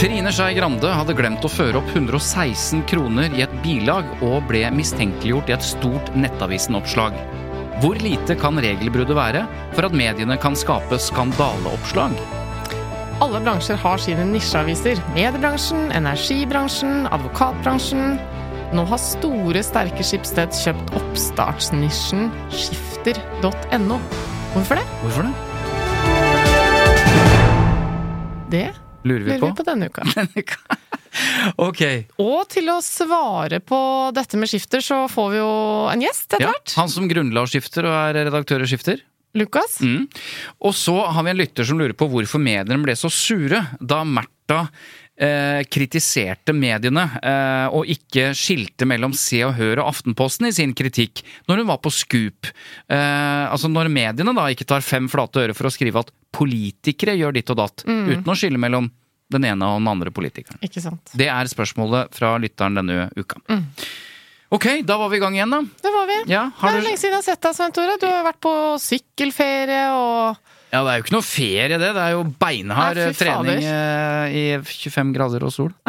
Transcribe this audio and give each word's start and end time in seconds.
Trine 0.00 0.30
Skei 0.32 0.54
Grande 0.56 0.88
hadde 0.96 1.12
glemt 1.12 1.44
å 1.44 1.48
føre 1.52 1.76
opp 1.76 1.90
116 1.92 2.86
kroner 2.88 3.34
i 3.36 3.42
et 3.44 3.52
bilag 3.60 4.06
og 4.24 4.46
ble 4.48 4.62
mistenkeliggjort 4.72 5.52
i 5.52 5.54
et 5.58 5.66
stort 5.66 6.08
Nettavisen-oppslag. 6.16 7.18
Hvor 7.82 8.00
lite 8.00 8.32
kan 8.40 8.56
regelbruddet 8.64 9.12
være 9.12 9.44
for 9.74 9.84
at 9.90 9.98
mediene 10.00 10.40
kan 10.40 10.56
skape 10.56 10.96
skandaleoppslag? 11.04 12.16
Alle 13.20 13.44
bransjer 13.44 13.76
har 13.84 14.00
sine 14.00 14.24
nisjeaviser. 14.32 15.04
Mediebransjen, 15.12 15.92
energibransjen, 15.92 17.04
advokatbransjen. 17.12 18.16
Nå 18.72 18.88
har 18.88 19.04
store, 19.04 19.60
sterke 19.68 20.00
Skipsted 20.00 20.56
kjøpt 20.64 20.96
oppstartsnisjen 20.96 22.30
skifter.no. 22.48 24.00
Hvorfor 24.56 24.80
det? 24.80 24.92
Hvorfor 25.04 25.28
det? 25.28 25.34
Det 28.48 28.70
Lurer 29.04 29.24
vi 29.24 29.30
lurer 29.32 29.40
på? 29.40 29.50
vi 29.50 29.58
på 29.60 29.66
denne 29.68 29.88
uka. 29.90 30.04
ok. 31.68 31.82
Og 32.22 32.40
til 32.52 32.70
å 32.70 32.78
svare 32.84 33.58
på 33.64 33.78
dette 34.14 34.38
med 34.40 34.50
skifter, 34.50 34.82
så 34.84 35.04
får 35.10 35.30
vi 35.32 35.40
jo 35.40 35.52
en 35.90 36.04
gjest 36.04 36.28
etter 36.34 36.46
Ja, 36.46 36.52
hvert. 36.54 36.74
han 36.78 36.92
som 36.92 37.08
grunnla 37.10 37.46
Skifter 37.50 37.88
og 37.88 37.96
er 37.96 38.20
redaktør 38.26 38.62
i 38.64 38.68
Skifter. 38.70 39.02
Lukas. 39.38 39.78
Mm. 39.80 40.08
Og 40.66 40.74
så 40.74 40.96
har 41.06 41.22
vi 41.22 41.30
en 41.30 41.38
lytter 41.38 41.66
som 41.66 41.78
lurer 41.78 41.94
på 41.94 42.08
hvorfor 42.10 42.42
mediene 42.42 42.82
ble 42.82 42.96
så 42.98 43.10
sure 43.14 43.60
da 43.78 44.00
Märtha 44.02 44.64
eh, 45.20 45.60
kritiserte 45.70 46.54
mediene 46.56 47.04
eh, 47.20 47.66
og 47.76 47.88
ikke 47.92 48.30
skilte 48.36 48.88
mellom 48.88 49.12
Se 49.16 49.42
og 49.46 49.54
Hør 49.58 49.82
og 49.84 49.90
Aftenposten 49.92 50.48
i 50.48 50.54
sin 50.56 50.72
kritikk 50.76 51.22
når 51.50 51.62
hun 51.62 51.70
var 51.70 51.80
på 51.84 51.92
Scoop. 51.94 52.50
Eh, 52.90 53.44
altså 53.50 53.70
når 53.72 53.92
mediene 53.92 54.34
da 54.36 54.48
ikke 54.52 54.68
tar 54.68 54.84
fem 54.86 55.08
flate 55.12 55.44
øre 55.46 55.56
for 55.56 55.68
å 55.68 55.74
skrive 55.74 56.02
at 56.04 56.12
politikere 56.34 57.16
gjør 57.18 57.34
ditt 57.36 57.50
og 57.52 57.58
datt, 57.58 57.84
uten 57.86 58.28
å 58.30 58.36
skille 58.38 58.60
mellom 58.60 58.88
den 59.30 59.44
ene 59.46 59.66
og 59.66 59.78
den 59.78 59.88
andre 59.90 60.10
politikeren. 60.14 60.58
Ikke 60.66 60.82
sant. 60.82 61.12
Det 61.14 61.28
er 61.30 61.50
spørsmålet 61.50 62.14
fra 62.16 62.32
lytteren 62.42 62.80
denne 62.80 63.08
uka. 63.18 63.38
Ok, 64.50 64.64
da 64.82 64.96
var 64.98 65.12
vi 65.12 65.20
i 65.20 65.22
gang 65.22 65.36
igjen, 65.36 65.52
da. 65.54 65.60
Det 65.82 65.90
var 65.94 66.08
vi. 66.10 66.14
Ja, 66.32 66.48
Det 66.50 66.58
har 66.64 66.72
er 66.74 66.80
du... 66.80 66.86
lenge 66.88 66.98
siden 66.98 67.14
jeg 67.14 67.20
har 67.20 67.26
sett 67.28 67.44
deg, 67.44 67.54
Svein 67.54 67.74
Tore. 67.76 67.94
Du 68.02 68.06
har 68.10 68.24
vært 68.26 68.40
på 68.42 68.54
sykkelferie 68.82 69.84
og 69.94 70.40
Ja, 70.70 70.82
det 70.86 70.90
er 70.92 71.00
jo 71.00 71.04
ikke 71.04 71.16
noe 71.16 71.26
ferie, 71.26 71.78
det. 71.80 71.90
Det 71.96 72.02
er 72.02 72.12
jo 72.14 72.24
beinhard 72.40 72.98
Nei, 72.98 73.08
eh, 73.10 73.16
trening 73.18 73.64
eh, 73.66 74.34
i 74.38 74.44
25 74.62 75.12
grader 75.16 75.46
og 75.46 75.52
sol. 75.54 75.72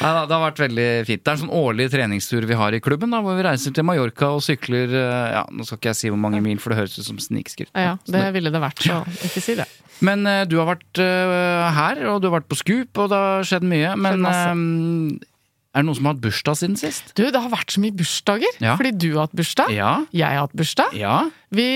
Nei, 0.00 0.10
det 0.14 0.32
har 0.32 0.42
vært 0.46 0.62
veldig 0.62 0.86
fint. 1.04 1.20
Det 1.20 1.28
er 1.28 1.34
en 1.36 1.42
sånn 1.42 1.52
årlig 1.60 1.90
treningstur 1.92 2.46
vi 2.48 2.56
har 2.56 2.76
i 2.76 2.80
klubben, 2.80 3.12
da, 3.12 3.20
hvor 3.24 3.36
vi 3.36 3.44
reiser 3.44 3.74
til 3.76 3.84
Mallorca 3.84 4.30
og 4.36 4.44
sykler 4.46 4.94
eh, 4.96 5.28
Ja, 5.36 5.44
nå 5.52 5.66
skal 5.68 5.80
ikke 5.80 5.92
jeg 5.92 6.00
si 6.00 6.12
hvor 6.12 6.22
mange 6.22 6.40
mil, 6.44 6.60
for 6.62 6.72
det 6.72 6.80
høres 6.80 6.96
ut 6.96 7.08
som 7.10 7.20
snikskritt. 7.20 7.72
Ja, 7.76 7.98
det 8.08 8.24
ville 8.36 8.52
det 8.54 8.62
vært, 8.64 8.80
så 8.86 9.02
ikke 9.28 9.44
si 9.44 9.58
det. 9.60 9.68
Men 10.00 10.24
du 10.48 10.54
har 10.56 10.70
vært 10.70 10.96
her, 10.96 11.98
og 12.08 12.22
du 12.22 12.30
har 12.30 12.38
vært 12.38 12.48
på 12.48 12.56
Scoop, 12.56 12.96
og 13.02 13.10
det 13.12 13.18
har 13.20 13.44
skjedd 13.50 13.66
mye. 13.68 13.92
Men 14.00 14.24
eh, 14.24 15.28
er 15.70 15.84
det 15.84 15.86
noen 15.86 15.94
som 15.94 16.08
har 16.08 16.16
hatt 16.16 16.22
bursdag 16.24 16.56
siden 16.58 16.78
sist? 16.80 17.12
Du, 17.14 17.22
det 17.30 17.38
har 17.38 17.50
vært 17.52 17.70
så 17.70 17.82
mye 17.82 17.94
bursdager. 17.94 18.56
Ja. 18.58 18.72
Fordi 18.80 18.90
du 18.90 19.12
har 19.12 19.28
hatt 19.28 19.36
bursdag. 19.38 19.70
Ja. 19.70 19.92
Jeg 20.10 20.26
har 20.26 20.48
hatt 20.48 20.56
bursdag. 20.58 20.96
Ja. 20.98 21.18
Vi 21.50 21.66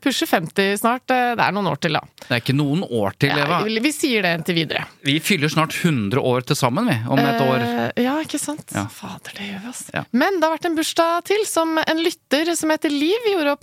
pusher 0.00 0.26
50 0.26 0.78
snart. 0.80 1.04
Det 1.08 1.44
er 1.44 1.52
noen 1.52 1.66
år 1.68 1.76
til, 1.82 1.92
da. 1.98 2.00
Det 2.22 2.30
er 2.32 2.40
ikke 2.40 2.54
noen 2.56 2.82
år 2.84 3.12
til, 3.20 3.30
Eva. 3.34 3.58
Ja, 3.60 3.64
vi, 3.66 3.80
vi 3.84 3.92
sier 3.92 4.22
det 4.24 4.30
inntil 4.38 4.56
videre. 4.62 4.86
Vi 5.04 5.20
fyller 5.24 5.48
snart 5.52 5.74
100 5.76 6.20
år 6.20 6.40
til 6.48 6.56
sammen, 6.56 6.88
vi. 6.88 6.96
Om 7.08 7.18
et 7.20 7.40
år. 7.44 7.58
Eh, 7.66 8.02
ja, 8.06 8.14
ikke 8.24 8.38
sant? 8.40 8.72
Ja. 8.72 8.86
Fader, 8.92 9.32
det 9.36 9.44
gjør 9.50 9.60
vi, 9.60 9.66
altså. 9.72 9.88
Ja. 9.98 10.02
Men 10.16 10.32
det 10.38 10.44
har 10.48 10.54
vært 10.56 10.68
en 10.70 10.78
bursdag 10.78 11.12
til 11.28 11.42
som 11.48 11.68
en 11.82 11.98
lytter 12.04 12.44
som 12.56 12.70
heter 12.72 12.90
Liv 12.92 13.20
gjorde, 13.28 13.56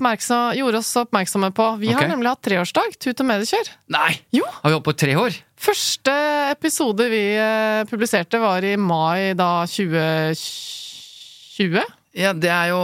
gjorde 0.60 0.78
oss 0.84 0.94
oppmerksomme 1.02 1.50
på. 1.58 1.66
Vi 1.82 1.90
har 1.94 2.08
nemlig 2.14 2.30
hatt 2.30 2.44
treårsdag. 2.46 2.90
Tut 3.02 3.26
og 3.26 3.30
mediekjør. 3.32 3.68
Nei! 3.96 4.12
Jo. 4.36 4.46
Har 4.62 4.70
vi 4.70 4.74
holdt 4.78 4.86
på 4.86 4.96
i 4.96 5.02
tre 5.06 5.14
år? 5.20 5.32
Første 5.66 6.14
episode 6.52 7.08
vi 7.10 7.24
eh, 7.42 7.84
publiserte 7.90 8.38
var 8.44 8.62
i 8.66 8.76
mai 8.78 9.34
da 9.38 9.66
2020? 9.66 11.82
Ja, 12.16 12.32
det 12.38 12.52
er 12.52 12.70
jo 12.72 12.80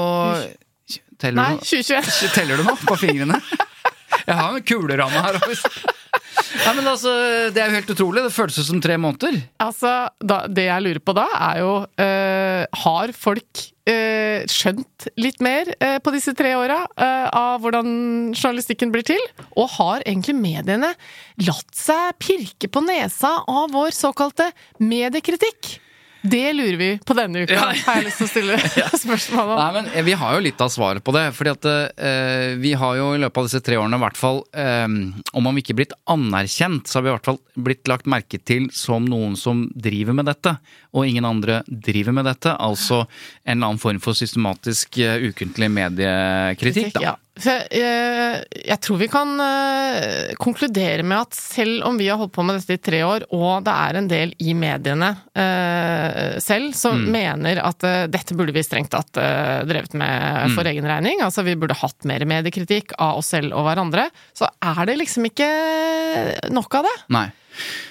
Teller 1.22 1.42
Nei, 1.42 1.58
2021. 1.62 2.32
teller 2.36 2.62
du 2.62 2.68
nå 2.68 2.78
på 2.82 2.98
fingrene? 3.02 3.38
Jeg 4.28 4.38
har 4.38 4.54
en 4.54 4.64
kuleramme 4.66 5.26
her. 5.26 5.38
også. 5.42 5.70
Nei, 6.62 6.72
men 6.78 6.88
altså, 6.88 7.12
Det 7.54 7.62
er 7.62 7.70
jo 7.72 7.78
helt 7.80 7.92
utrolig. 7.94 8.24
Det 8.26 8.34
føles 8.36 8.58
som 8.68 8.82
tre 8.84 8.98
måneder. 9.02 9.38
Altså, 9.64 9.92
da, 10.20 10.44
det 10.52 10.68
jeg 10.68 10.86
lurer 10.86 11.02
på 11.04 11.16
da, 11.18 11.26
er 11.50 11.62
jo 11.62 11.72
eh, 12.02 12.64
Har 12.84 13.14
folk 13.18 13.64
eh, 13.90 14.44
skjønt 14.52 15.08
litt 15.22 15.42
mer 15.44 15.72
eh, 15.80 15.98
på 16.04 16.14
disse 16.14 16.36
tre 16.38 16.54
åra 16.60 16.84
av 17.32 17.64
hvordan 17.64 18.34
journalistikken 18.36 18.92
blir 18.94 19.06
til? 19.08 19.22
Og 19.56 19.72
har 19.78 20.06
egentlig 20.06 20.36
mediene 20.38 20.94
latt 21.48 21.78
seg 21.78 22.18
pirke 22.22 22.70
på 22.72 22.84
nesa 22.86 23.38
av 23.50 23.72
vår 23.74 23.96
såkalte 23.96 24.52
mediekritikk? 24.84 25.78
Det 26.22 26.54
lurer 26.54 26.78
vi 26.78 26.90
på 27.06 27.16
denne 27.18 27.42
uka, 27.46 27.54
Ja. 27.56 27.72
har 27.86 27.96
jeg 27.98 28.06
lyst 28.06 28.20
til 28.22 28.28
å 28.28 28.30
stille 28.30 28.58
spørsmål 29.04 29.52
om. 29.56 29.58
Nei, 29.58 29.72
men 29.80 29.88
eh, 29.96 30.04
Vi 30.06 30.14
har 30.22 30.36
jo 30.36 30.44
litt 30.46 30.62
av 30.62 30.70
svaret 30.70 31.02
på 31.04 31.14
det. 31.16 31.24
fordi 31.34 31.54
at 31.56 31.66
eh, 31.98 32.56
Vi 32.62 32.74
har 32.78 32.96
jo 33.00 33.08
i 33.16 33.22
løpet 33.24 33.42
av 33.42 33.48
disse 33.50 33.62
tre 33.66 33.80
årene 33.82 33.98
i 33.98 34.04
hvert 34.04 34.20
fall 34.20 34.44
eh, 34.54 34.86
Om 35.34 35.44
man 35.48 35.58
ikke 35.58 35.74
blitt 35.80 35.96
anerkjent, 36.12 36.86
så 36.88 37.00
har 37.00 37.08
vi 37.08 37.10
i 37.10 37.16
hvert 37.16 37.30
fall 37.32 37.40
blitt 37.58 37.90
lagt 37.90 38.06
merke 38.06 38.38
til 38.38 38.70
som 38.76 39.06
noen 39.10 39.34
som 39.40 39.66
driver 39.74 40.14
med 40.14 40.30
dette. 40.30 40.54
Og 40.94 41.08
ingen 41.08 41.26
andre 41.26 41.62
driver 41.68 42.14
med 42.14 42.26
dette. 42.30 42.54
Altså 42.60 43.02
en 43.02 43.58
eller 43.58 43.72
annen 43.74 43.82
form 43.82 44.00
for 44.04 44.14
systematisk 44.18 44.98
uh, 45.02 45.18
ukentlig 45.32 45.70
mediekritikk. 45.74 46.94
da. 47.00 47.02
Ja. 47.02 47.16
For, 47.40 47.64
eh, 47.72 48.42
jeg 48.68 48.78
tror 48.84 48.98
vi 49.00 49.08
kan 49.08 49.30
eh, 49.40 50.34
konkludere 50.36 51.02
med 51.08 51.18
at 51.30 51.34
selv 51.38 51.86
om 51.88 51.96
vi 51.98 52.10
har 52.12 52.20
holdt 52.20 52.34
på 52.36 52.44
med 52.44 52.60
dette 52.60 52.76
i 52.76 52.82
tre 52.84 53.00
år, 53.08 53.24
og 53.32 53.64
det 53.64 53.72
er 53.72 54.00
en 54.02 54.10
del 54.12 54.34
i 54.44 54.52
mediene 54.54 55.14
eh, 55.34 56.36
selv 56.44 56.76
som 56.76 57.00
Mm. 57.02 57.12
mener 57.16 57.62
at 57.64 57.80
dette 58.12 58.36
burde 58.36 58.52
vi 58.54 58.62
strengt 58.68 58.92
tatt 58.92 59.14
drevet 59.16 59.94
med 59.96 60.50
Mm. 60.52 60.56
for 60.56 60.68
egen 60.68 60.86
regning, 60.86 61.22
altså 61.24 61.44
vi 61.48 61.56
burde 61.56 61.74
hatt 61.80 62.04
mer 62.06 62.20
mediekritikk 62.28 62.92
av 63.00 63.18
oss 63.18 63.32
selv 63.32 63.54
og 63.56 63.64
hverandre, 63.66 64.10
så 64.36 64.50
er 64.62 64.86
det 64.86 64.98
liksom 65.00 65.26
ikke 65.32 66.52
nok 66.52 66.76
av 66.76 66.84
det. 66.84 66.98
Nei. 67.10 67.32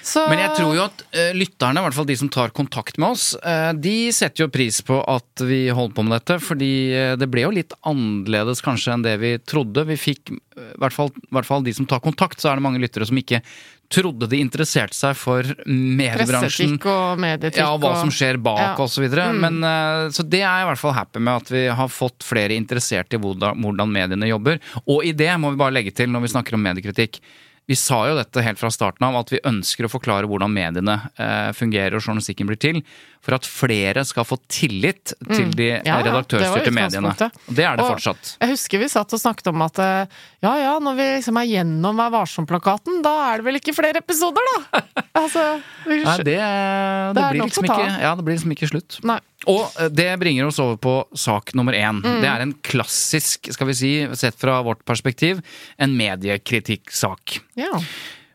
Så, 0.02 0.24
Men 0.30 0.40
jeg 0.40 0.54
tror 0.56 0.72
jo 0.74 0.84
at 0.86 1.02
uh, 1.12 1.32
lytterne, 1.36 1.80
i 1.80 1.86
hvert 1.86 1.96
fall 1.96 2.08
de 2.08 2.16
som 2.18 2.30
tar 2.32 2.54
kontakt 2.56 2.96
med 3.00 3.14
oss, 3.14 3.32
uh, 3.44 3.70
de 3.76 4.10
setter 4.14 4.46
jo 4.46 4.52
pris 4.52 4.80
på 4.86 5.00
at 5.04 5.44
vi 5.46 5.62
holder 5.68 5.96
på 5.96 6.04
med 6.06 6.16
dette, 6.16 6.38
fordi 6.42 6.70
uh, 6.94 7.16
det 7.20 7.28
ble 7.30 7.44
jo 7.44 7.52
litt 7.54 7.76
annerledes 7.86 8.64
kanskje 8.64 8.96
enn 8.96 9.04
det 9.04 9.18
vi 9.22 9.34
trodde. 9.38 9.84
Vi 9.90 9.98
fikk, 10.00 10.32
i 10.32 10.70
hvert 10.80 10.96
fall, 10.96 11.12
i 11.14 11.34
hvert 11.36 11.48
fall 11.48 11.66
de 11.66 11.74
som 11.76 11.88
tar 11.90 12.02
kontakt, 12.04 12.40
så 12.40 12.50
er 12.50 12.58
det 12.58 12.64
mange 12.64 12.80
lyttere 12.82 13.06
som 13.08 13.20
ikke 13.20 13.42
trodde 13.90 14.28
de 14.30 14.38
interesserte 14.38 14.94
seg 14.94 15.16
for 15.18 15.46
mediebransjen. 15.66 16.76
og 16.78 17.18
medietrykk. 17.18 17.58
Ja, 17.58 17.72
og 17.74 17.82
hva 17.82 17.96
som 17.98 18.12
skjer 18.14 18.38
bak 18.38 18.78
Ja. 18.78 18.86
videre. 19.02 19.32
Mm. 19.34 19.40
Men, 19.42 20.12
så 20.14 20.22
det 20.22 20.44
er 20.44 20.60
jeg 20.60 20.62
i 20.62 20.68
hvert 20.68 20.78
fall 20.78 20.94
happy 20.94 21.18
med, 21.18 21.42
at 21.42 21.50
vi 21.50 21.64
har 21.66 21.90
fått 21.90 22.22
flere 22.22 22.54
interessert 22.54 23.10
i 23.10 23.18
hvordan 23.18 23.90
mediene 23.90 24.30
jobber. 24.30 24.62
Og 24.86 25.02
i 25.02 25.10
det 25.10 25.32
må 25.42 25.50
vi 25.50 25.58
bare 25.58 25.74
legge 25.74 25.90
til 25.90 26.06
når 26.06 26.22
vi 26.22 26.34
snakker 26.38 26.54
om 26.54 26.62
mediekritikk. 26.62 27.18
Vi 27.70 27.76
sa 27.78 28.00
jo 28.08 28.16
dette 28.18 28.42
helt 28.42 28.58
fra 28.58 28.66
starten 28.74 29.04
av, 29.06 29.20
at 29.20 29.28
vi 29.30 29.38
ønsker 29.46 29.86
å 29.86 29.92
forklare 29.92 30.26
hvordan 30.26 30.50
mediene 30.50 30.96
eh, 31.14 31.50
fungerer 31.54 31.94
og 31.94 32.02
journalistikken 32.02 32.48
blir 32.50 32.58
til. 32.58 32.80
For 33.20 33.36
at 33.36 33.46
flere 33.46 34.02
skal 34.08 34.24
få 34.24 34.38
tillit 34.48 35.12
til 35.28 35.50
de 35.52 35.68
Mm. 35.70 35.86
Ja, 35.86 35.98
redaktørstyrte 36.02 36.72
mediene. 36.72 37.12
det 37.46 37.64
er 37.64 37.76
det 37.76 37.84
Og 37.84 37.92
fortsatt. 37.94 38.36
Jeg 38.40 38.50
husker 38.50 38.80
vi 38.80 38.88
satt 38.88 39.12
og 39.12 39.20
snakket 39.20 39.46
om 39.52 39.62
at 39.62 39.78
eh, 39.78 40.06
ja 40.42 40.52
ja, 40.58 40.72
når 40.80 40.96
vi 40.96 41.06
liksom 41.18 41.36
er 41.36 41.48
gjennom 41.50 42.00
Vær 42.00 42.10
varsom-plakaten, 42.14 43.02
da 43.04 43.12
er 43.30 43.40
det 43.40 43.44
vel 43.44 43.58
ikke 43.60 43.74
flere 43.76 44.00
episoder, 44.00 44.40
da? 44.50 44.82
altså, 45.22 45.44
vi, 45.86 46.00
Nei, 46.04 46.16
det, 46.24 46.36
det, 46.36 47.16
det 47.18 47.26
blir 47.30 47.44
liksom 47.44 47.68
ikke, 47.68 47.88
ja, 48.00 48.14
det 48.16 48.24
blir 48.24 48.38
liksom 48.38 48.54
ikke 48.56 48.70
slutt. 48.72 48.98
Nei. 49.04 49.18
Og 49.48 49.62
eh, 49.80 49.90
det 49.92 50.08
bringer 50.20 50.48
oss 50.48 50.60
over 50.62 50.80
på 50.80 50.94
sak 51.16 51.52
nummer 51.58 51.76
én. 51.76 52.00
Mm. 52.00 52.20
Det 52.24 52.30
er 52.32 52.46
en 52.46 52.54
klassisk, 52.66 53.52
skal 53.52 53.70
vi 53.70 53.76
si, 53.76 53.92
sett 54.20 54.40
fra 54.40 54.58
vårt 54.66 54.82
perspektiv, 54.88 55.44
en 55.76 55.94
mediekritikksak. 55.96 57.40
Ja. 57.60 57.76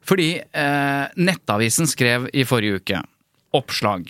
Fordi 0.05 0.29
eh, 0.39 1.05
Nettavisen 1.17 1.89
skrev 1.89 2.29
i 2.33 2.45
forrige 2.45 2.81
uke 2.81 3.01
oppslag, 3.55 4.09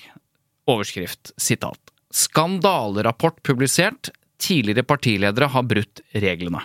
overskrift, 0.69 1.33
sitat. 1.37 1.79
Skandalerapport 2.13 3.43
publisert. 3.43 4.09
Tidligere 4.41 4.83
partiledere 4.83 5.49
har 5.51 5.63
brutt 5.63 6.01
reglene. 6.11 6.61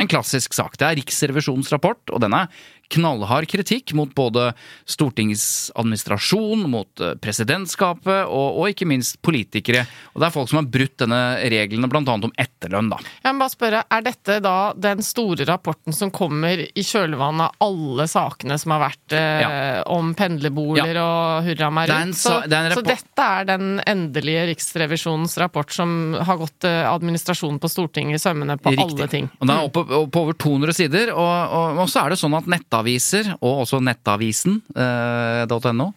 En 0.00 0.10
klassisk 0.10 0.54
sak. 0.56 0.78
Det 0.78 0.86
er 0.88 0.98
Riksrevisjonens 0.98 1.70
rapport, 1.72 2.02
og 2.10 2.22
den 2.24 2.34
er 2.34 2.48
knallhard 2.92 3.48
kritikk 3.50 3.94
mot 3.96 4.10
både 4.14 4.50
Stortingets 4.88 5.72
administrasjon, 5.74 6.66
mot 6.70 7.00
eh, 7.00 7.14
presidentskapet 7.20 8.24
og, 8.28 8.60
og 8.60 8.72
ikke 8.72 8.88
minst 8.88 9.20
politikere. 9.24 9.84
Og 10.14 10.22
det 10.22 10.28
er 10.28 10.34
folk 10.34 10.50
som 10.50 10.60
har 10.60 10.70
brutt 10.70 10.96
denne 11.00 11.22
reglene, 11.52 11.88
annet 11.94 12.28
om 12.28 12.34
etterlønn, 12.40 12.90
da. 12.92 12.98
Jeg 13.24 13.34
må 13.34 13.44
bare 13.44 13.54
spørre, 13.54 13.82
Er 13.94 14.04
dette 14.04 14.38
da 14.44 14.56
den 14.76 15.02
store 15.04 15.46
rapporten 15.48 15.94
som 15.96 16.12
kommer 16.14 16.60
i 16.64 16.84
kjølvannet 16.84 17.54
av 17.54 17.68
alle 17.68 18.06
sakene 18.10 18.58
som 18.60 18.74
har 18.74 18.84
vært 18.84 19.16
eh, 19.16 19.80
om 19.92 20.12
pendlerboliger 20.18 20.98
og 21.00 21.48
hurra 21.48 21.70
meg 21.74 21.90
rundt? 21.90 22.18
Så, 22.20 22.36
det 22.50 22.62
så 22.74 22.84
dette 22.84 23.28
er 23.38 23.48
den 23.48 23.78
endelige 23.80 24.46
Riksrevisjonens 24.50 25.36
rapport 25.40 25.72
som 25.74 26.14
har 26.14 26.40
gått 26.40 26.68
eh, 26.68 26.82
administrasjonen 26.90 27.60
på 27.62 27.70
Stortinget 27.72 28.20
i 28.20 28.22
sømmene 28.22 28.58
på 28.60 28.74
alle 28.74 29.08
ting? 29.10 29.30
Og 29.38 29.48
den 29.48 29.56
er 29.56 29.68
oppe 29.68 29.84
på 29.84 30.24
over 30.24 30.36
200 30.38 30.76
sider, 30.76 31.12
og, 31.14 31.32
og, 31.54 31.82
og 31.84 31.90
så 31.90 32.04
er 32.04 32.14
det 32.14 32.20
sånn 32.20 32.36
at 32.36 32.48
nettaviser, 32.84 33.34
og 33.40 33.64
også 33.64 33.80
nettavisen.no, 33.82 35.90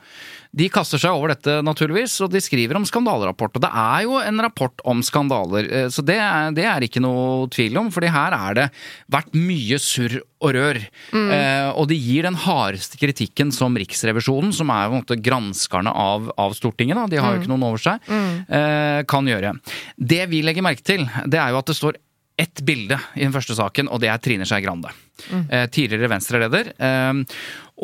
de 0.58 0.70
kaster 0.72 0.98
seg 0.98 1.14
over 1.14 1.34
dette, 1.34 1.60
naturligvis, 1.62 2.16
og 2.24 2.32
de 2.32 2.40
skriver 2.42 2.78
om 2.80 2.86
skandalerapport. 2.88 3.60
Og 3.60 3.62
det 3.62 3.70
er 3.70 4.06
jo 4.08 4.16
en 4.22 4.42
rapport 4.42 4.82
om 4.88 5.04
skandaler, 5.04 5.68
eh, 5.70 5.90
så 5.92 6.02
det 6.02 6.16
er, 6.18 6.56
det 6.56 6.66
er 6.66 6.86
ikke 6.88 7.04
noe 7.04 7.50
tvil 7.54 7.78
om, 7.78 7.92
fordi 7.94 8.14
her 8.14 8.34
er 8.34 8.58
det 8.58 8.68
vært 9.12 9.36
mye 9.36 9.78
surr 9.82 10.18
og 10.42 10.56
rør. 10.56 10.80
Eh, 11.12 11.70
og 11.76 11.90
de 11.92 12.00
gir 12.00 12.26
den 12.26 12.40
hardeste 12.40 12.98
kritikken 12.98 13.52
som 13.54 13.76
Riksrevisjonen, 13.78 14.56
som 14.56 14.72
er 14.74 14.88
på 14.88 14.96
en 14.96 15.04
måte 15.04 15.22
granskerne 15.22 15.92
av, 15.92 16.32
av 16.40 16.56
Stortinget, 16.58 16.98
da, 16.98 17.06
de 17.12 17.22
har 17.22 17.36
jo 17.36 17.44
ikke 17.44 17.54
noen 17.54 17.68
over 17.68 17.84
seg, 17.84 18.02
eh, 18.08 19.04
kan 19.10 19.28
gjøre. 19.28 19.58
Det 19.98 20.24
vi 20.32 20.42
legger 20.46 20.66
merke 20.66 20.86
til, 20.86 21.06
det 21.28 21.44
er 21.44 21.52
jo 21.52 21.62
at 21.62 21.70
det 21.70 21.78
står 21.78 22.00
ett 22.38 22.62
bilde 22.62 23.00
i 23.18 23.24
den 23.26 23.34
første 23.34 23.56
saken, 23.58 23.90
og 23.90 24.02
det 24.04 24.12
er 24.14 24.22
Trine 24.22 24.46
Skei 24.48 24.62
Grande. 24.66 24.94
Mm. 25.34 25.48
tidligere 25.74 26.12
Venstre-leder. 26.12 26.68
Eh, 26.78 27.22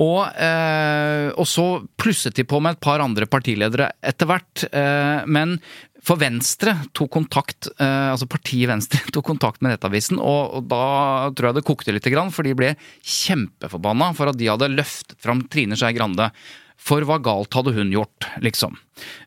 og, 0.01 0.21
eh, 0.41 1.29
og 1.37 1.45
så 1.49 1.65
plusset 2.01 2.37
de 2.37 2.45
på 2.49 2.59
med 2.61 2.75
et 2.75 2.81
par 2.81 3.01
andre 3.03 3.27
partiledere 3.29 3.91
etter 4.01 4.29
hvert. 4.29 4.63
Eh, 4.69 5.25
men 5.29 5.59
for 6.03 6.19
Venstre 6.19 6.73
tok 6.97 7.11
kontakt, 7.13 7.69
eh, 7.77 8.09
altså 8.11 8.27
partiet 8.29 8.71
Venstre 8.71 9.03
tok 9.13 9.25
kontakt 9.33 9.61
med 9.61 9.75
Nettavisen, 9.75 10.17
og, 10.17 10.65
da 10.67 11.29
tror 11.31 11.51
jeg 11.51 11.59
det 11.59 11.67
kokte 11.67 11.95
litt, 11.95 12.09
grann, 12.13 12.33
for 12.33 12.47
de 12.47 12.55
ble 12.57 12.73
kjempeforbanna 13.05 14.11
for 14.17 14.33
at 14.33 14.39
de 14.39 14.49
hadde 14.49 14.73
løftet 14.73 15.17
fram 15.21 15.45
Trine 15.53 15.77
Skei 15.79 15.93
Grande. 15.95 16.31
For 16.77 17.01
hva 17.07 17.15
galt 17.23 17.53
hadde 17.55 17.73
hun 17.73 17.91
gjort, 17.93 18.25
liksom? 18.43 18.75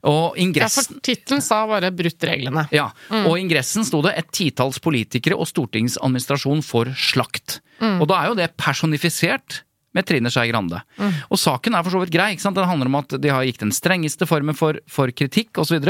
Og 0.04 0.36
Ja, 0.36 0.68
for 0.68 1.00
tittelen 1.00 1.42
sa 1.42 1.66
bare 1.66 1.90
'brutt 1.90 2.20
reglene'. 2.20 2.68
ja, 2.70 2.90
og 3.24 3.36
i 3.38 3.40
ingressen 3.40 3.84
sto 3.84 4.02
det 4.02 4.14
'et 4.16 4.30
titalls 4.30 4.78
politikere 4.78 5.38
og 5.38 5.46
stortingsadministrasjon 5.46 6.62
for 6.62 6.84
slakt'. 6.86 7.60
Og 8.00 8.06
da 8.08 8.22
er 8.22 8.28
jo 8.28 8.34
det 8.34 8.56
personifisert 8.56 9.62
med 9.94 10.04
Trine 10.06 10.28
Skei 10.30 10.50
Grande. 10.50 10.82
Og 11.30 11.38
saken 11.38 11.74
er 11.74 11.82
for 11.82 11.90
så 11.90 12.00
vidt 12.04 12.12
grei. 12.12 12.32
ikke 12.32 12.42
sant? 12.42 12.54
Den 12.56 12.68
handler 12.68 12.86
om 12.86 12.96
at 12.96 13.08
de 13.20 13.28
har 13.28 13.44
gikk 13.44 13.58
den 13.58 13.70
strengeste 13.72 14.26
formen 14.26 14.54
for, 14.54 14.74
for 14.86 15.08
kritikk 15.08 15.56
osv. 15.56 15.80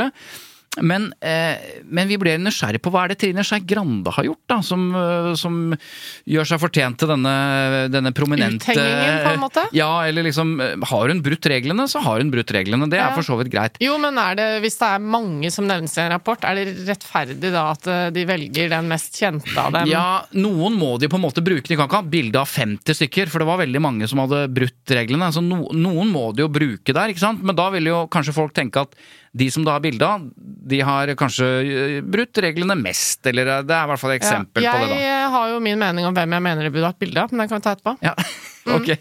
Men, 0.82 1.08
eh, 1.20 1.80
men 1.88 2.08
vi 2.08 2.18
ble 2.20 2.36
nysgjerrig 2.40 2.80
på 2.84 2.90
hva 2.92 3.04
er 3.04 3.12
det 3.14 3.18
Trine 3.22 3.44
Skei 3.46 3.62
Grande 3.66 4.12
har 4.12 4.26
gjort, 4.26 4.42
da, 4.50 4.58
som, 4.64 4.82
eh, 4.94 5.32
som 5.38 5.58
gjør 6.28 6.48
seg 6.50 6.60
fortjent 6.60 6.98
til 7.00 7.10
denne, 7.12 7.34
denne 7.92 8.12
prominente 8.16 8.68
Uthengingen, 8.74 9.22
på 9.24 9.32
en 9.34 9.42
måte? 9.46 9.64
Ja, 9.76 9.90
eller 10.06 10.26
liksom 10.26 10.56
eh, 10.60 10.74
Har 10.90 11.08
hun 11.12 11.22
brutt 11.24 11.48
reglene, 11.50 11.88
så 11.90 12.02
har 12.04 12.20
hun 12.22 12.30
brutt 12.32 12.52
reglene. 12.54 12.88
Det 12.90 13.00
er 13.00 13.06
Ja. 13.06 13.14
for 13.16 13.26
så 13.26 13.38
vidt 13.40 13.52
greit. 13.52 13.78
Jo, 13.80 13.96
men 14.02 14.18
det, 14.36 14.46
hvis 14.64 14.78
det 14.80 14.88
er 14.88 15.02
mange 15.02 15.50
som 15.54 15.66
nevnes 15.68 15.96
i 15.96 16.04
en 16.04 16.12
rapport, 16.12 16.42
er 16.44 16.58
det 16.60 16.86
rettferdig 16.88 17.52
da 17.54 17.70
at 17.72 17.86
eh, 17.90 18.08
de 18.14 18.26
velger 18.28 18.70
den 18.72 18.88
mest 18.90 19.16
kjente 19.16 19.56
av 19.60 19.72
dem? 19.72 19.90
Ja, 19.92 20.24
noen 20.36 20.76
må 20.78 20.96
de 21.00 21.08
på 21.08 21.16
en 21.20 21.24
måte 21.24 21.44
bruke. 21.44 21.66
De 21.68 21.76
kan 21.78 21.88
ikke 21.88 22.02
ha 22.02 22.10
bilde 22.16 22.40
av 22.40 22.50
50 22.50 23.00
stykker, 23.00 23.30
for 23.32 23.42
det 23.42 23.48
var 23.48 23.62
veldig 23.64 23.82
mange 23.82 24.08
som 24.10 24.20
hadde 24.24 24.46
brutt 24.52 24.96
reglene. 24.96 25.32
Så 25.32 25.42
no, 25.44 25.66
noen 25.72 26.12
må 26.12 26.28
de 26.36 26.44
jo 26.44 26.50
bruke 26.52 26.92
der, 26.96 27.12
ikke 27.12 27.24
sant? 27.24 27.44
Men 27.46 27.56
da 27.58 27.70
vil 27.74 27.88
jo 27.88 28.04
kanskje 28.12 28.36
folk 28.36 28.54
tenke 28.56 28.84
at 28.86 28.96
de 29.36 29.48
som 29.52 29.64
da 29.66 29.76
har 29.76 29.84
bilde 29.84 30.06
av, 30.08 30.26
de 30.70 30.80
har 30.86 31.12
kanskje 31.18 31.46
øh, 31.46 31.96
brutt 32.02 32.38
reglene 32.42 32.76
mest, 32.78 33.20
eller 33.28 33.58
øh, 33.58 33.64
det 33.66 33.74
er 33.76 33.86
i 33.86 33.90
hvert 33.92 34.02
fall 34.02 34.14
et 34.14 34.20
eksempel 34.22 34.64
ja, 34.64 34.74
på 34.74 34.84
det, 34.84 34.90
da. 34.94 35.00
Jeg 35.02 35.32
har 35.34 35.50
jo 35.52 35.62
min 35.64 35.80
mening 35.80 36.08
om 36.08 36.16
hvem 36.16 36.36
jeg 36.36 36.44
mener 36.48 36.66
de 36.66 36.72
burde 36.74 36.92
hatt 36.92 37.02
bilde 37.02 37.22
av, 37.22 37.32
men 37.32 37.44
den 37.44 37.50
kan 37.50 37.60
vi 37.60 37.66
ta 37.66 37.74
etterpå. 37.76 37.96
Ja, 38.06 38.14
ok. 38.76 38.94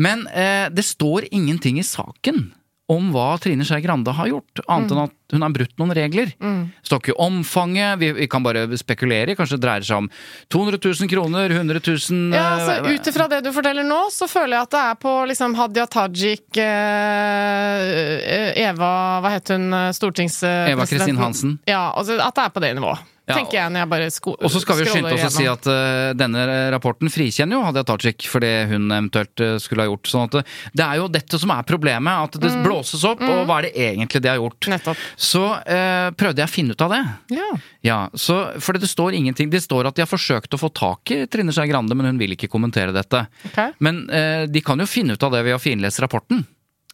Men 0.00 0.24
eh, 0.32 0.68
det 0.72 0.86
står 0.86 1.28
ingenting 1.30 1.80
i 1.82 1.86
saken 1.86 2.48
om 2.88 3.08
hva 3.10 3.32
Trine 3.42 3.64
Skei 3.66 3.80
Grande 3.82 4.12
har 4.14 4.28
gjort, 4.30 4.60
annet 4.70 4.92
enn 4.94 5.00
at 5.02 5.14
hun 5.34 5.42
har 5.42 5.50
brutt 5.50 5.72
noen 5.80 5.90
regler. 5.96 6.28
Det 6.38 6.86
står 6.86 7.00
ikke 7.02 7.16
omfanget, 7.24 7.96
vi, 7.98 8.12
vi 8.14 8.28
kan 8.30 8.44
bare 8.46 8.62
spekulere, 8.78 9.34
kanskje 9.34 9.56
det 9.58 9.64
dreier 9.64 9.82
seg 9.88 10.04
om 10.04 10.06
200 10.54 10.78
000 11.02 11.10
kroner, 11.10 11.50
100 11.50 11.82
000 11.82 12.36
Ja, 12.36 12.44
altså 12.60 12.76
eh, 12.86 12.94
Ut 12.94 13.10
ifra 13.10 13.26
det 13.32 13.40
du 13.42 13.50
forteller 13.56 13.82
nå, 13.88 13.98
så 14.14 14.28
føler 14.30 14.54
jeg 14.60 14.68
at 14.68 14.76
det 14.76 14.84
er 14.84 15.00
på 15.02 15.16
liksom 15.32 15.56
Hadia 15.58 15.88
Tajik, 15.90 16.46
eh, 16.62 18.54
Eva 18.68 18.92
Hva 19.24 19.34
het 19.34 19.50
hun? 19.54 19.66
eh, 19.74 19.90
Stortingspresidenten? 19.96 20.76
Eva 20.76 20.86
Kristin 20.86 21.18
Hansen. 21.20 21.58
Ja, 21.66 21.88
altså 21.90 22.20
at 22.22 22.38
det 22.38 22.46
er 22.46 22.54
på 22.54 22.62
det 22.62 22.74
nivået. 22.78 23.02
Ja, 23.26 23.40
tenker 23.40 23.58
jeg 23.58 23.72
når 23.74 23.82
jeg 23.82 23.90
bare 23.90 24.10
sko 24.14 24.32
Og 24.38 24.50
så 24.54 24.60
skal 24.62 24.78
vi 24.78 24.84
jo 24.86 24.92
skynde 24.94 25.10
oss 25.16 25.24
å 25.26 25.30
si 25.34 25.46
at 25.50 25.66
uh, 25.66 26.12
denne 26.14 26.44
rapporten 26.70 27.10
frikjenner 27.10 27.58
jo 27.58 27.64
Hadia 27.64 27.82
Tajik 27.88 28.28
for 28.30 28.44
det 28.44 28.68
hun 28.70 28.86
eventuelt 28.86 29.42
uh, 29.42 29.56
skulle 29.62 29.82
ha 29.82 29.90
gjort. 29.90 30.10
sånn 30.12 30.28
at 30.28 30.36
det, 30.36 30.42
det 30.78 30.84
er 30.86 31.00
jo 31.00 31.08
dette 31.10 31.40
som 31.42 31.50
er 31.50 31.66
problemet, 31.66 32.28
at 32.28 32.38
det 32.38 32.52
blåses 32.62 33.02
opp, 33.08 33.24
og 33.26 33.42
hva 33.48 33.58
er 33.58 33.66
det 33.66 33.88
egentlig 33.88 34.22
de 34.22 34.30
har 34.30 34.38
gjort? 34.38 34.70
Nettopp. 34.70 35.02
Så 35.18 35.42
uh, 35.42 36.08
prøvde 36.14 36.44
jeg 36.44 36.52
å 36.52 36.54
finne 36.54 36.76
ut 36.76 36.86
av 36.86 36.94
det. 36.94 37.02
Ja. 37.34 37.50
Ja, 37.86 37.98
så, 38.14 38.38
For 38.62 38.78
det 38.78 38.88
står 38.90 39.18
ingenting. 39.18 39.50
Det 39.50 39.62
står 39.64 39.90
at 39.90 39.98
de 39.98 40.04
har 40.04 40.10
forsøkt 40.10 40.54
å 40.54 40.60
få 40.60 40.70
tak 40.74 41.10
i 41.14 41.24
Trine 41.30 41.54
Skei 41.54 41.66
Grande, 41.70 41.98
men 41.98 42.08
hun 42.12 42.22
vil 42.22 42.34
ikke 42.36 42.50
kommentere 42.52 42.94
dette. 42.94 43.26
Okay. 43.50 43.74
Men 43.82 44.04
eh, 44.10 44.46
de 44.50 44.62
kan 44.64 44.80
jo 44.80 44.88
finne 44.90 45.16
ut 45.16 45.26
av 45.26 45.34
det 45.34 45.42
ved 45.46 45.56
å 45.56 45.62
finlese 45.62 46.02
rapporten. 46.04 46.46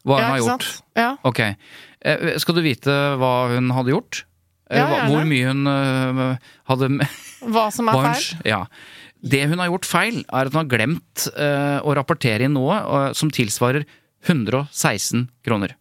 Hva 0.03 0.19
hun 0.19 0.31
har 0.33 0.43
gjort. 0.43 0.69
Ja. 0.99 1.15
Ok. 1.29 1.41
Eh, 1.45 2.37
skal 2.43 2.59
du 2.59 2.65
vite 2.65 2.95
hva 3.21 3.35
hun 3.53 3.71
hadde 3.77 3.95
gjort? 3.95 4.25
Eh, 4.73 4.81
Ja. 4.81 5.05
Hvor 5.11 5.25
mye 5.29 5.53
hun 5.53 5.67
eh, 5.69 6.51
hadde 6.73 6.91
Hva 7.53 7.69
som 7.75 7.89
er 7.93 8.01
feil? 8.09 8.27
Ja. 8.49 8.63
Det 9.23 9.45
hun 9.53 9.61
har 9.63 9.69
gjort 9.71 9.87
feil, 9.87 10.23
er 10.33 10.49
at 10.49 10.53
hun 10.55 10.63
har 10.65 10.71
glemt 10.73 11.29
eh, 11.37 11.79
å 11.85 11.95
rapportere 11.95 12.49
inn 12.49 12.57
noe 12.57 13.13
som 13.15 13.31
tilsvarer 13.31 13.85
116 14.27 15.29
kroner. 15.47 15.77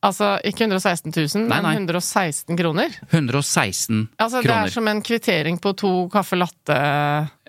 Altså 0.00 0.38
ikke 0.48 0.64
116 0.64 1.12
000, 1.12 1.42
Nei, 1.50 1.58
nei. 1.60 1.72
men 1.76 1.82
116 1.90 2.56
kroner? 2.56 2.94
116 3.12 4.06
Altså 4.16 4.40
Det 4.40 4.54
er 4.54 4.70
som 4.72 4.86
en 4.88 5.02
kvittering 5.04 5.58
på 5.60 5.74
to 5.76 5.90
caffè 6.08 6.38
latte 6.40 6.76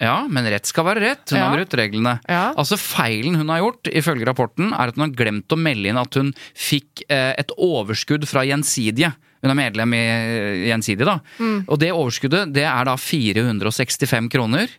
Ja, 0.03 0.17
men 0.27 0.49
rett 0.51 0.67
skal 0.67 0.83
være 0.89 0.99
rett. 1.05 1.23
Hun 1.31 1.39
Ja. 1.39 1.45
har 1.47 1.55
brutt 1.55 1.77
reglene. 1.79 2.17
Ja. 2.27 2.51
Altså 2.59 2.75
Feilen 2.75 3.37
hun 3.39 3.47
har 3.53 3.61
gjort, 3.63 3.87
ifølge 3.87 4.27
rapporten, 4.27 4.73
er 4.75 4.91
at 4.91 4.95
hun 4.99 5.05
har 5.07 5.15
glemt 5.15 5.47
å 5.47 5.55
melde 5.63 5.93
inn 5.93 5.97
at 6.01 6.13
hun 6.19 6.33
fikk 6.51 7.05
eh, 7.07 7.31
et 7.39 7.55
overskudd 7.55 8.27
fra 8.27 8.43
Gjensidige. 8.43 9.13
Hun 9.41 9.53
er 9.53 9.57
medlem 9.57 9.95
i 9.97 10.01
Gjensidig, 10.01 10.67
Gjensidige, 10.69 11.09
da. 11.09 11.17
Mm. 11.41 11.57
Og 11.65 11.79
det 11.81 11.91
overskuddet 11.95 12.53
det 12.53 12.65
er 12.69 12.87
da 12.87 12.93
465 12.99 14.29
kroner. 14.33 14.69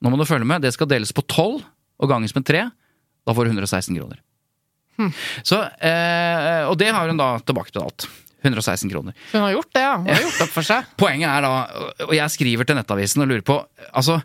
Nå 0.00 0.12
må 0.12 0.16
du 0.16 0.28
følge 0.28 0.48
med. 0.48 0.64
Det 0.64 0.72
skal 0.72 0.88
deles 0.88 1.12
på 1.12 1.24
12 1.26 1.60
og 2.00 2.08
ganges 2.08 2.34
med 2.36 2.46
3. 2.48 2.64
Da 3.28 3.36
får 3.36 3.46
du 3.46 3.52
116 3.52 3.98
kroner. 3.98 4.20
Mm. 5.00 5.12
Så, 5.44 5.60
eh, 5.60 6.64
og 6.68 6.76
det 6.80 6.90
har 6.92 7.08
hun 7.08 7.20
da 7.20 7.34
tilbakebetalt. 7.44 8.08
116 8.40 8.88
kroner. 8.88 9.16
Hun 9.34 9.42
har 9.44 9.52
gjort 9.52 9.72
det, 9.76 9.82
ja. 9.84 9.96
Hun 10.00 10.08
har 10.08 10.22
gjort 10.24 10.44
opp 10.46 10.54
for 10.54 10.64
seg. 10.66 10.92
Poenget 11.00 11.28
er 11.28 11.44
da, 11.44 11.50
og 12.06 12.14
jeg 12.16 12.36
skriver 12.36 12.68
til 12.68 12.78
Nettavisen 12.78 13.24
og 13.24 13.28
lurer 13.28 13.44
på 13.44 13.58
Altså, 13.90 14.20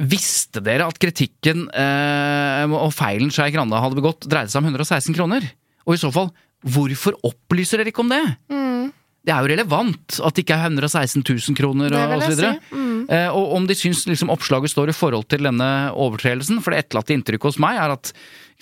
visste 0.00 0.62
dere 0.64 0.88
at 0.90 0.98
kritikken 0.98 1.68
eh, 1.70 2.64
og 2.66 2.90
feilen 2.96 3.30
Skei 3.34 3.52
Grande 3.54 3.78
hadde 3.78 3.98
begått, 4.00 4.26
dreide 4.26 4.50
seg 4.50 4.64
om 4.64 4.72
116 4.72 5.14
kroner? 5.14 5.46
Og 5.86 5.94
i 5.94 6.00
så 6.00 6.10
fall, 6.14 6.32
hvorfor 6.64 7.18
opplyser 7.28 7.78
dere 7.78 7.92
ikke 7.92 8.02
om 8.02 8.10
det? 8.10 8.24
Det 9.24 9.32
er 9.32 9.40
jo 9.40 9.48
relevant 9.54 10.18
at 10.20 10.36
det 10.36 10.42
ikke 10.44 10.56
er 10.58 10.66
116 10.68 11.22
000 11.24 11.56
kroner 11.56 11.94
og 11.96 12.14
videre. 12.26 12.50
si. 12.60 12.76
Mm. 12.76 13.06
Eh, 13.08 13.28
og 13.32 13.54
om 13.56 13.66
de 13.68 13.74
syns 13.76 14.02
liksom 14.08 14.28
oppslaget 14.32 14.72
står 14.74 14.92
i 14.92 14.96
forhold 14.96 15.24
til 15.32 15.46
denne 15.48 15.68
overtredelsen. 15.96 16.60
For 16.64 16.74
det 16.74 16.82
etterlatte 16.84 17.14
inntrykket 17.16 17.48
hos 17.54 17.60
meg 17.62 17.80
er 17.80 17.94
at 17.96 18.12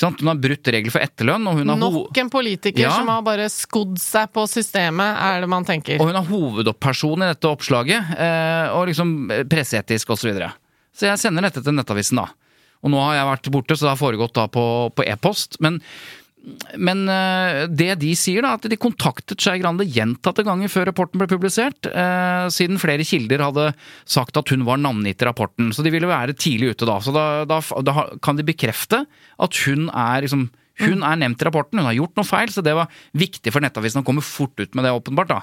hun 0.02 0.31
har 0.31 0.38
brutt 0.40 0.66
regler 0.73 0.90
for 0.95 1.02
etterlønn. 1.04 1.45
Og 1.50 1.59
hun 1.61 1.69
har, 1.71 1.78
Nok 1.83 2.16
en 2.19 2.31
politiker 2.31 2.83
Ja. 2.87 2.92
som 2.95 3.11
har 3.11 3.23
bare 3.26 3.49
skodd 3.50 3.99
seg 4.02 4.31
på 4.33 4.47
systemet, 4.50 5.19
er 5.19 5.40
det 5.42 5.49
man 5.50 5.64
tenker. 5.66 6.00
og 6.00 6.07
hun 6.07 6.16
er 6.16 6.31
hovedperson 6.31 7.23
i 7.23 7.33
dette 7.35 7.50
oppslaget. 7.50 8.14
Eh, 8.19 8.71
og 8.73 8.87
liksom 8.87 9.31
eh, 9.31 9.42
presseetisk 9.45 10.11
osv. 10.11 10.23
Så, 10.23 10.31
videre. 10.31 10.52
så 10.95 11.11
jeg 11.11 11.19
sender 11.19 11.42
dette 11.42 11.62
til 11.62 11.75
Nettavisen, 11.75 12.23
da. 12.23 12.28
Og 12.83 12.90
nå 12.90 12.99
har 12.99 13.14
jeg 13.14 13.26
vært 13.28 13.52
borte, 13.54 13.76
så 13.78 13.87
det 13.87 13.92
har 13.92 14.00
foregått 14.00 14.35
da 14.35 14.47
på, 14.50 14.64
på 14.95 15.04
e-post. 15.07 15.61
Men, 15.62 15.81
men 16.77 17.05
eh, 17.09 17.67
det 17.71 17.93
de 18.03 18.13
sier, 18.19 18.43
da, 18.43 18.55
at 18.59 18.67
de 18.71 18.79
kontaktet 18.81 19.41
Skei 19.43 19.61
Grande 19.63 19.87
gjentatte 19.87 20.45
ganger 20.47 20.71
før 20.73 20.89
rapporten 20.91 21.21
ble 21.23 21.29
publisert, 21.31 21.87
eh, 21.87 22.47
siden 22.51 22.81
flere 22.83 23.07
kilder 23.07 23.45
hadde 23.47 23.69
sagt 24.09 24.37
at 24.41 24.51
hun 24.51 24.65
var 24.67 24.81
navngitt 24.83 25.23
i 25.23 25.29
rapporten. 25.29 25.71
Så 25.75 25.85
de 25.87 25.93
ville 25.95 26.11
være 26.11 26.35
tidlig 26.35 26.73
ute 26.75 26.89
da. 26.89 26.99
Så 27.05 27.15
da, 27.15 27.27
da, 27.49 27.61
da 27.87 28.09
kan 28.25 28.39
de 28.41 28.47
bekrefte 28.49 29.05
at 29.39 29.63
hun 29.67 29.89
er 29.93 30.27
liksom 30.27 30.49
hun 30.81 31.03
er 31.05 31.19
nevnt 31.21 31.43
i 31.43 31.45
rapporten, 31.47 31.79
hun 31.79 31.87
har 31.87 31.95
gjort 31.95 32.17
noe 32.17 32.25
feil, 32.27 32.49
så 32.51 32.63
det 32.65 32.73
var 32.75 32.89
viktig 33.15 33.53
for 33.53 33.61
Nettavisen 33.63 34.01
å 34.01 34.07
komme 34.09 34.23
fort 34.25 34.57
ut 34.59 34.73
med 34.75 34.87
det, 34.89 34.91
åpenbart. 34.97 35.29
da. 35.29 35.41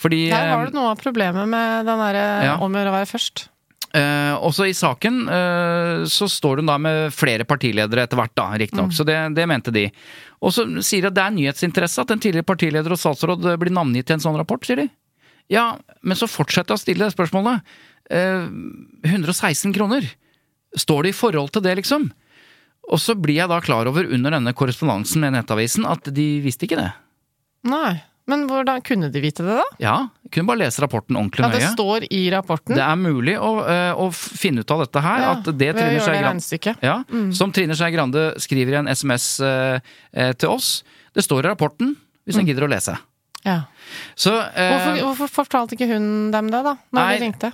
Fordi, 0.00 0.20
Der 0.30 0.52
har 0.54 0.62
eh, 0.64 0.70
du 0.70 0.76
noe 0.78 0.92
av 0.94 1.00
problemet 1.02 1.50
med 1.50 1.84
den 1.84 1.98
derre 1.98 2.22
Ja. 2.46 2.54
om 2.62 2.72
å 2.72 2.78
gjøre 2.78 2.92
å 2.94 2.96
være 3.00 3.10
først. 3.10 3.48
Eh, 3.88 4.34
også 4.44 4.66
i 4.68 4.74
saken 4.76 5.22
eh, 5.32 6.02
så 6.12 6.26
står 6.28 6.60
hun 6.60 6.68
da 6.68 6.74
med 6.82 7.14
flere 7.16 7.46
partiledere 7.48 8.04
etter 8.04 8.20
hvert, 8.20 8.34
da, 8.36 8.50
riktignok. 8.60 8.92
Så 8.92 9.06
det, 9.08 9.16
det 9.36 9.46
mente 9.48 9.72
de. 9.74 9.86
Og 10.44 10.52
så 10.54 10.66
sier 10.84 11.06
de 11.06 11.10
at 11.10 11.16
det 11.16 11.24
er 11.24 11.36
nyhetsinteresse 11.38 12.04
at 12.04 12.12
en 12.12 12.20
tidligere 12.20 12.46
partileder 12.48 12.92
og 12.94 13.00
statsråd 13.00 13.48
blir 13.60 13.72
navngitt 13.74 14.12
i 14.12 14.18
en 14.18 14.24
sånn 14.24 14.36
rapport, 14.38 14.64
sier 14.66 14.82
de. 14.84 14.88
Ja, 15.48 15.78
men 16.04 16.18
så 16.20 16.28
fortsetter 16.28 16.74
jeg 16.74 16.82
å 16.82 16.84
stille 16.84 17.08
det 17.08 17.16
spørsmålet. 17.16 17.64
Eh, 18.12 18.48
116 19.08 19.72
kroner. 19.76 20.04
Står 20.76 21.06
det 21.06 21.14
i 21.14 21.16
forhold 21.16 21.54
til 21.54 21.64
det, 21.64 21.78
liksom? 21.80 22.10
Og 22.88 23.00
så 23.00 23.16
blir 23.16 23.40
jeg 23.40 23.50
da 23.50 23.60
klar 23.64 23.88
over 23.88 24.08
under 24.08 24.36
denne 24.36 24.52
korrespondansen 24.56 25.24
med 25.24 25.34
Nettavisen 25.36 25.88
at 25.88 26.08
de 26.14 26.28
visste 26.44 26.68
ikke 26.68 26.80
det. 26.80 26.90
Nei. 27.68 27.98
Men 28.28 28.44
hvordan 28.50 28.82
kunne 28.84 29.08
de 29.12 29.20
vite 29.24 29.44
det, 29.46 29.56
da? 29.56 29.64
Ja, 29.80 29.96
kunne 30.34 30.50
bare 30.50 30.60
lese 30.66 30.82
rapporten 30.84 31.16
ordentlig 31.16 31.46
nøye. 31.46 31.56
Ja, 31.56 31.70
det 31.70 31.72
står 31.72 32.04
i 32.12 32.22
rapporten. 32.34 32.76
Det 32.76 32.84
er 32.84 32.98
mulig 33.00 33.38
å, 33.40 33.52
eh, 33.64 33.92
å 33.96 34.10
finne 34.12 34.60
ut 34.60 34.70
av 34.74 34.84
dette 34.84 35.00
her. 35.04 35.22
Ja, 35.24 35.30
at 35.38 35.44
det 35.56 35.70
Trine 35.78 36.02
Skei 36.04 36.20
Grande. 36.20 36.74
Ja, 36.84 36.98
Mm. 37.08 37.32
Som 37.34 37.52
Trine 37.52 37.74
Skei 37.74 37.90
Grande 37.94 38.34
skriver 38.36 38.76
i 38.76 38.80
en 38.82 38.88
SMS 38.92 39.40
eh, 39.40 39.80
eh, 40.12 40.32
til 40.34 40.50
oss. 40.50 40.82
Det 41.16 41.24
står 41.24 41.46
i 41.46 41.48
rapporten, 41.48 41.96
hvis 42.26 42.36
en 42.38 42.46
gidder 42.46 42.68
å 42.68 42.70
lese. 42.70 42.98
Ja. 43.48 43.58
Så 44.20 44.32
eh, 44.36 44.68
Hvorfor, 44.68 44.98
hvorfor 45.06 45.28
fortalte 45.32 45.72
ikke 45.78 45.86
hun 45.88 46.28
dem 46.34 46.50
det, 46.52 46.58
da? 46.66 46.74
Når 46.92 46.98
Nei. 47.00 47.12
de 47.16 47.22
ringte? 47.24 47.48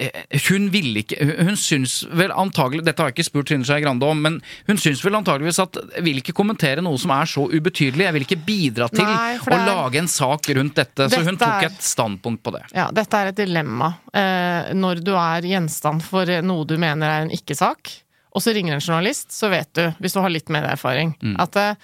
eh, 0.00 0.38
hun 0.48 0.68
ville 0.72 1.02
ikke 1.02 1.18
Hun 1.44 1.58
syns 1.60 1.98
vel 2.16 2.32
antagelig 2.32 2.86
Dette 2.86 3.02
har 3.04 3.10
jeg 3.10 3.18
ikke 3.18 3.26
spurt 3.28 3.50
Trine 3.50 3.66
Skei 3.68 3.82
Grande 3.84 4.08
om, 4.08 4.22
men 4.24 4.38
hun 4.70 4.80
syns 4.80 5.02
vel 5.04 5.18
antageligvis 5.18 5.60
at 5.66 5.76
Jeg 5.98 6.06
vil 6.06 6.22
ikke 6.22 6.32
kommentere 6.38 6.80
noe 6.84 6.96
som 7.02 7.12
er 7.18 7.28
så 7.28 7.44
ubetydelig. 7.52 8.06
Jeg 8.06 8.16
vil 8.16 8.24
ikke 8.26 8.40
bidra 8.46 8.88
til 8.92 9.04
Nei, 9.04 9.36
å 9.44 9.52
er- 9.58 9.66
lage 9.68 10.00
en 10.00 10.08
sak 10.08 10.48
rundt 10.56 10.74
dette. 10.80 11.10
Så 11.12 11.20
hun 11.26 11.36
tok 11.36 11.58
er- 11.62 11.68
et 11.68 11.84
standpunkt 11.84 12.42
på 12.46 12.54
det. 12.56 12.62
Ja, 12.74 12.88
dette 12.94 13.20
er 13.20 13.26
et 13.34 13.36
dilemma. 13.42 13.92
Eh, 14.14 14.72
når 14.78 15.02
du 15.04 15.12
er 15.18 15.42
gjenstand 15.52 16.02
for 16.02 16.24
noe 16.42 16.64
du 16.64 16.76
mener 16.80 17.06
er 17.12 17.26
en 17.26 17.34
ikke-sak, 17.34 17.92
og 18.32 18.40
så 18.44 18.54
ringer 18.56 18.78
en 18.78 18.80
journalist, 18.84 19.28
så 19.36 19.50
vet 19.52 19.68
du, 19.76 19.84
hvis 20.00 20.14
du 20.16 20.20
har 20.24 20.30
litt 20.32 20.48
medieerfaring, 20.48 21.12
at 21.38 21.56
eh, 21.60 21.74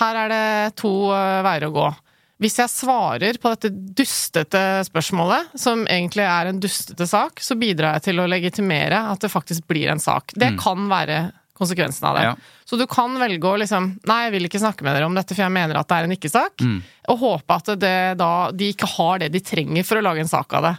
her 0.00 0.16
er 0.24 0.28
det 0.32 0.76
to 0.80 0.90
eh, 1.12 1.42
veier 1.44 1.68
å 1.68 1.72
gå. 1.76 1.86
Hvis 2.42 2.58
jeg 2.58 2.70
svarer 2.72 3.38
på 3.38 3.52
dette 3.54 3.70
dustete 3.70 4.60
spørsmålet, 4.88 5.52
som 5.60 5.84
egentlig 5.86 6.24
er 6.26 6.50
en 6.50 6.58
dustete 6.60 7.06
sak, 7.06 7.38
så 7.40 7.54
bidrar 7.58 7.96
jeg 7.98 8.08
til 8.10 8.20
å 8.20 8.26
legitimere 8.30 9.04
at 9.12 9.22
det 9.22 9.30
faktisk 9.32 9.68
blir 9.70 9.92
en 9.92 10.02
sak. 10.02 10.34
Det 10.34 10.56
kan 10.60 10.88
være 10.90 11.28
konsekvensen 11.54 12.08
av 12.10 12.16
det. 12.18 12.24
Ja. 12.26 12.32
Så 12.66 12.76
du 12.80 12.82
kan 12.90 13.14
velge 13.20 13.46
å 13.46 13.58
liksom 13.60 13.92
Nei, 14.10 14.24
jeg 14.26 14.32
vil 14.34 14.48
ikke 14.48 14.58
snakke 14.58 14.82
med 14.82 14.96
dere 14.96 15.06
om 15.06 15.14
dette, 15.14 15.36
for 15.36 15.44
jeg 15.44 15.54
mener 15.54 15.78
at 15.78 15.86
det 15.86 16.00
er 16.00 16.08
en 16.08 16.16
ikke-sak. 16.16 16.64
Og 17.14 17.22
håpe 17.22 17.60
at 17.60 17.70
det 17.78 17.94
da, 18.18 18.32
de 18.50 18.72
ikke 18.74 18.90
har 18.96 19.22
det 19.22 19.30
de 19.36 19.44
trenger 19.44 19.86
for 19.86 20.00
å 20.00 20.04
lage 20.04 20.24
en 20.26 20.32
sak 20.34 20.58
av 20.58 20.66
det. 20.66 20.74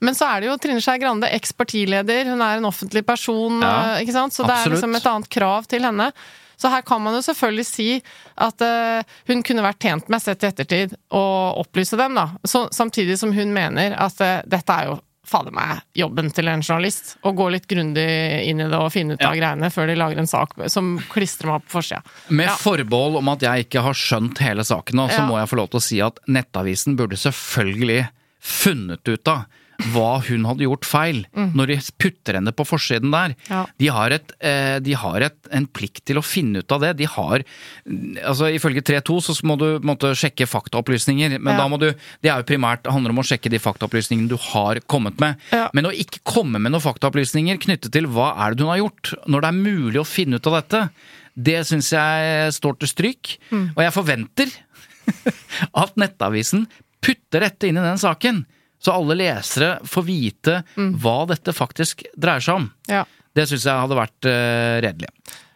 Men 0.00 0.16
så 0.16 0.30
er 0.30 0.40
det 0.40 0.48
jo 0.48 0.54
Trine 0.62 0.80
Skei 0.80 0.96
Grande, 1.02 1.28
eks-partileder, 1.36 2.30
hun 2.30 2.40
er 2.40 2.56
en 2.60 2.68
offentlig 2.70 3.02
person, 3.04 3.58
Ja, 3.60 3.96
eh, 3.98 4.04
ikke 4.06 4.14
sant? 4.16 4.32
så 4.32 4.46
det 4.48 4.54
er 4.56 4.72
liksom 4.72 4.96
et 4.96 5.08
annet 5.10 5.28
krav 5.28 5.66
til 5.68 5.84
henne. 5.84 6.06
Så 6.60 6.68
her 6.72 6.82
kan 6.86 7.00
man 7.02 7.14
jo 7.16 7.22
selvfølgelig 7.24 7.66
si 7.66 7.88
at 8.36 8.60
uh, 8.64 9.02
hun 9.30 9.42
kunne 9.46 9.64
vært 9.64 9.80
tjent 9.80 10.10
med, 10.12 10.20
sett 10.22 10.44
i 10.44 10.50
ettertid, 10.50 10.92
å 11.16 11.22
opplyse 11.62 11.96
dem, 11.96 12.18
da. 12.18 12.26
Så, 12.44 12.66
samtidig 12.76 13.16
som 13.20 13.32
hun 13.32 13.54
mener 13.56 13.96
at 13.96 14.20
uh, 14.20 14.40
dette 14.44 14.76
er 14.76 14.90
jo 14.92 14.98
fader 15.30 15.54
meg 15.54 15.78
jobben 15.94 16.30
til 16.34 16.48
en 16.50 16.62
journalist. 16.64 17.12
Å 17.22 17.30
gå 17.36 17.44
litt 17.54 17.68
grundig 17.70 18.06
inn 18.50 18.60
i 18.64 18.66
det 18.66 18.78
og 18.80 18.88
finne 18.90 19.14
ut 19.14 19.22
av 19.22 19.36
greiene 19.38 19.68
før 19.70 19.86
de 19.86 19.94
lager 20.00 20.18
en 20.18 20.26
sak 20.26 20.56
som 20.72 20.96
klistrer 21.12 21.46
meg 21.52 21.60
opp 21.60 21.68
på 21.68 21.76
forsida. 21.76 22.00
Med 22.34 22.48
Ja. 22.48 22.56
forbehold 22.58 23.20
om 23.20 23.28
at 23.30 23.44
jeg 23.46 23.68
ikke 23.68 23.84
har 23.84 23.94
skjønt 23.94 24.40
hele 24.42 24.64
saken 24.66 24.98
nå, 24.98 25.06
så 25.12 25.20
Ja. 25.20 25.26
må 25.28 25.38
jeg 25.38 25.48
få 25.52 25.60
lov 25.60 25.70
til 25.70 25.78
å 25.78 25.86
si 25.86 26.00
at 26.02 26.18
Nettavisen 26.26 26.96
burde 26.98 27.14
selvfølgelig 27.20 28.08
funnet 28.42 29.06
ut 29.06 29.28
av 29.28 29.44
hva 29.94 30.20
hun 30.26 30.44
hadde 30.48 30.66
gjort 30.66 30.84
feil, 30.88 31.22
når 31.34 31.70
de 31.72 31.76
putter 32.02 32.36
henne 32.38 32.52
på 32.56 32.66
forsiden 32.68 33.12
der. 33.14 33.34
Mm. 33.36 33.50
Ja. 33.50 33.60
De 33.80 33.88
har, 33.96 34.14
et, 34.16 34.32
eh, 34.44 34.76
de 34.84 34.96
har 34.98 35.24
et, 35.26 35.36
en 35.56 35.66
plikt 35.66 36.04
til 36.10 36.20
å 36.20 36.24
finne 36.24 36.60
ut 36.62 36.72
av 36.76 36.82
det. 36.84 36.90
De 37.00 37.08
har 37.08 37.44
altså 38.28 38.50
Ifølge 38.52 38.82
3.2 38.84 39.18
så 39.24 39.36
må 39.48 39.56
du 39.60 39.66
måtte 39.86 40.12
sjekke 40.18 40.48
faktaopplysninger, 40.50 41.38
men 41.38 41.54
Ja. 41.54 41.62
da 41.62 41.68
må 41.68 41.78
du 41.80 41.88
Det 42.20 42.30
er 42.30 42.42
jo 42.42 42.48
primært 42.50 42.82
det 42.84 42.92
handler 42.92 43.10
om 43.10 43.18
å 43.22 43.26
sjekke 43.26 43.50
de 43.50 43.58
faktaopplysningene 43.58 44.28
du 44.28 44.36
har 44.36 44.80
kommet 44.86 45.18
med. 45.20 45.36
Ja. 45.52 45.68
Men 45.72 45.86
å 45.88 45.92
ikke 45.94 46.20
komme 46.24 46.58
med 46.60 46.72
noen 46.72 46.84
faktaopplysninger 46.84 47.58
knyttet 47.60 47.92
til 47.92 48.06
hva 48.06 48.34
er 48.36 48.54
det 48.54 48.60
hun 48.64 48.70
har 48.72 48.82
gjort, 48.82 49.14
når 49.26 49.40
det 49.40 49.48
er 49.48 49.62
mulig 49.64 50.00
å 50.00 50.06
finne 50.06 50.36
ut 50.36 50.46
av 50.46 50.62
dette, 50.62 50.90
det 51.36 51.60
syns 51.66 51.90
jeg 51.94 52.52
står 52.52 52.78
til 52.80 52.88
stryk. 52.88 53.38
Mm. 53.50 53.70
Og 53.76 53.82
jeg 53.84 53.92
forventer 53.96 54.52
at 55.82 55.96
Nettavisen 55.96 56.66
putter 57.00 57.40
dette 57.46 57.68
inn 57.70 57.78
i 57.80 57.84
den 57.84 58.00
saken, 58.00 58.44
så 58.80 58.94
alle 58.96 59.16
lesere 59.20 59.74
får 59.84 60.04
vite 60.06 60.58
Mm. 60.76 60.94
hva 61.02 61.26
dette 61.28 61.52
faktisk 61.52 62.04
dreier 62.16 62.40
seg 62.40 62.62
om. 62.62 62.68
Ja. 62.88 63.04
Det 63.36 63.44
syns 63.46 63.66
jeg 63.68 63.76
hadde 63.84 63.98
vært 63.98 64.26
uh, 64.26 64.80
redelig. 64.82 65.10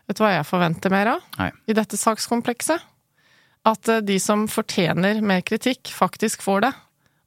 Vet 0.07 0.19
du 0.19 0.23
hva 0.23 0.35
jeg 0.37 0.47
forventer 0.47 0.93
mer 0.93 1.09
av 1.17 1.23
Nei. 1.41 1.51
i 1.67 1.75
dette 1.77 1.97
sakskomplekset? 1.97 2.85
At 3.65 3.89
uh, 3.89 4.03
de 4.05 4.19
som 4.21 4.45
fortjener 4.53 5.23
mer 5.25 5.41
kritikk, 5.41 5.89
faktisk 5.91 6.45
får 6.45 6.67
det. 6.67 6.73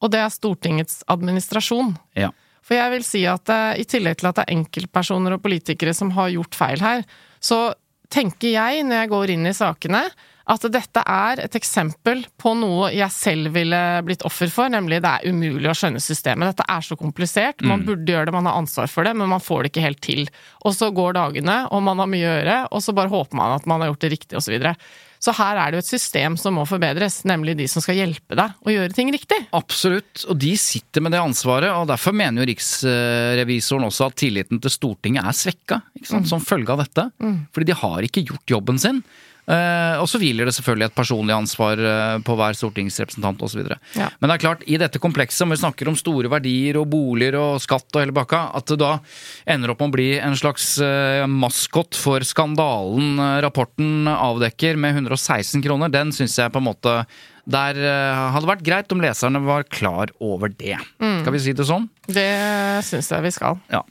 Og 0.05 0.11
det 0.13 0.21
er 0.21 0.29
Stortingets 0.29 1.01
administrasjon. 1.09 1.95
Ja. 2.15 2.29
For 2.61 2.77
jeg 2.77 2.93
vil 2.93 3.03
si 3.07 3.23
at 3.25 3.49
uh, 3.49 3.73
i 3.79 3.83
tillegg 3.89 4.19
til 4.21 4.29
at 4.29 4.37
det 4.37 4.45
er 4.45 4.55
enkeltpersoner 4.59 5.33
og 5.37 5.43
politikere 5.43 5.95
som 5.97 6.11
har 6.13 6.29
gjort 6.35 6.55
feil 6.55 6.83
her, 6.85 7.03
så 7.41 7.73
tenker 8.13 8.53
jeg 8.53 8.85
når 8.87 9.01
jeg 9.01 9.11
går 9.11 9.33
inn 9.33 9.49
i 9.49 9.55
sakene, 9.57 10.05
at 10.47 10.67
dette 10.71 11.01
er 11.03 11.41
et 11.43 11.55
eksempel 11.59 12.21
på 12.39 12.53
noe 12.55 12.91
jeg 12.95 13.11
selv 13.11 13.51
ville 13.57 13.79
blitt 14.07 14.23
offer 14.27 14.51
for, 14.51 14.71
nemlig 14.71 15.01
det 15.03 15.11
er 15.11 15.33
umulig 15.33 15.67
å 15.67 15.75
skjønne 15.75 15.99
systemet. 16.03 16.53
Dette 16.53 16.67
er 16.71 16.85
så 16.85 16.95
komplisert, 16.99 17.65
man 17.67 17.83
burde 17.87 18.13
gjøre 18.13 18.29
det, 18.29 18.35
man 18.37 18.47
har 18.47 18.61
ansvar 18.61 18.87
for 18.91 19.07
det, 19.07 19.15
men 19.19 19.27
man 19.33 19.43
får 19.43 19.65
det 19.65 19.73
ikke 19.73 19.83
helt 19.83 19.99
til. 20.05 20.23
Og 20.63 20.77
så 20.77 20.89
går 20.95 21.17
dagene, 21.19 21.57
og 21.75 21.83
man 21.83 21.99
har 21.99 22.07
mye 22.11 22.23
å 22.23 22.31
gjøre, 22.37 22.61
og 22.71 22.85
så 22.85 22.95
bare 22.95 23.11
håper 23.11 23.39
man 23.39 23.57
at 23.57 23.67
man 23.67 23.83
har 23.83 23.91
gjort 23.91 24.07
det 24.07 24.13
riktig, 24.15 24.39
osv. 24.39 24.55
Så, 25.17 25.33
her 25.33 25.57
er 25.57 25.73
det 25.73 25.79
jo 25.79 25.83
et 25.83 25.89
system 25.89 26.35
som 26.37 26.55
må 26.59 26.63
forbedres, 26.69 27.23
nemlig 27.27 27.55
de 27.57 27.65
som 27.67 27.81
skal 27.83 27.97
hjelpe 27.97 28.37
deg 28.37 28.53
å 28.61 28.73
gjøre 28.73 28.93
ting 28.95 29.09
riktig. 29.11 29.39
Absolutt, 29.57 30.27
og 30.29 30.37
de 30.39 30.53
sitter 30.61 31.03
med 31.03 31.15
det 31.15 31.23
ansvaret, 31.23 31.73
og 31.73 31.89
derfor 31.89 32.15
mener 32.15 32.43
jo 32.43 32.51
riksrevisoren 32.51 33.87
også 33.89 34.11
at 34.11 34.19
tilliten 34.21 34.61
til 34.63 34.71
Stortinget 34.71 35.25
er 35.25 35.35
svekka, 35.35 35.81
sant, 36.05 36.29
som 36.29 36.43
følge 36.43 36.71
av 36.75 36.85
dette. 36.85 37.09
Fordi 37.51 37.71
de 37.71 37.81
har 37.81 38.05
ikke 38.07 38.27
gjort 38.29 38.55
jobben 38.59 38.79
sin. 38.79 39.01
Eh, 39.47 39.95
og 40.01 40.09
så 40.11 40.19
hviler 40.19 40.49
det 40.49 40.53
selvfølgelig 40.57 40.89
et 40.89 40.97
personlig 40.97 41.31
ansvar 41.31 41.79
eh, 41.79 42.17
på 42.27 42.35
hver 42.35 42.57
stortingsrepresentant 42.59 43.45
osv. 43.47 43.61
Ja. 43.95 44.09
Men 44.19 44.27
det 44.27 44.35
er 44.35 44.43
klart, 44.43 44.65
i 44.67 44.79
dette 44.81 44.99
komplekset, 44.99 45.45
om 45.45 45.53
vi 45.55 45.59
snakker 45.61 45.87
om 45.87 45.95
store 45.99 46.31
verdier 46.31 46.81
og 46.81 46.89
boliger 46.91 47.39
og 47.39 47.61
skatt 47.63 47.87
og 47.95 48.03
hele 48.03 48.15
bakka, 48.15 48.43
at 48.59 48.67
det 48.67 48.79
da 48.83 48.97
ender 49.47 49.71
opp 49.71 49.85
med 49.85 49.93
å 49.93 49.95
bli 49.95 50.09
en 50.19 50.35
slags 50.39 50.73
eh, 50.83 51.23
maskot 51.31 51.95
for 51.95 52.27
skandalen 52.27 53.15
rapporten 53.43 54.09
avdekker 54.11 54.75
med 54.79 54.99
116 54.99 55.63
kroner, 55.63 55.91
den 55.95 56.11
syns 56.15 56.35
jeg 56.41 56.51
på 56.51 56.59
en 56.59 56.67
måte 56.67 56.99
der 57.47 57.77
hadde 57.79 58.49
vært 58.49 58.63
greit 58.67 58.91
om 58.91 58.99
leserne 58.99 59.39
var 59.45 59.63
klar 59.71 60.11
over 60.19 60.51
det. 60.51 60.75
Skal 60.99 61.31
vi 61.31 61.39
si 61.39 61.53
det 61.55 61.63
sånn? 61.69 61.85
Det 62.03 62.27
syns 62.83 63.07
jeg 63.13 63.23
vi 63.23 63.31
skal. 63.31 63.61
Ja. 63.71 63.85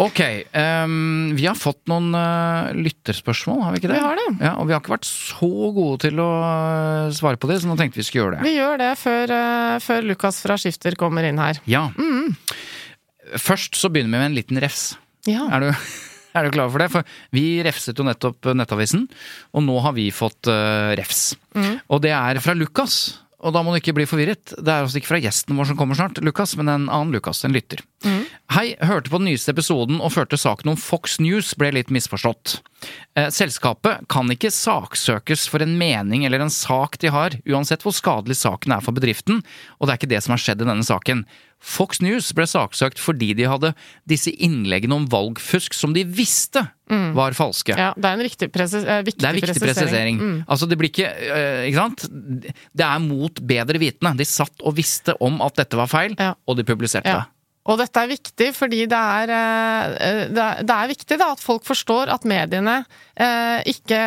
Ok, 0.00 0.20
Um, 0.56 1.34
vi 1.36 1.44
har 1.44 1.56
fått 1.58 1.80
noen 1.90 2.14
uh, 2.16 2.70
lytterspørsmål, 2.76 3.60
har 3.66 3.74
vi 3.74 3.80
ikke 3.82 3.90
det? 3.90 3.98
Vi 3.98 4.04
har 4.04 4.18
det. 4.18 4.28
Ja, 4.40 4.52
Og 4.60 4.68
vi 4.68 4.74
har 4.74 4.80
ikke 4.82 4.94
vært 4.94 5.08
så 5.08 5.50
gode 5.76 6.00
til 6.06 6.20
å 6.22 6.28
eh, 6.46 7.10
svare 7.16 7.40
på 7.40 7.50
det, 7.50 7.60
så 7.60 7.68
nå 7.68 7.76
tenkte 7.78 8.00
vi 8.00 8.06
skulle 8.06 8.24
gjøre 8.24 8.38
det. 8.38 8.46
Vi 8.48 8.54
gjør 8.56 8.80
det 8.80 8.90
før, 9.00 9.34
uh, 9.34 9.76
før 9.84 10.08
Lukas 10.08 10.40
fra 10.44 10.56
Skifter 10.60 10.96
kommer 11.00 11.26
inn 11.28 11.40
her. 11.40 11.60
Ja. 11.70 11.86
Mm. 12.00 12.32
Først 13.40 13.76
så 13.78 13.90
begynner 13.92 14.16
vi 14.16 14.22
med 14.22 14.30
en 14.30 14.38
liten 14.38 14.60
refs. 14.62 14.84
Ja. 15.28 15.46
Er 15.52 15.66
du, 15.66 15.68
er 16.40 16.48
du 16.48 16.54
klar 16.56 16.72
for 16.72 16.82
det? 16.82 16.90
For 16.92 17.16
vi 17.36 17.44
refset 17.66 18.00
jo 18.00 18.06
nettopp 18.08 18.52
Nettavisen, 18.56 19.04
og 19.52 19.66
nå 19.68 19.78
har 19.84 19.96
vi 19.98 20.08
fått 20.14 20.50
uh, 20.50 20.94
refs. 20.98 21.34
Mm. 21.56 21.74
Og 21.92 22.04
det 22.06 22.16
er 22.16 22.40
fra 22.44 22.56
Lukas. 22.56 23.02
Og 23.40 23.54
da 23.54 23.62
må 23.64 23.72
du 23.72 23.80
ikke 23.80 23.94
bli 23.96 24.06
forvirret. 24.08 24.52
Det 24.52 24.68
er 24.68 24.84
altså 24.84 25.00
ikke 25.00 25.14
fra 25.14 25.20
gjesten 25.22 25.56
vår 25.56 25.70
som 25.70 25.78
kommer 25.78 25.96
snart, 25.98 26.20
Lukas, 26.24 26.52
men 26.60 26.68
en 26.68 26.88
annen 26.92 27.14
Lukas, 27.14 27.42
en 27.44 27.56
lytter. 27.56 27.82
Hei, 28.52 28.74
hørte 28.84 29.12
på 29.12 29.20
den 29.20 29.30
nyeste 29.30 29.54
episoden 29.54 30.00
og 30.00 30.12
følte 30.14 30.38
saken 30.40 30.72
om 30.72 30.78
Fox 30.80 31.18
News 31.22 31.52
ble 31.58 31.72
litt 31.76 31.92
misforstått. 31.94 32.58
Eh, 33.18 33.28
selskapet 33.32 34.06
kan 34.12 34.32
ikke 34.32 34.52
saksøkes 34.52 35.46
for 35.52 35.64
en 35.64 35.76
mening 35.80 36.24
eller 36.26 36.44
en 36.44 36.52
sak 36.52 36.98
de 37.00 37.12
har, 37.12 37.36
uansett 37.48 37.84
hvor 37.84 37.96
skadelig 37.96 38.40
saken 38.40 38.76
er 38.76 38.84
for 38.84 38.96
bedriften, 38.96 39.44
og 39.78 39.86
det 39.86 39.94
er 39.94 40.00
ikke 40.00 40.12
det 40.14 40.24
som 40.24 40.36
har 40.36 40.44
skjedd 40.44 40.64
i 40.64 40.68
denne 40.68 40.86
saken. 40.86 41.24
Fox 41.60 42.00
News 42.00 42.30
ble 42.36 42.46
saksøkt 42.48 42.98
fordi 43.00 43.34
de 43.36 43.44
hadde 43.50 43.72
disse 44.08 44.32
innleggene 44.32 44.96
om 44.96 45.04
valgfusk 45.12 45.76
som 45.76 45.92
de 45.96 46.06
visste 46.08 46.62
var 47.14 47.36
falske. 47.38 47.76
Ja, 47.78 47.92
det 47.94 48.08
er 48.08 48.16
en 48.16 48.24
riktig 48.24 48.48
presis 48.50 48.82
eh, 48.82 49.02
viktig, 49.06 49.20
Det 49.22 49.28
er 49.28 49.36
viktig 49.38 49.60
presisering. 49.62 50.16
Mm. 50.18 50.38
Altså, 50.50 50.66
det 50.66 50.78
blir 50.80 50.90
ikke 50.90 51.06
øh, 51.06 51.60
Ikke 51.68 51.76
sant? 51.78 52.06
Det 52.74 52.86
er 52.86 52.98
mot 53.04 53.42
bedre 53.46 53.78
vitende. 53.78 54.16
De 54.18 54.26
satt 54.26 54.64
og 54.66 54.74
visste 54.80 55.14
om 55.22 55.38
at 55.44 55.60
dette 55.60 55.78
var 55.78 55.86
feil, 55.92 56.16
Ja. 56.18 56.32
og 56.48 56.56
de 56.58 56.64
publiserte 56.66 57.06
Ja. 57.12 57.26
Og 57.68 57.76
dette 57.76 58.00
er 58.00 58.08
viktig 58.08 58.46
fordi 58.56 58.84
det 58.88 58.98
er, 58.98 59.30
eh, 59.30 60.20
det 60.32 60.40
er, 60.40 60.62
det 60.64 60.76
er 60.76 60.90
viktig 60.90 61.18
da, 61.20 61.32
at 61.34 61.42
folk 61.44 61.66
forstår 61.68 62.08
at 62.12 62.24
mediene 62.28 62.78
eh, 63.20 63.60
ikke 63.68 63.98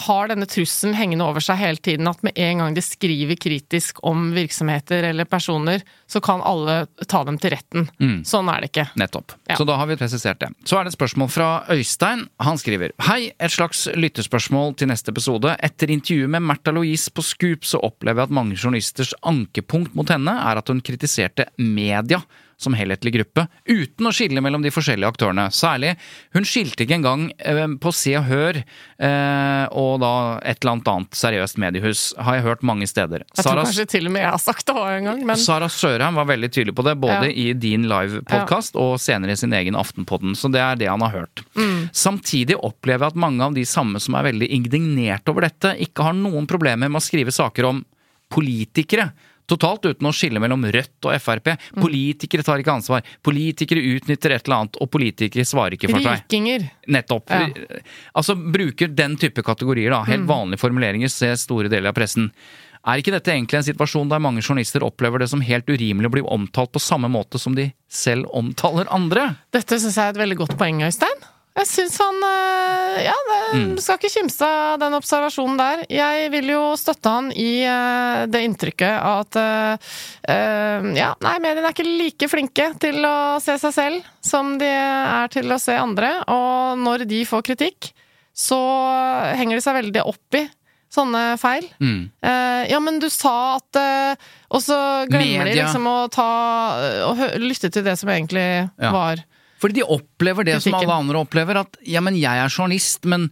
har 0.00 0.30
denne 0.30 0.48
trusselen 0.48 0.96
hengende 0.96 1.26
over 1.28 1.44
seg 1.44 1.60
hele 1.60 1.76
tiden. 1.76 2.08
At 2.08 2.22
med 2.24 2.38
en 2.40 2.62
gang 2.62 2.76
de 2.76 2.84
skriver 2.84 3.36
kritisk 3.36 4.00
om 4.08 4.30
virksomheter 4.32 5.04
eller 5.10 5.28
personer, 5.28 5.84
så 6.08 6.22
kan 6.24 6.40
alle 6.44 6.86
ta 7.04 7.20
dem 7.28 7.36
til 7.40 7.52
retten. 7.52 7.90
Sånn 8.28 8.48
er 8.52 8.64
det 8.64 8.72
ikke. 8.72 8.86
Nettopp. 9.00 9.36
Ja. 9.50 9.58
Så 9.60 9.66
da 9.68 9.76
har 9.80 9.90
vi 9.90 9.98
presisert 10.00 10.40
det. 10.40 10.48
Så 10.68 10.78
er 10.78 10.86
det 10.86 10.94
et 10.94 10.98
spørsmål 10.98 11.28
fra 11.32 11.50
Øystein. 11.72 12.26
Han 12.42 12.60
skriver 12.60 12.94
Hei, 13.06 13.32
et 13.36 13.52
slags 13.52 13.84
lyttespørsmål 13.92 14.76
til 14.80 14.88
neste 14.92 15.12
episode. 15.12 15.52
Etter 15.60 15.92
intervjuet 15.92 16.32
med 16.32 16.44
Märtha 16.48 16.72
Louise 16.72 17.12
på 17.12 17.24
Scoop 17.24 17.68
så 17.68 17.80
opplever 17.84 18.24
jeg 18.24 18.32
at 18.32 18.38
mange 18.40 18.56
journalisters 18.56 19.12
ankepunkt 19.28 19.96
mot 19.98 20.08
henne 20.12 20.32
er 20.32 20.60
at 20.60 20.72
hun 20.72 20.80
kritiserte 20.84 21.50
media 21.60 22.22
som 22.62 22.76
helhetlig 22.78 23.12
gruppe, 23.16 23.46
uten 23.68 24.08
å 24.08 24.12
skille 24.14 24.42
mellom 24.44 24.62
de 24.64 24.70
forskjellige 24.72 25.10
aktørene. 25.12 25.48
Særlig, 25.54 25.96
hun 26.36 26.46
skilte 26.48 26.84
ikke 26.86 26.96
engang 27.00 27.28
eh, 27.38 27.64
på 27.82 27.92
Se 27.94 28.14
og 28.18 28.26
Hør 28.30 28.60
eh, 28.62 29.64
og 29.72 30.00
da 30.02 30.12
et 30.42 30.62
eller 30.62 30.76
annet 30.76 30.90
annet 30.92 31.18
seriøst 31.18 31.58
mediehus, 31.62 32.02
har 32.18 32.38
jeg 32.38 32.46
hørt 32.46 32.62
mange 32.66 32.86
steder. 32.90 33.24
Jeg 33.28 33.38
tror 33.42 33.50
Sara- 33.50 33.64
kanskje 33.66 33.86
til 33.96 34.08
og 34.08 34.14
med 34.16 34.24
jeg 34.24 34.30
har 34.34 34.42
sagt 34.42 34.66
det 34.70 34.76
en 34.76 35.08
gang, 35.10 35.22
men 35.28 35.40
Sara 35.40 35.68
Sørheim 35.72 36.18
var 36.20 36.28
veldig 36.30 36.50
tydelig 36.54 36.74
på 36.78 36.86
det, 36.86 36.96
både 37.02 37.28
Ja. 37.28 37.32
i 37.32 37.52
din 37.58 37.86
live-podkast 37.90 38.76
og 38.80 38.96
senere 39.02 39.32
i 39.36 39.40
sin 39.40 39.52
egen 39.52 39.74
Aftenpodden. 39.78 40.34
Så 40.38 40.50
det 40.52 40.60
er 40.62 40.76
det 40.80 40.88
han 40.90 41.00
har 41.04 41.10
hørt. 41.14 41.42
Mm. 41.56 41.88
Samtidig 41.92 42.56
opplever 42.58 43.06
jeg 43.08 43.12
at 43.16 43.22
mange 43.26 43.42
av 43.44 43.54
de 43.56 43.64
samme 43.68 44.00
som 44.00 44.14
er 44.18 44.28
veldig 44.30 44.48
indignert 44.54 45.28
over 45.32 45.46
dette, 45.48 45.74
ikke 45.82 46.04
har 46.06 46.14
noen 46.16 46.46
problemer 46.50 46.88
med 46.88 47.00
å 47.00 47.04
skrive 47.04 47.32
saker 47.34 47.64
om 47.68 47.84
politikere. 48.32 49.10
Totalt 49.52 49.84
uten 49.90 50.08
å 50.08 50.14
skille 50.16 50.40
mellom 50.42 50.64
Rødt 50.72 51.08
og 51.08 51.14
Frp. 51.20 51.52
Mm. 51.76 51.82
Politikere 51.82 52.46
tar 52.46 52.62
ikke 52.62 52.74
ansvar. 52.78 53.06
Politikere 53.24 53.84
utnytter 53.94 54.36
et 54.36 54.48
eller 54.48 54.62
annet, 54.62 54.80
og 54.80 54.90
politikere 54.92 55.46
svarer 55.48 55.76
ikke 55.76 55.92
for 55.92 56.00
seg. 56.00 56.24
rikinger 56.24 56.66
Nettopp. 56.92 57.30
Ja. 57.30 57.46
Mm. 57.46 57.86
Altså 58.18 58.36
bruker 58.36 58.92
den 58.92 59.16
type 59.20 59.44
kategorier, 59.46 59.92
da. 59.94 60.02
Helt 60.08 60.28
vanlige 60.28 60.62
formuleringer, 60.64 61.12
ser 61.12 61.36
store 61.40 61.72
deler 61.72 61.92
av 61.92 61.98
pressen. 61.98 62.30
Er 62.82 62.98
ikke 62.98 63.12
dette 63.14 63.30
egentlig 63.30 63.60
en 63.60 63.66
situasjon 63.68 64.10
der 64.10 64.22
mange 64.22 64.42
journalister 64.42 64.82
opplever 64.82 65.22
det 65.22 65.28
som 65.30 65.42
helt 65.44 65.68
urimelig 65.70 66.08
å 66.08 66.14
bli 66.16 66.24
omtalt 66.34 66.72
på 66.74 66.82
samme 66.82 67.10
måte 67.12 67.38
som 67.38 67.54
de 67.54 67.68
selv 67.86 68.26
omtaler 68.34 68.90
andre? 68.90 69.28
Dette 69.54 69.78
syns 69.78 69.94
jeg 69.94 70.02
er 70.08 70.16
et 70.16 70.22
veldig 70.24 70.40
godt 70.40 70.56
poeng, 70.58 70.82
Øystein. 70.88 71.22
Jeg 71.52 71.68
syns 71.68 71.98
han 72.00 72.16
øh, 72.24 72.98
Ja, 73.04 73.14
det, 73.28 73.40
Mm. 73.52 73.74
du 73.76 73.82
skal 73.84 73.98
ikke 73.98 74.08
kimse 74.14 74.46
av 74.48 74.78
den 74.80 74.94
observasjonen 74.96 75.58
der. 75.60 75.82
Jeg 75.92 76.30
vil 76.32 76.46
jo 76.54 76.60
støtte 76.80 77.10
han 77.12 77.26
i 77.36 77.64
øh, 77.68 78.22
det 78.32 78.40
inntrykket 78.46 78.94
at 78.96 79.36
øh, 79.36 79.90
øh, 80.32 80.86
Ja, 80.96 81.10
nei, 81.20 81.34
mediene 81.44 81.68
er 81.68 81.74
ikke 81.74 81.84
like 81.84 82.28
flinke 82.32 82.70
til 82.80 82.96
å 83.04 83.36
se 83.44 83.58
seg 83.60 83.74
selv 83.76 84.08
som 84.24 84.54
de 84.62 84.70
er 84.70 85.28
til 85.34 85.52
å 85.52 85.60
se 85.60 85.76
andre. 85.76 86.14
Og 86.32 86.80
når 86.80 87.04
de 87.10 87.20
får 87.28 87.44
kritikk, 87.50 87.90
så 88.32 88.56
henger 89.36 89.58
de 89.60 89.64
seg 89.66 89.76
veldig 89.82 90.06
opp 90.08 90.38
i 90.40 90.46
sånne 90.92 91.36
feil. 91.40 91.68
Mm. 91.80 92.00
Eh, 92.24 92.62
ja, 92.72 92.80
men 92.84 92.98
du 93.00 93.08
sa 93.12 93.56
at 93.58 93.76
eh, 93.80 94.16
Og 94.52 94.60
så 94.64 94.76
glemmer 95.08 95.48
de 95.48 95.54
liksom 95.60 95.86
å 95.88 95.98
ta 96.12 96.26
hø- 97.16 97.30
lytte 97.40 97.70
til 97.72 97.84
det 97.84 97.94
som 98.00 98.08
egentlig 98.12 98.70
Ja. 98.80 98.90
var 98.92 99.20
Fordi 99.62 99.78
de 99.78 99.86
opplever 99.86 100.48
det 100.48 100.58
som 100.64 100.74
alle 100.74 101.00
andre 101.04 101.20
opplever, 101.22 101.60
at 101.62 101.76
ja, 101.86 102.02
men 102.02 102.18
jeg 102.18 102.42
er 102.42 102.50
journalist, 102.50 103.06
men, 103.06 103.28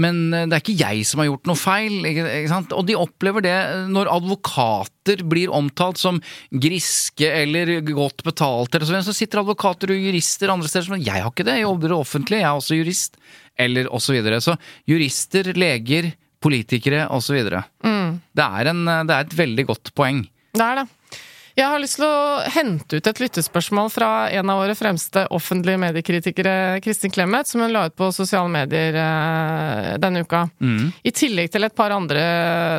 men 0.00 0.22
det 0.32 0.56
er 0.56 0.62
ikke 0.62 0.76
jeg 0.80 1.04
som 1.08 1.20
har 1.20 1.28
gjort 1.28 1.50
noe 1.50 1.60
feil. 1.60 1.98
Ikke, 2.08 2.24
ikke 2.40 2.52
sant? 2.54 2.72
Og 2.72 2.86
de 2.88 2.96
opplever 2.96 3.44
det 3.44 3.56
når 3.92 4.10
advokater 4.14 5.24
blir 5.28 5.52
omtalt 5.52 6.00
som 6.00 6.22
griske 6.48 7.28
eller 7.28 7.76
godt 7.90 8.24
betalte, 8.24 8.80
eller 8.80 8.88
så, 8.88 9.02
så 9.10 9.16
sitter 9.16 9.42
advokater 9.44 9.92
og 9.92 10.08
jurister 10.08 10.54
andre 10.54 10.72
steder 10.72 10.88
som 10.88 10.96
jeg 11.00 11.20
har 11.20 11.28
ikke 11.28 11.44
det, 11.46 11.58
jeg 11.60 11.68
jobber 11.68 11.98
offentlige, 11.98 12.40
jeg 12.40 12.48
er 12.48 12.62
også 12.62 12.80
jurist. 12.80 13.20
Eller 13.60 13.86
og 13.92 14.00
så 14.02 14.16
videre. 14.16 14.40
Så 14.42 14.56
jurister, 14.90 15.52
leger, 15.54 16.10
politikere 16.42 17.04
videre. 17.36 17.62
Mm. 17.84 18.18
Det, 18.34 18.44
er 18.44 18.72
en, 18.72 18.82
det 18.88 19.14
er 19.14 19.28
et 19.28 19.36
veldig 19.38 19.66
godt 19.68 19.92
poeng. 19.96 20.24
Det 20.54 20.64
er 20.64 20.82
det. 20.82 20.88
Jeg 21.54 21.70
har 21.70 21.78
lyst 21.78 22.00
til 22.00 22.06
å 22.08 22.40
hente 22.50 22.98
ut 22.98 23.06
et 23.06 23.20
lyttespørsmål 23.22 23.90
fra 23.94 24.08
en 24.34 24.50
av 24.50 24.58
våre 24.58 24.74
fremste 24.74 25.22
offentlige 25.30 25.78
mediekritikere, 25.78 26.80
Kristin 26.82 27.12
Clemet, 27.14 27.46
som 27.46 27.62
hun 27.62 27.70
la 27.70 27.84
ut 27.86 27.94
på 27.94 28.08
sosiale 28.10 28.50
medier 28.50 28.98
eh, 28.98 29.92
denne 30.02 30.24
uka. 30.26 30.48
I 31.06 31.12
tillegg 31.14 31.52
til 31.54 31.62
et 31.62 31.76
par 31.78 31.94
andre 31.94 32.24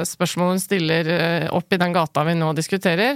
spørsmål 0.03 0.57
hun 0.57 0.59
stiller 0.63 1.07
eh, 1.07 1.47
opp 1.55 1.71
i 1.71 1.79
den 1.79 1.95
gata 1.95 2.25
vi 2.27 2.35
nå 2.35 2.51
diskuterer, 2.57 3.15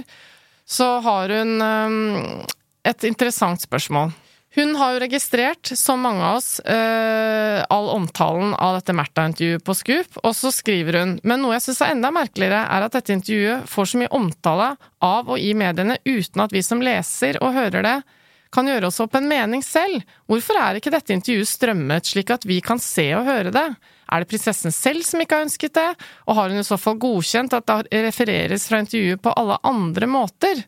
så 0.64 0.88
har 1.04 1.36
hun 1.36 1.52
eh, 1.66 2.48
et 2.88 3.08
interessant 3.10 3.60
spørsmål. 3.60 4.16
Hun 4.54 4.72
har 4.74 4.96
jo 4.96 5.00
registrert, 5.04 5.70
som 5.78 6.00
mange 6.02 6.24
av 6.26 6.40
oss, 6.40 6.58
eh, 6.60 7.64
all 7.70 7.88
omtalen 7.92 8.54
av 8.54 8.80
dette 8.80 8.92
Märtha-intervjuet 8.98 9.62
på 9.62 9.76
Scoop, 9.78 10.16
og 10.24 10.34
så 10.34 10.50
skriver 10.50 10.98
hun 10.98 11.20
Men 11.22 11.42
noe 11.42 11.54
jeg 11.54 11.68
syns 11.68 11.82
er 11.86 11.92
enda 11.94 12.10
merkeligere, 12.10 12.64
er 12.66 12.82
at 12.82 12.96
dette 12.96 13.14
intervjuet 13.14 13.68
får 13.70 13.86
så 13.86 14.00
mye 14.00 14.10
omtale 14.10 14.72
av 15.00 15.30
og 15.30 15.38
i 15.38 15.54
mediene 15.54 16.00
uten 16.04 16.42
at 16.42 16.50
vi 16.50 16.64
som 16.66 16.82
leser 16.82 17.38
og 17.40 17.54
hører 17.54 17.86
det, 17.86 18.02
kan 18.50 18.66
gjøre 18.66 18.90
oss 18.90 18.98
opp 18.98 19.14
en 19.14 19.28
mening 19.30 19.62
selv. 19.62 20.02
Hvorfor 20.26 20.58
er 20.58 20.80
ikke 20.80 20.90
dette 20.90 21.14
intervjuet 21.14 21.46
strømmet 21.46 22.10
slik 22.10 22.34
at 22.34 22.42
vi 22.42 22.58
kan 22.60 22.82
se 22.82 23.06
og 23.14 23.30
høre 23.30 23.54
det? 23.54 23.66
Er 24.10 24.18
det 24.18 24.30
prinsessen 24.32 24.74
selv 24.74 25.06
som 25.06 25.22
ikke 25.22 25.38
har 25.38 25.46
ønsket 25.46 25.78
det, 25.78 25.90
og 26.26 26.34
har 26.34 26.50
hun 26.50 26.58
i 26.58 26.66
så 26.66 26.74
fall 26.80 26.98
godkjent 26.98 27.54
at 27.54 27.70
det 27.86 28.02
refereres 28.08 28.66
fra 28.66 28.82
intervjuet 28.82 29.22
på 29.22 29.34
alle 29.38 29.60
andre 29.62 30.10
måter? 30.10 30.64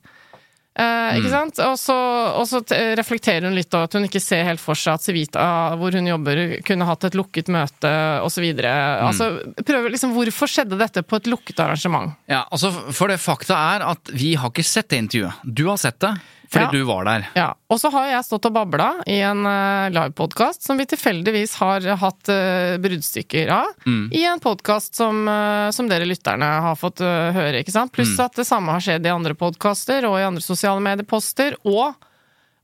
Eh, 0.73 1.19
ikke 1.19 1.33
sant? 1.33 1.59
Og 1.67 1.75
så, 1.77 1.95
og 2.41 2.47
så 2.49 2.63
reflekterer 2.97 3.45
hun 3.45 3.57
litt 3.57 3.73
over 3.77 3.91
at 3.91 3.97
hun 3.99 4.07
ikke 4.09 4.23
ser 4.25 4.47
helt 4.49 4.63
for 4.63 4.79
seg 4.79 4.97
at 4.97 5.05
Civita, 5.05 5.47
hvor 5.81 5.93
hun 5.93 6.09
jobber, 6.09 6.41
kunne 6.65 6.89
hatt 6.89 7.05
et 7.09 7.19
lukket 7.19 7.51
møte, 7.53 7.93
osv. 8.25 8.47
Altså, 8.65 9.29
prøver 9.69 9.93
liksom, 9.93 10.15
hvorfor 10.17 10.49
skjedde 10.51 10.81
dette 10.81 11.05
på 11.05 11.21
et 11.21 11.29
lukket 11.29 11.61
arrangement? 11.61 12.17
Ja, 12.31 12.47
altså 12.49 12.73
For 12.73 13.13
det 13.13 13.21
fakta 13.21 13.59
er 13.77 13.87
at 13.93 14.15
vi 14.17 14.33
har 14.41 14.53
ikke 14.53 14.65
sett 14.67 14.89
det 14.93 15.03
intervjuet. 15.05 15.45
Du 15.45 15.67
har 15.69 15.81
sett 15.81 16.01
det, 16.05 16.15
fordi 16.53 16.65
Ja. 16.67 16.71
du 16.71 16.83
var 16.85 17.05
der. 17.09 17.25
Ja, 17.35 17.47
Og 17.73 17.81
så 17.81 17.89
har 17.95 18.11
jeg 18.11 18.25
stått 18.29 18.45
og 18.51 18.53
babla 18.53 18.91
i 19.09 19.19
en 19.25 19.41
uh, 19.49 19.89
livepodkast 19.95 20.63
som 20.67 20.77
vi 20.77 20.85
tilfeldigvis 20.91 21.55
har 21.63 21.81
hatt 21.97 22.29
uh, 22.29 22.77
bruddstykker 22.85 23.49
av. 23.57 23.73
I 24.13 24.25
en 24.29 24.41
podkast 24.45 24.95
som, 25.01 25.23
uh, 25.29 25.71
som 25.73 25.89
dere 25.89 26.05
lytterne 26.09 26.45
har 26.69 26.77
fått 26.77 27.01
uh, 27.01 27.33
høre, 27.33 27.63
ikke 27.65 27.73
sant. 27.75 27.93
Pluss 27.97 28.15
at 28.21 28.37
det 28.37 28.45
samme 28.47 28.71
har 28.77 28.85
skjedd 28.85 29.09
i 29.09 29.15
andre 29.15 29.35
podkaster 29.35 30.05
og 30.11 30.19
i 30.21 30.27
andre 30.29 30.45
sosiale 30.45 30.81
medieposter. 30.85 31.57
Og 31.65 31.95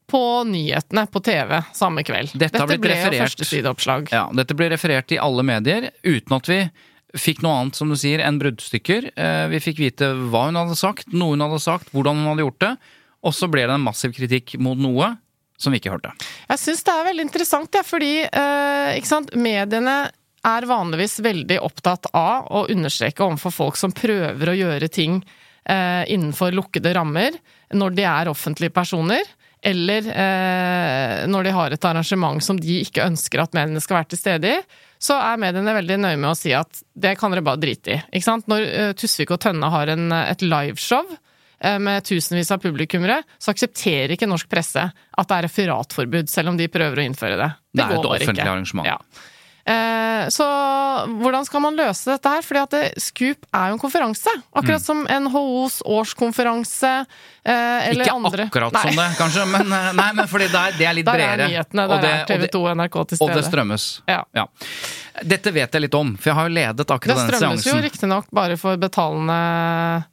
på 0.08 0.20
nyhetene 0.48 1.02
på 1.12 1.20
TV 1.20 1.50
samme 1.76 2.00
kveld. 2.04 2.30
Dette 2.32 2.56
dette 2.56 2.66
ble 2.70 2.78
ble 2.80 2.94
jo 2.94 3.00
referert. 3.10 3.26
førstesideoppslag. 3.28 4.06
Ja, 4.12 4.22
Dette 4.32 4.54
ble 4.56 4.70
referert 4.72 5.12
i 5.12 5.18
alle 5.20 5.44
medier, 5.44 5.90
uten 6.04 6.36
at 6.38 6.48
vi 6.48 6.62
fikk 7.16 7.42
noe 7.44 7.58
annet, 7.60 7.76
som 7.76 7.88
du 7.92 7.96
sier, 7.96 8.20
enn 8.24 8.38
bruddstykker. 8.40 9.10
Eh, 9.16 9.48
Vi 9.52 9.60
fikk 9.64 9.78
vite 9.80 10.08
hva 10.32 10.46
hun 10.48 10.56
hadde 10.60 10.76
sagt, 10.76 11.12
noe 11.12 11.36
hun 11.36 11.40
hadde 11.44 11.60
sagt, 11.60 11.92
hvordan 11.92 12.16
hun 12.22 12.30
hadde 12.32 12.44
gjort 12.46 12.58
det. 12.64 12.72
Og 13.26 13.34
så 13.34 13.48
ble 13.50 13.64
det 13.66 13.74
en 13.74 13.84
massiv 13.84 14.14
kritikk 14.14 14.56
mot 14.62 14.78
noe 14.78 15.14
som 15.58 15.74
vi 15.74 15.80
ikke 15.80 15.90
hørte. 15.90 16.12
Jeg 16.46 16.62
syns 16.62 16.84
det 16.86 16.94
er 16.94 17.08
veldig 17.08 17.26
interessant, 17.26 17.74
ja, 17.74 17.82
fordi 17.86 18.12
eh, 18.22 19.04
sant? 19.06 19.34
mediene 19.34 19.96
er 20.46 20.68
vanligvis 20.70 21.18
veldig 21.24 21.58
opptatt 21.66 22.06
av 22.14 22.46
å 22.54 22.66
understreke 22.70 23.26
overfor 23.26 23.54
folk 23.54 23.80
som 23.80 23.94
prøver 23.94 24.52
å 24.52 24.54
gjøre 24.54 24.90
ting 24.92 25.18
eh, 25.66 26.04
innenfor 26.14 26.54
lukkede 26.54 26.94
rammer, 26.94 27.34
når 27.74 27.98
de 27.98 28.06
er 28.06 28.30
offentlige 28.30 28.74
personer. 28.74 29.26
Eller 29.66 30.06
eh, 30.06 31.24
når 31.26 31.48
de 31.48 31.52
har 31.56 31.74
et 31.74 31.86
arrangement 31.90 32.38
som 32.44 32.60
de 32.60 32.78
ikke 32.84 33.08
ønsker 33.10 33.42
at 33.42 33.56
mediene 33.58 33.82
skal 33.82 33.98
være 33.98 34.12
til 34.12 34.20
stede 34.20 34.52
i, 34.54 34.60
så 35.02 35.16
er 35.18 35.40
mediene 35.42 35.74
veldig 35.74 35.96
nøye 36.04 36.18
med 36.18 36.30
å 36.30 36.38
si 36.38 36.52
at 36.54 36.84
det 36.94 37.16
kan 37.18 37.34
dere 37.34 37.42
bare 37.46 37.58
drite 37.62 37.98
i. 37.98 38.22
Når 38.22 38.68
eh, 38.68 38.92
Tusvik 38.98 39.34
og 39.34 39.42
Tønne 39.42 39.70
har 39.74 39.90
en, 39.90 40.12
et 40.14 40.46
liveshow 40.46 41.10
med 41.60 42.04
tusenvis 42.06 42.50
av 42.54 42.60
publikummere, 42.62 43.22
så 43.42 43.50
aksepterer 43.50 44.12
ikke 44.14 44.28
norsk 44.30 44.46
presse 44.48 44.84
at 44.92 45.28
det 45.28 45.38
er 45.40 45.48
referatforbud, 45.48 46.28
selv 46.30 46.52
om 46.52 46.56
de 46.60 46.68
prøver 46.70 47.00
å 47.02 47.08
innføre 47.08 47.36
det. 47.40 47.50
Det 47.74 47.82
er 47.82 47.96
et 47.96 48.02
går 48.04 48.14
offentlig 48.20 48.44
ikke. 48.44 48.52
arrangement. 48.52 48.86
Ja. 48.86 48.98
Eh, 49.68 50.28
så 50.32 50.44
hvordan 51.20 51.44
skal 51.44 51.60
man 51.60 51.76
løse 51.76 52.08
dette 52.14 52.30
her? 52.32 52.40
Fordi 52.46 52.60
at 52.62 53.00
Scoop 53.04 53.44
er 53.52 53.66
jo 53.68 53.74
en 53.76 53.82
konferanse. 53.82 54.32
Akkurat 54.56 54.80
som 54.80 55.02
NHOs 55.04 55.82
årskonferanse 55.84 56.92
eh, 57.44 57.90
eller 57.90 58.06
Ikke 58.06 58.14
andre. 58.16 58.46
akkurat 58.48 58.72
Nei. 58.72 58.82
som 58.86 58.96
det, 58.96 59.08
kanskje, 59.18 59.44
men, 59.52 59.72
eh, 59.76 59.90
nei, 59.98 60.08
men 60.16 60.30
fordi 60.30 60.46
det 60.54 60.62
er, 60.62 60.78
det 60.78 60.86
er 60.88 60.96
litt 60.96 61.06
Der 61.10 61.20
er 61.26 61.42
nyhetene. 61.44 61.88
Der 61.90 62.00
det- 62.06 62.14
er 62.14 62.24
TV 62.32 62.48
2 62.54 62.62
og 62.64 62.76
NRK 62.80 62.96
til 63.12 63.18
Og 63.26 63.34
det 63.36 63.44
strømmes. 63.44 63.88
Ja. 64.08 64.46
Dette 65.22 65.52
vet 65.52 65.74
jeg 65.76 65.82
litt 65.84 65.94
om, 66.00 66.14
for 66.16 66.30
jeg 66.30 66.38
har 66.40 66.48
jo 66.48 66.54
ledet 66.54 66.86
Det 66.86 66.94
akkurat 66.96 67.16
denne 67.20 67.34
strømmes 67.36 67.66
jo 67.66 67.72
seansen. 67.74 67.84
riktignok 67.90 68.30
bare 68.32 68.56
for 68.56 68.76
betalende 68.80 70.04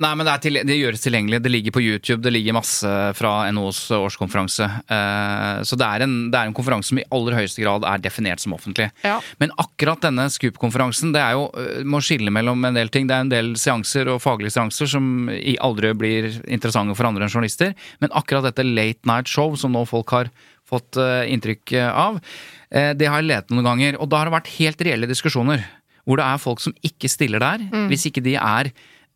Nei, 0.00 0.14
men 0.16 0.24
det, 0.24 0.32
er 0.32 0.40
til, 0.40 0.58
det 0.64 0.76
gjøres 0.78 1.02
tilgjengelig. 1.04 1.42
Det 1.44 1.50
ligger 1.52 1.74
på 1.76 1.82
YouTube, 1.84 2.22
det 2.24 2.32
ligger 2.32 2.56
masse 2.56 2.88
fra 3.18 3.32
NHOs 3.52 3.82
årskonferanse. 3.92 4.68
Eh, 4.96 5.58
så 5.68 5.76
det 5.76 5.88
er, 5.88 6.04
en, 6.06 6.14
det 6.32 6.38
er 6.38 6.48
en 6.48 6.54
konferanse 6.56 6.88
som 6.88 7.00
i 7.02 7.04
aller 7.12 7.36
høyeste 7.36 7.60
grad 7.60 7.84
er 7.84 8.00
definert 8.00 8.40
som 8.40 8.54
offentlig. 8.56 8.86
Ja. 9.04 9.18
Men 9.42 9.52
akkurat 9.60 10.00
denne 10.06 10.24
Scoop-konferansen, 10.32 11.12
det 11.12 11.20
er 11.20 11.34
jo 11.36 11.50
øh, 11.52 11.82
må 11.84 12.00
skille 12.04 12.32
mellom 12.32 12.64
en 12.64 12.78
del 12.78 12.88
ting. 12.92 13.10
Det 13.10 13.16
er 13.16 13.26
en 13.26 13.32
del 13.32 13.50
seanser 13.60 14.08
og 14.08 14.22
faglige 14.24 14.54
seanser 14.54 14.88
som 14.88 15.28
aldri 15.28 15.90
blir 16.00 16.30
interessante 16.46 16.96
for 16.96 17.08
andre 17.10 17.26
enn 17.26 17.34
journalister. 17.34 17.74
Men 18.00 18.16
akkurat 18.16 18.48
dette 18.48 18.64
late 18.64 19.04
night 19.10 19.28
show 19.28 19.52
som 19.60 19.76
nå 19.76 19.84
folk 19.90 20.14
har 20.16 20.30
fått 20.70 20.96
øh, 21.02 21.26
inntrykk 21.28 21.74
av, 21.90 22.22
eh, 22.72 22.94
det 22.96 23.10
har 23.10 23.20
jeg 23.20 23.28
ledet 23.34 23.52
noen 23.52 23.68
ganger. 23.68 24.00
Og 24.00 24.08
da 24.08 24.22
har 24.22 24.30
det 24.30 24.38
vært 24.38 24.54
helt 24.56 24.86
reelle 24.88 25.10
diskusjoner. 25.12 25.66
Hvor 26.08 26.16
det 26.16 26.24
er 26.24 26.40
folk 26.40 26.64
som 26.64 26.72
ikke 26.80 27.12
stiller 27.12 27.44
der, 27.44 27.66
hvis 27.90 28.06
ikke 28.08 28.24
de 28.24 28.32
er 28.40 28.70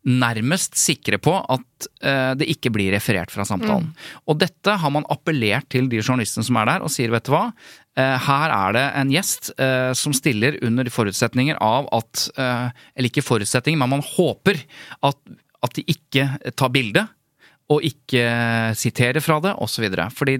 nærmest 0.05 0.77
sikre 0.77 1.17
på 1.21 1.33
at 1.39 1.87
uh, 2.05 2.33
det 2.37 2.47
ikke 2.53 2.71
blir 2.73 2.93
referert 2.93 3.33
fra 3.33 3.45
samtalen. 3.47 3.89
Og 4.29 4.37
dette 4.41 4.77
har 4.81 4.93
man 4.93 5.07
appellert 5.11 5.67
til 5.73 5.89
de 5.89 6.01
journalistene 6.01 6.45
som 6.45 6.59
er 6.61 6.69
der, 6.69 6.85
og 6.85 6.93
sier 6.93 7.13
vet 7.13 7.25
du 7.25 7.33
hva, 7.33 7.47
uh, 7.49 8.15
her 8.27 8.53
er 8.53 8.77
det 8.77 8.85
en 9.01 9.13
gjest 9.13 9.51
uh, 9.57 9.91
som 9.97 10.13
stiller 10.15 10.59
under 10.65 10.89
forutsetninger 10.93 11.57
av 11.63 11.89
at 11.95 12.27
Eller 12.35 13.09
ikke 13.09 13.25
forutsetninger, 13.25 13.79
men 13.79 13.97
man 13.97 14.03
håper 14.05 14.59
at, 15.05 15.17
at 15.65 15.77
de 15.77 15.83
ikke 15.89 16.27
tar 16.57 16.71
bilde, 16.73 17.05
og 17.73 17.81
ikke 17.81 18.25
siterer 18.77 19.23
fra 19.25 19.39
det, 19.41 19.55
osv. 19.57 19.87
Fordi 20.13 20.37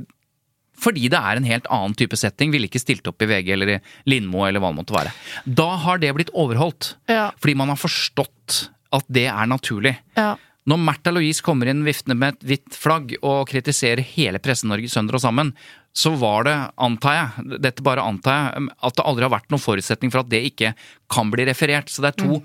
fordi 0.76 1.08
det 1.12 1.20
er 1.20 1.40
en 1.40 1.48
helt 1.48 1.68
annen 1.72 1.96
type 1.98 2.18
setting. 2.20 2.52
Ville 2.54 2.68
ikke 2.68 2.82
stilt 2.82 3.08
opp 3.08 3.24
i 3.24 3.30
VG 3.30 3.52
eller 3.56 3.76
i 3.78 3.82
Lindmo 4.12 4.44
eller 4.46 4.60
hva 4.60 4.74
det 4.74 4.80
måtte 4.82 4.98
være. 4.98 5.14
Da 5.48 5.70
har 5.86 6.02
det 6.04 6.12
blitt 6.18 6.34
overholdt. 6.36 6.96
Ja. 7.08 7.30
Fordi 7.40 7.56
man 7.58 7.72
har 7.72 7.80
forstått 7.80 8.66
at 8.98 9.08
det 9.12 9.28
er 9.32 9.50
naturlig. 9.50 9.96
Ja. 10.18 10.36
Når 10.66 10.82
Märtha 10.82 11.12
Louise 11.14 11.46
kommer 11.46 11.70
inn 11.70 11.84
viftende 11.86 12.18
med 12.18 12.36
et 12.36 12.46
hvitt 12.50 12.78
flagg 12.78 13.14
og 13.22 13.46
kritiserer 13.52 14.02
hele 14.16 14.42
Presse-Norge 14.42 14.90
sønder 14.90 15.18
og 15.18 15.22
sammen, 15.22 15.52
så 15.96 16.12
var 16.20 16.48
det, 16.48 16.56
antar 16.82 17.16
jeg, 17.16 17.60
dette 17.64 17.86
bare 17.86 18.04
antar 18.04 18.40
jeg, 18.40 18.70
at 18.84 18.98
det 18.98 19.06
aldri 19.06 19.28
har 19.28 19.36
vært 19.38 19.54
noen 19.54 19.64
forutsetning 19.64 20.12
for 20.12 20.24
at 20.24 20.32
det 20.32 20.42
ikke 20.50 20.74
kan 21.12 21.30
bli 21.32 21.46
referert. 21.48 21.92
Så 21.94 22.04
det 22.04 22.12
er 22.12 22.24
to 22.26 22.40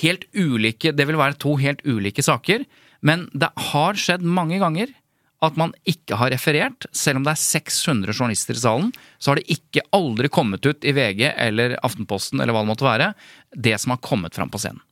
helt 0.00 0.26
ulike 0.34 0.92
Det 0.94 1.06
vil 1.08 1.18
være 1.18 1.38
to 1.40 1.56
helt 1.58 1.80
ulike 1.86 2.22
saker. 2.22 2.66
Men 3.06 3.28
det 3.32 3.48
har 3.70 3.98
skjedd 3.98 4.26
mange 4.26 4.58
ganger 4.60 4.92
at 5.40 5.56
man 5.56 5.72
ikke 5.88 6.18
har 6.20 6.32
referert, 6.34 6.84
selv 6.92 7.20
om 7.20 7.24
det 7.24 7.32
er 7.32 7.40
600 7.40 8.12
journalister 8.12 8.58
i 8.58 8.60
salen, 8.60 8.90
så 9.16 9.30
har 9.30 9.40
det 9.40 9.54
ikke 9.54 9.86
aldri 9.96 10.28
kommet 10.28 10.66
ut 10.66 10.84
i 10.84 10.92
VG 10.92 11.30
eller 11.32 11.78
Aftenposten 11.86 12.42
eller 12.42 12.52
hva 12.52 12.60
det 12.64 12.72
måtte 12.74 12.84
være, 12.84 13.12
det 13.56 13.78
som 13.80 13.94
har 13.94 14.02
kommet 14.04 14.36
fram 14.36 14.52
på 14.52 14.60
scenen. 14.60 14.82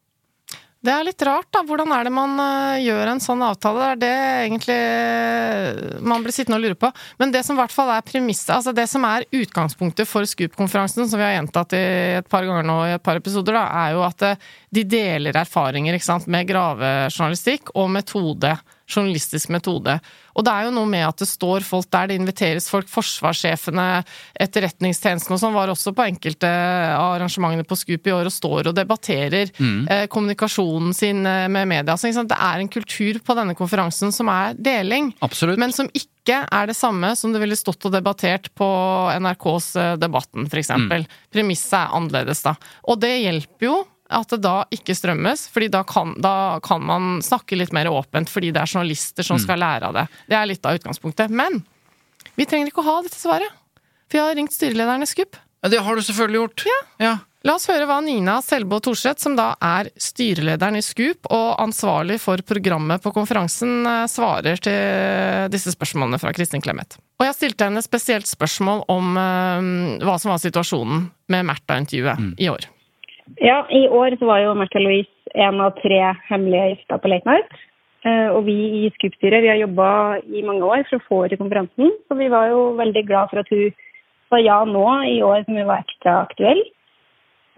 Det 0.79 0.93
er 0.95 1.07
litt 1.09 1.23
rart, 1.27 1.49
da. 1.51 1.65
Hvordan 1.67 1.91
er 1.91 2.07
det 2.07 2.13
man 2.15 2.39
øh, 2.39 2.77
gjør 2.85 3.11
en 3.11 3.21
sånn 3.23 3.41
avtale? 3.43 3.81
Det 3.83 3.89
er 3.91 3.99
det 3.99 4.11
egentlig 4.45 4.77
øh, 4.79 6.05
man 6.07 6.23
blir 6.23 6.35
sittende 6.37 6.61
og 6.61 6.63
lure 6.63 6.79
på. 6.79 6.91
Men 7.19 7.35
det 7.35 7.43
som 7.47 7.59
i 7.59 7.61
hvert 7.65 7.75
fall 7.75 7.91
er 7.91 8.07
premisset, 8.07 8.53
altså 8.55 8.75
det 8.77 8.85
som 8.87 9.03
er 9.09 9.27
utgangspunktet 9.35 10.07
for 10.07 10.29
Scoop-konferansen, 10.31 11.09
som 11.11 11.19
vi 11.19 11.27
har 11.27 11.35
gjentatt 11.35 11.75
i 11.75 11.83
et 12.21 12.31
par 12.31 12.47
ganger 12.47 12.69
nå 12.71 12.79
i 12.87 12.95
et 12.95 13.03
par 13.03 13.19
episoder, 13.19 13.59
da, 13.59 13.65
er 13.83 13.97
jo 13.97 14.05
at 14.07 14.27
øh, 14.29 14.49
de 14.79 14.87
deler 14.95 15.41
erfaringer 15.43 15.99
sant, 16.05 16.31
med 16.31 16.47
gravejournalistikk 16.47 17.75
og 17.75 17.91
metode. 17.99 18.55
Journalistisk 18.89 19.51
metode. 19.53 19.99
Og 20.39 20.45
det 20.47 20.53
er 20.55 20.69
jo 20.69 20.75
noe 20.75 20.89
med 20.89 21.05
at 21.05 21.21
det 21.21 21.29
står 21.29 21.65
folk 21.67 21.89
der, 21.93 22.11
det 22.11 22.19
inviteres 22.21 22.69
folk. 22.71 22.89
Forsvarssjefene, 22.89 23.87
Etterretningstjenesten 24.41 25.35
og 25.35 25.41
sånn 25.43 25.57
var 25.57 25.73
også 25.73 25.93
på 25.97 26.07
enkelte 26.07 26.49
av 26.49 27.17
arrangementene 27.17 27.67
på 27.69 27.79
Scoop 27.79 28.07
i 28.09 28.15
år 28.15 28.31
og 28.31 28.35
står 28.35 28.71
og 28.71 28.77
debatterer 28.79 29.51
eh, 29.51 30.07
kommunikasjonen 30.13 30.95
sin 30.97 31.27
eh, 31.27 31.49
med 31.53 31.69
media. 31.71 31.99
Så 31.99 32.13
det 32.23 32.39
er 32.39 32.63
en 32.63 32.71
kultur 32.73 33.19
på 33.25 33.37
denne 33.39 33.57
konferansen 33.59 34.15
som 34.15 34.31
er 34.33 34.55
deling. 34.55 35.13
Absolutt. 35.27 35.61
Men 35.61 35.75
som 35.75 35.91
ikke 35.93 36.45
er 36.45 36.71
det 36.71 36.77
samme 36.79 37.15
som 37.17 37.35
det 37.35 37.43
ville 37.43 37.59
stått 37.59 37.89
og 37.89 37.95
debattert 37.95 38.51
på 38.59 38.69
NRKs 39.19 39.71
eh, 39.77 39.93
Debatten, 40.01 40.47
f.eks. 40.47 40.75
Mm. 40.79 41.09
Premisset 41.35 41.81
er 41.83 41.95
annerledes, 41.99 42.45
da. 42.47 42.55
Og 42.89 43.01
det 43.03 43.17
hjelper 43.25 43.73
jo 43.73 43.79
at 44.11 44.29
det 44.33 44.41
da 44.45 44.65
ikke 44.73 44.95
strømmes, 44.97 45.47
fordi 45.53 45.69
da 45.73 45.83
kan, 45.85 46.15
da 46.21 46.59
kan 46.65 46.81
man 46.85 47.19
snakke 47.25 47.59
litt 47.61 47.73
mer 47.77 47.91
åpent, 47.93 48.31
fordi 48.33 48.53
det 48.53 48.63
er 48.63 48.71
journalister 48.73 49.23
Mm. 49.23 49.29
som 49.29 49.39
skal 49.39 49.59
lære 49.61 49.89
av 49.91 49.95
det. 49.95 50.07
Det 50.29 50.37
er 50.37 50.47
litt 50.47 50.65
av 50.67 50.79
utgangspunktet. 50.79 51.29
Men 51.31 51.63
vi 52.37 52.47
trenger 52.47 52.71
ikke 52.71 52.81
å 52.81 52.89
ha 52.89 53.03
dette 53.03 53.19
svaret. 53.21 53.51
For 54.09 54.17
jeg 54.17 54.25
har 54.25 54.35
ringt 54.39 54.53
styrelederen 54.57 55.03
i 55.03 55.07
SKUP. 55.11 55.37
Ja, 55.63 55.69
det 55.69 55.81
har 55.85 55.97
du 55.97 56.01
selvfølgelig 56.01 56.41
gjort. 56.41 56.65
Ja. 56.99 57.19
La 57.45 57.55
oss 57.55 57.69
høre 57.71 57.85
hva 57.87 58.01
Nina 58.03 58.41
Selbo 58.43 58.81
Thorseth, 58.81 59.21
som 59.23 59.37
da 59.37 59.53
er 59.63 59.91
styrelederen 60.01 60.77
i 60.79 60.83
SKUP 60.83 61.29
og 61.31 61.59
ansvarlig 61.63 62.17
for 62.21 62.41
programmet 62.43 63.03
på 63.03 63.13
konferansen, 63.15 63.87
eh, 63.87 64.07
svarer 64.11 64.59
til 64.59 65.49
disse 65.53 65.71
spørsmålene 65.77 66.19
fra 66.19 66.33
Kristin 66.33 66.63
Clemet. 66.65 66.97
Og 67.21 67.27
jeg 67.27 67.35
stilte 67.35 67.69
henne 67.69 67.83
spesielt 67.85 68.27
spørsmål 68.27 68.85
om 68.89 69.17
eh, 69.17 70.03
hva 70.05 70.17
som 70.19 70.33
var 70.33 70.39
situasjonen 70.43 71.11
med 71.29 71.47
Märtha-intervjuet 71.47 72.35
i 72.41 72.49
år. 72.49 72.67
Ja, 73.37 73.67
i 73.71 73.89
år 73.89 74.17
så 74.19 74.27
var 74.27 74.39
jo 74.41 74.55
Märtha 74.55 74.81
Louise 74.81 75.11
en 75.35 75.61
av 75.61 75.77
tre 75.83 75.99
hemmelige 76.29 76.71
gjester 76.71 76.99
på 77.03 77.09
Late 77.09 77.31
Night. 77.31 77.59
Eh, 78.07 78.29
Og 78.31 78.45
vi 78.47 78.57
i 78.87 78.91
Scoop-styret 78.95 79.47
har 79.49 79.61
jobba 79.61 80.19
i 80.25 80.43
mange 80.43 80.65
år 80.65 80.87
for 80.89 80.99
å 80.99 81.07
få 81.09 81.21
henne 81.23 81.35
til 81.35 81.43
konferansen. 81.43 81.93
Så 82.09 82.17
vi 82.19 82.29
var 82.29 82.49
jo 82.49 82.73
veldig 82.79 83.05
glad 83.07 83.31
for 83.31 83.43
at 83.43 83.51
hun 83.53 83.75
sa 84.31 84.41
ja 84.41 84.65
nå 84.65 84.87
i 85.09 85.21
år 85.23 85.45
som 85.45 85.57
hun 85.57 85.69
var 85.69 85.85
ekstra 85.85 86.23
aktuell. 86.25 86.63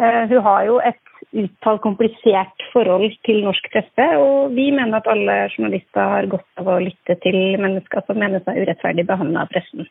Eh, 0.00 0.26
Hun 0.28 0.42
har 0.42 0.64
jo 0.64 0.80
et 0.80 0.96
uttalt 1.36 1.82
komplisert 1.82 2.64
forhold 2.72 3.12
til 3.26 3.44
norsk 3.44 3.68
presse, 3.70 4.06
og 4.18 4.54
vi 4.56 4.70
mener 4.70 4.96
at 4.96 5.06
alle 5.06 5.50
journalister 5.52 6.00
har 6.00 6.26
godt 6.26 6.48
av 6.58 6.66
å 6.66 6.80
lytte 6.80 7.14
til 7.22 7.58
mennesker 7.60 8.02
som 8.06 8.18
mener 8.18 8.42
seg 8.44 8.62
urettferdig 8.64 9.06
behandla 9.06 9.44
av 9.44 9.52
pressen. 9.52 9.86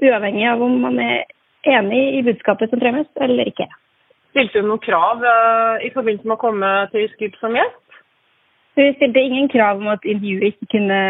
Uavhengig 0.00 0.46
av 0.48 0.62
om 0.62 0.78
man 0.80 0.98
er 0.98 1.26
enig 1.68 2.14
i 2.16 2.22
budskapet 2.24 2.70
som 2.70 2.80
fremmes 2.80 3.10
eller 3.20 3.50
ikke. 3.50 3.66
Stilte 4.30 4.62
hun 4.62 4.68
noen 4.70 4.82
krav 4.84 5.24
eh, 5.26 5.86
i 5.88 5.94
forbindelse 5.94 6.28
med 6.28 6.36
å 6.36 6.42
komme 6.42 6.74
til 6.92 7.08
Scoop 7.14 7.38
som 7.40 7.56
gjest? 7.58 7.78
Hun 8.78 8.94
stilte 8.94 9.22
ingen 9.26 9.48
krav 9.50 9.80
om 9.82 9.90
at 9.90 10.06
intervjuet 10.06 10.54
ikke 10.54 10.68
kunne 10.76 11.00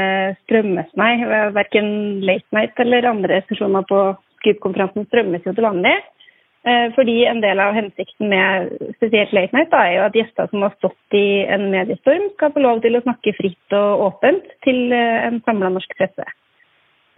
strømmes, 0.46 0.88
nei. 0.98 1.12
Verken 1.54 1.90
Late 2.24 2.56
Night 2.56 2.80
eller 2.80 3.10
andre 3.10 3.42
sesjoner 3.50 3.84
på 3.90 4.00
Scoop-konferansen 4.40 5.06
strømmes 5.10 5.44
jo 5.44 5.52
til 5.52 5.68
vanlig. 5.68 5.92
Eh, 6.64 6.88
Fordi 6.96 7.18
en 7.28 7.44
del 7.44 7.60
av 7.60 7.76
hensikten 7.76 8.32
med 8.32 8.72
spesielt 8.96 9.36
Late 9.36 9.56
Night 9.56 9.72
da, 9.72 9.84
er 9.84 9.98
jo 9.98 10.08
at 10.08 10.16
gjester 10.16 10.48
som 10.48 10.64
har 10.64 10.74
stått 10.78 11.16
i 11.20 11.44
en 11.44 11.68
mediestorm, 11.72 12.30
skal 12.34 12.56
få 12.56 12.64
lov 12.64 12.80
til 12.84 12.96
å 12.96 13.04
snakke 13.04 13.36
fritt 13.36 13.76
og 13.76 14.06
åpent 14.08 14.48
til 14.64 14.86
eh, 14.96 15.26
en 15.28 15.42
samla 15.44 15.74
norsk 15.76 15.98
presse. 16.00 16.32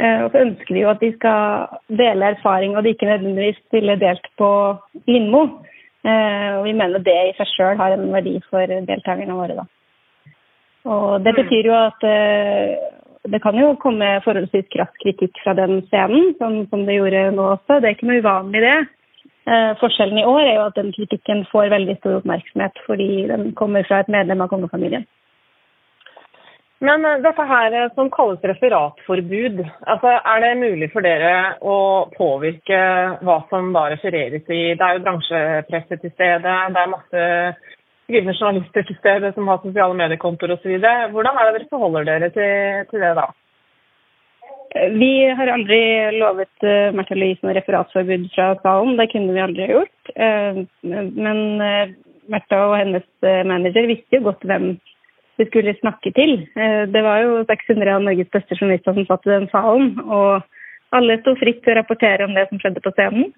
Og 0.02 0.32
så 0.32 0.40
ønsker 0.40 0.74
vi 0.74 0.80
jo 0.80 0.88
at 0.90 0.98
de 0.98 1.12
skal 1.14 1.76
dele 1.94 2.32
erfaring, 2.32 2.72
og 2.74 2.82
de 2.82 2.90
ikke 2.90 3.06
nødvendigvis 3.06 3.60
ville 3.70 3.94
delt 4.00 4.24
på 4.40 4.48
Lindmo. 5.06 5.42
Eh, 6.02 6.48
Og 6.58 6.64
vi 6.66 6.72
mener 6.74 7.02
det 7.02 7.18
i 7.28 7.36
seg 7.38 7.48
sjøl 7.52 7.78
har 7.78 7.94
en 7.94 8.10
verdi 8.14 8.38
for 8.50 8.66
deltakerne 8.66 9.36
våre, 9.38 9.62
da. 9.62 9.66
Og 10.90 11.22
det 11.22 11.34
betyr 11.36 11.68
jo 11.70 11.76
at 11.78 12.02
eh, 12.08 12.74
det 13.30 13.38
kan 13.42 13.54
jo 13.54 13.76
komme 13.82 14.08
forholdsvis 14.24 14.66
krass 14.74 14.90
kritikk 15.02 15.38
fra 15.44 15.54
den 15.54 15.84
scenen, 15.86 16.32
som, 16.40 16.64
som 16.72 16.82
det 16.88 16.98
gjorde 16.98 17.28
nå 17.36 17.52
også. 17.54 17.78
Det 17.78 17.88
er 17.88 17.94
ikke 17.94 18.08
noe 18.10 18.22
uvanlig 18.24 18.64
det. 18.64 18.76
Eh, 19.46 19.70
forskjellen 19.78 20.18
i 20.18 20.26
år 20.26 20.42
er 20.42 20.56
jo 20.56 20.66
at 20.68 20.78
den 20.78 20.90
kritikken 20.94 21.44
får 21.50 21.70
veldig 21.70 21.96
stor 22.00 22.18
oppmerksomhet 22.20 22.82
fordi 22.86 23.10
den 23.30 23.48
kommer 23.58 23.86
fra 23.86 24.02
et 24.02 24.10
medlem 24.10 24.42
av 24.42 24.50
kongefamilien. 24.50 25.06
Men 26.82 27.04
eh, 27.06 27.20
dette 27.22 27.44
her 27.46 27.74
eh, 27.78 27.90
som 27.94 28.10
kalles 28.10 28.42
referatforbud, 28.50 29.60
altså 29.92 30.16
er 30.18 30.42
det 30.42 30.54
mulig 30.58 30.88
for 30.90 31.06
dere 31.06 31.34
å 31.62 31.76
påvirke 32.16 32.80
hva 33.22 33.38
som 33.52 33.70
da 33.76 33.86
refereres 33.92 34.48
i? 34.50 34.62
Det 34.74 34.86
er 34.86 34.98
jo 34.98 35.04
bransjepresse 35.04 36.00
til 36.02 36.14
stede, 36.16 36.56
det 36.74 36.82
er 36.82 36.90
masse 36.90 37.28
skrivende 38.08 38.34
journalister 38.34 38.88
til 38.88 38.98
stede 38.98 39.30
som 39.36 39.46
har 39.52 39.62
sosiale 39.62 39.94
mediekontoer 40.00 40.56
osv. 40.56 40.74
Hvordan 41.14 41.38
er 41.38 41.48
det 41.48 41.54
dere 41.60 41.70
forholder 41.70 42.10
dere 42.10 42.32
til, 42.34 42.84
til 42.90 43.06
det 43.06 43.14
da? 43.20 43.28
Eh, 44.74 44.90
Vi 44.98 45.12
har 45.38 45.54
aldri 45.54 45.82
lovet 46.18 46.70
Märtha 46.98 47.14
Louise 47.14 47.46
noe 47.46 47.54
referatforbud 47.60 48.26
fra 48.34 48.56
salen. 48.64 48.98
Det 48.98 49.12
kunne 49.14 49.36
vi 49.36 49.46
aldri 49.46 49.70
gjort. 49.70 50.16
Eh, 50.16 50.64
men 50.82 51.44
Märtha 52.32 52.64
og 52.66 52.80
hennes 52.80 53.06
manager 53.46 53.86
visste 53.86 54.18
jo 54.18 54.26
godt 54.32 54.50
hvem 54.50 54.72
de 55.42 55.48
skulle 55.50 55.76
snakke 55.80 56.14
til. 56.16 56.38
Eh, 56.56 56.82
det 56.94 57.04
var 57.04 57.22
jo 57.24 57.42
600 57.50 57.96
av 57.98 58.06
Norges 58.06 58.30
beste 58.32 58.56
journalister 58.58 58.96
som 58.96 59.08
satt 59.08 59.28
i 59.28 59.34
den 59.34 59.48
salen, 59.52 59.92
og 60.06 60.42
alle 60.96 61.18
sto 61.20 61.36
fritt 61.40 61.62
til 61.64 61.74
å 61.74 61.80
rapportere 61.80 62.28
om 62.28 62.34
det 62.38 62.48
som 62.48 62.62
skjedde 62.62 62.84
på 62.84 62.94
scenen. 62.96 63.32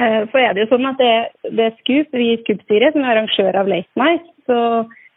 Så 0.00 0.38
er 0.40 0.54
det 0.56 0.62
jo 0.62 0.70
sånn 0.70 0.86
at 0.88 0.96
det, 0.96 1.14
det 1.52 1.66
Scoop, 1.82 2.14
vi 2.16 2.30
i 2.32 2.36
Scoop-styret, 2.40 2.94
som 2.94 3.02
er 3.04 3.10
arrangør 3.10 3.58
av 3.60 3.68
Late 3.68 4.00
Night. 4.00 4.30
Så 4.48 4.56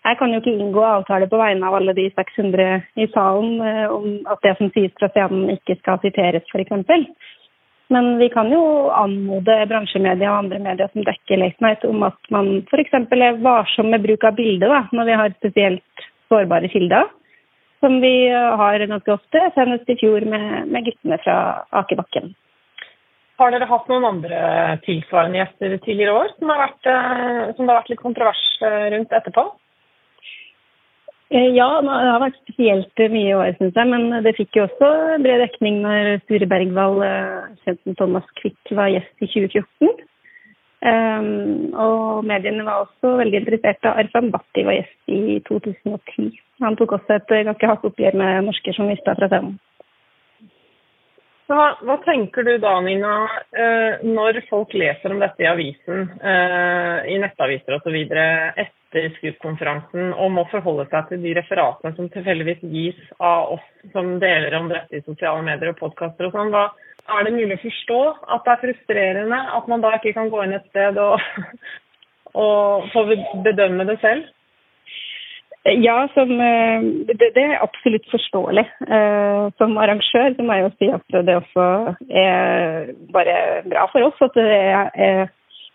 jeg 0.03 0.17
kan 0.19 0.33
jo 0.33 0.41
ikke 0.41 0.51
inngå 0.51 0.81
avtale 0.83 1.29
på 1.31 1.39
vegne 1.39 1.67
av 1.67 1.77
alle 1.77 1.93
de 1.95 2.09
600 2.11 2.65
i 2.99 3.05
salen 3.13 3.61
eh, 3.63 3.85
om 3.87 4.07
at 4.31 4.41
det 4.43 4.57
som 4.59 4.71
sies 4.75 4.91
fra 4.99 5.07
scenen 5.13 5.53
ikke 5.53 5.77
skal 5.79 6.01
siteres, 6.03 6.43
f.eks. 6.51 6.73
Men 7.93 8.17
vi 8.19 8.27
kan 8.33 8.49
jo 8.51 8.63
anmode 8.95 9.55
bransjemedia 9.69 10.31
og 10.31 10.41
andre 10.43 10.59
medier 10.65 10.91
som 10.91 11.05
dekker 11.07 11.39
Late 11.39 11.63
Night, 11.63 11.85
om 11.87 12.03
at 12.07 12.31
man 12.35 12.51
f.eks. 12.67 12.97
er 12.99 13.39
varsom 13.45 13.93
med 13.93 14.03
bruk 14.03 14.27
av 14.27 14.35
bilde 14.39 14.71
da, 14.71 14.81
når 14.91 15.07
vi 15.07 15.19
har 15.21 15.37
spesielt 15.37 16.07
sårbare 16.33 16.71
kilder. 16.73 17.11
Som 17.83 17.99
vi 18.01 18.13
eh, 18.29 18.53
har 18.59 18.85
ganske 18.87 19.11
ofte, 19.11 19.49
senest 19.55 19.89
i 19.91 19.97
fjor 19.99 20.23
med, 20.29 20.69
med 20.71 20.87
guttene 20.87 21.19
fra 21.23 21.37
Akebakken. 21.83 22.31
Har 23.41 23.51
dere 23.51 23.67
hatt 23.67 23.89
noen 23.91 24.05
andre 24.07 24.37
tilsvarende 24.85 25.41
gjester 25.41 25.75
tidligere 25.83 26.13
år 26.21 26.31
som, 26.37 26.53
har 26.53 26.61
vært, 26.63 26.87
eh, 26.87 27.51
som 27.57 27.65
det 27.65 27.73
har 27.73 27.81
vært 27.81 27.91
litt 27.91 28.05
kontrovers 28.05 28.45
eh, 28.63 28.85
rundt 28.95 29.19
etterpå? 29.19 29.49
Ja, 31.33 31.67
det 31.81 31.89
har 31.89 32.21
vært 32.21 32.35
spesielt 32.43 33.01
mye 33.09 33.29
i 33.31 33.33
år, 33.33 33.55
syns 33.57 33.77
jeg. 33.79 33.89
Men 33.89 34.19
det 34.21 34.35
fikk 34.37 34.59
jo 34.59 34.67
også 34.67 34.89
bred 35.23 35.41
dekning 35.41 35.79
når 35.81 36.19
Sture 36.27 36.45
Bergwall, 36.51 37.01
kjent 37.63 37.79
som 37.81 37.95
Thomas 37.97 38.27
Quick, 38.37 38.59
var 38.77 38.91
gjest 38.93 39.25
i 39.25 39.31
2014. 39.31 40.03
Um, 40.83 41.71
og 41.79 42.25
mediene 42.27 42.65
var 42.67 42.81
også 42.83 43.13
veldig 43.21 43.39
interessert 43.39 43.79
da 43.85 43.93
Arfan 44.01 44.33
Bhatti 44.33 44.65
var 44.67 44.75
gjest 44.75 45.13
i 45.15 45.37
2010. 45.47 46.33
Han 46.65 46.75
tok 46.75 46.97
også 46.97 47.15
et 47.15 47.31
ganske 47.47 47.69
hardt 47.69 47.85
oppgjør 47.87 48.17
med 48.19 48.49
norske 48.49 48.73
journalister 48.75 49.15
fra. 49.15 49.39
Så 51.43 51.55
Hva, 51.55 51.69
hva 51.87 51.97
tenker 52.03 52.43
du 52.47 52.53
da, 52.59 52.73
Nina, 52.83 53.13
eh, 53.55 54.03
når 54.03 54.41
folk 54.49 54.75
leser 54.75 55.11
om 55.11 55.23
dette 55.23 55.43
i 55.43 55.47
avisen, 55.47 56.05
eh, 56.19 57.11
i 57.13 57.17
nettaviser 57.19 57.75
osv. 57.77 57.97
etter 58.03 59.09
Scoop-konferansen, 59.17 60.13
og 60.13 60.31
må 60.35 60.45
forholde 60.51 60.87
seg 60.91 61.09
til 61.09 61.23
de 61.23 61.35
referatene 61.39 61.95
som 61.95 62.11
tilfeldigvis 62.11 62.63
gis 62.75 62.99
av 63.19 63.55
oss 63.55 63.67
som 63.95 64.17
deler 64.23 64.55
om 64.59 64.71
dette 64.71 64.99
i 64.99 65.05
sosiale 65.07 65.43
medier 65.47 65.71
og 65.71 65.79
podkaster 65.79 66.27
og 66.27 66.35
sånn? 66.35 66.55
Er 67.11 67.25
det 67.25 67.33
mulig 67.35 67.57
å 67.57 67.63
forstå 67.63 67.99
at 68.35 68.45
det 68.45 68.53
er 68.53 68.61
frustrerende 68.61 69.39
at 69.57 69.67
man 69.71 69.83
da 69.83 69.95
ikke 69.97 70.13
kan 70.15 70.31
gå 70.31 70.43
inn 70.45 70.55
et 70.55 70.69
sted 70.71 70.99
og, 71.01 71.19
og 72.45 72.87
få 72.93 73.05
bedømme 73.45 73.87
det 73.89 73.99
selv? 74.03 74.31
Ja, 75.63 76.09
som, 76.11 76.31
eh, 76.43 76.83
det, 77.07 77.29
det 77.37 77.43
er 77.43 77.61
absolutt 77.63 78.07
forståelig. 78.11 78.65
Eh, 78.83 79.43
Som 79.59 79.77
arrangør 79.79 80.35
så 80.35 80.43
må 80.43 80.57
jeg 80.57 80.65
jo 80.65 80.71
si 80.75 80.89
at 80.91 81.21
det 81.27 81.37
også 81.39 81.67
er 82.11 82.91
bare 83.15 83.37
bra 83.71 83.85
for 83.91 84.09
oss 84.09 84.25
at 84.27 84.35
det 84.35 84.59
er 84.59 85.31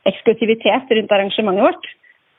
eksklusivitet 0.09 0.93
rundt 0.93 1.15
arrangementet 1.17 1.65
vårt. 1.65 1.89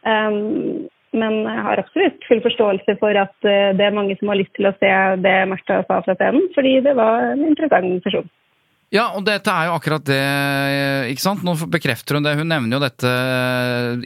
Um, 0.05 0.87
Men 1.11 1.39
jeg 1.41 1.61
har 1.65 1.81
absolutt 1.81 2.25
full 2.29 2.41
forståelse 2.43 2.95
for 3.01 3.17
at 3.17 3.47
eh, 3.49 3.71
det 3.73 3.85
er 3.85 3.95
mange 3.97 4.13
som 4.19 4.29
har 4.29 4.37
lyst 4.37 4.53
til 4.53 4.69
å 4.69 4.75
se 4.77 4.91
det 5.23 5.37
Märtha 5.49 5.79
sa 5.87 6.03
fra 6.05 6.13
scenen, 6.19 6.43
fordi 6.53 6.75
det 6.85 6.93
var 6.99 7.31
en 7.31 7.47
interessant 7.47 8.03
person. 8.05 8.27
Ja, 8.89 9.11
og 9.13 9.21
dette 9.27 9.53
er 9.53 9.67
jo 9.67 9.75
akkurat 9.77 10.01
det, 10.07 10.17
ikke 11.11 11.21
sant? 11.21 11.43
Nå 11.45 11.53
bekrefter 11.69 12.17
hun 12.17 12.25
det. 12.25 12.31
Hun 12.39 12.49
nevner 12.49 12.73
jo 12.73 12.81
dette 12.81 13.11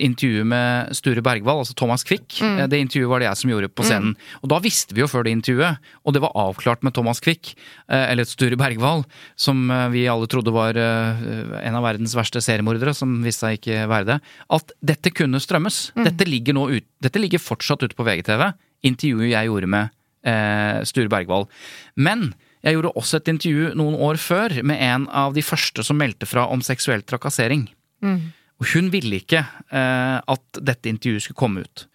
intervjuet 0.03 0.49
med 0.51 0.91
Sture 0.97 1.23
Bergwall, 1.23 1.61
altså 1.61 1.75
Thomas 1.79 2.03
Quick. 2.03 2.41
Det 2.67 2.81
intervjuet 2.83 3.11
var 3.11 3.23
det 3.23 3.29
jeg 3.29 3.39
som 3.39 3.53
gjorde 3.53 3.71
på 3.71 3.85
scenen. 3.87 4.17
Og 4.43 4.51
da 4.51 4.59
visste 4.63 4.95
vi 4.95 5.05
jo 5.05 5.07
før 5.07 5.23
det 5.23 5.37
intervjuet, 5.37 5.79
og 6.03 6.17
det 6.17 6.23
var 6.25 6.35
avklart 6.43 6.83
med 6.83 6.95
Thomas 6.97 7.23
Quick, 7.23 7.53
eh, 7.87 8.05
eller 8.11 8.27
Sture 8.27 8.59
Bergwall, 8.59 9.05
som 9.39 9.63
eh, 9.71 9.87
vi 9.95 10.03
alle 10.11 10.27
trodde 10.27 10.51
var 10.51 10.75
eh, 10.75 11.25
en 11.63 11.79
av 11.79 11.87
verdens 11.87 12.17
verste 12.19 12.43
seriemordere, 12.43 12.91
som 12.97 13.21
viste 13.23 13.47
seg 13.47 13.61
ikke 13.61 13.87
være 13.87 14.09
det, 14.11 14.21
at 14.59 14.77
dette 14.83 15.15
kunne 15.15 15.39
strømmes. 15.43 15.83
Dette 16.03 16.27
ligger 16.27 16.59
ut, 16.59 16.87
dette 17.03 17.23
ligger 17.23 17.39
fortsatt 17.39 17.87
ute 17.87 17.95
på 17.95 18.03
VGTV. 18.07 18.49
Intervjuet 18.91 19.31
jeg 19.31 19.47
gjorde 19.47 19.75
med 19.79 19.95
eh, 20.27 20.81
Sture 20.91 21.07
Bergwall. 21.11 21.47
Men 21.95 22.33
jeg 22.63 22.73
gjorde 22.77 22.93
også 22.95 23.15
et 23.19 23.27
intervju 23.33 23.73
noen 23.75 23.95
år 23.99 24.15
før 24.21 24.61
med 24.63 24.79
en 24.81 25.07
av 25.09 25.33
de 25.35 25.41
første 25.43 25.83
som 25.83 25.97
meldte 25.99 26.25
fra 26.29 26.45
om 26.47 26.61
seksuell 26.63 27.01
trakassering. 27.03 27.65
Og 28.03 28.65
hun 28.73 28.89
ville 28.93 29.15
ikke 29.19 29.41
eh, 29.71 30.19
at 30.23 30.59
dette 30.61 30.89
intervjuet 30.91 31.21
skulle 31.25 31.39
komme 31.39 31.61
ut. 31.65 31.87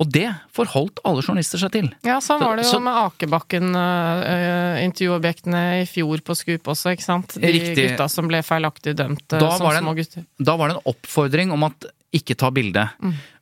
Og 0.00 0.10
det 0.12 0.28
forholdt 0.52 0.98
alle 1.08 1.22
journalister 1.24 1.58
seg 1.60 1.70
til. 1.72 1.86
Ja, 2.04 2.18
sånn 2.20 2.40
var 2.40 2.56
det 2.56 2.64
jo 2.66 2.70
Så- 2.76 2.80
med 2.84 2.94
Akebakken-intervjuobjektene 3.00 5.62
i 5.82 5.86
fjor 5.88 6.20
på 6.24 6.34
Skup 6.36 6.68
også, 6.72 6.92
ikke 6.92 7.04
sant? 7.06 7.36
De 7.40 7.48
Riktig. 7.52 7.88
gutta 7.92 8.08
som 8.12 8.28
ble 8.28 8.42
feilaktig 8.44 8.94
dømt 8.98 9.32
eh, 9.32 9.38
Da 9.40 9.50
som 9.56 9.66
en- 9.70 9.82
små 9.82 9.94
gutter. 9.96 10.24
Da 10.38 10.56
var 10.56 10.68
det 10.68 10.76
en 10.76 10.82
oppfordring 10.92 11.52
om 11.52 11.64
at 11.64 11.84
ikke 12.12 12.36
ta 12.36 12.50
bilde. 12.50 12.88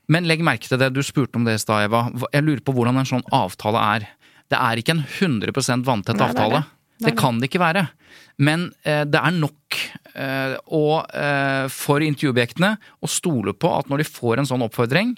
Men 0.09 0.25
legg 0.29 0.41
merke 0.41 0.69
til 0.69 0.79
det, 0.79 0.93
du 0.93 1.01
spurte 1.03 1.37
om 1.37 1.45
det 1.45 1.55
i 1.55 1.59
stad, 1.63 1.85
Eva. 1.89 2.11
Jeg 2.33 2.43
lurer 2.45 2.61
på 2.61 2.73
hvordan 2.75 2.97
en 2.99 3.05
sånn 3.09 3.23
avtale 3.33 3.79
er. 3.97 4.07
Det 4.55 4.63
er 4.63 4.81
ikke 4.81 4.95
en 4.95 5.05
100 5.05 5.85
vanntett 5.85 6.19
Nei, 6.21 6.31
avtale. 6.31 6.63
det. 6.63 6.81
Det 6.95 7.11
Det 7.11 7.19
kan 7.19 7.41
det 7.43 7.51
ikke 7.51 7.63
være. 7.63 7.89
Men 8.39 8.71
eh, 8.87 9.03
det 9.07 9.19
er 9.21 9.35
nok 9.35 9.79
eh, 10.15 10.55
å, 10.75 10.87
eh, 11.07 11.67
for 11.75 12.03
intervjuobjektene 12.03 12.73
å 13.03 13.11
stole 13.11 13.55
på 13.55 13.71
at 13.75 13.91
når 13.91 14.03
de 14.03 14.09
får 14.09 14.43
en 14.43 14.49
sånn 14.49 14.65
oppfordring, 14.67 15.15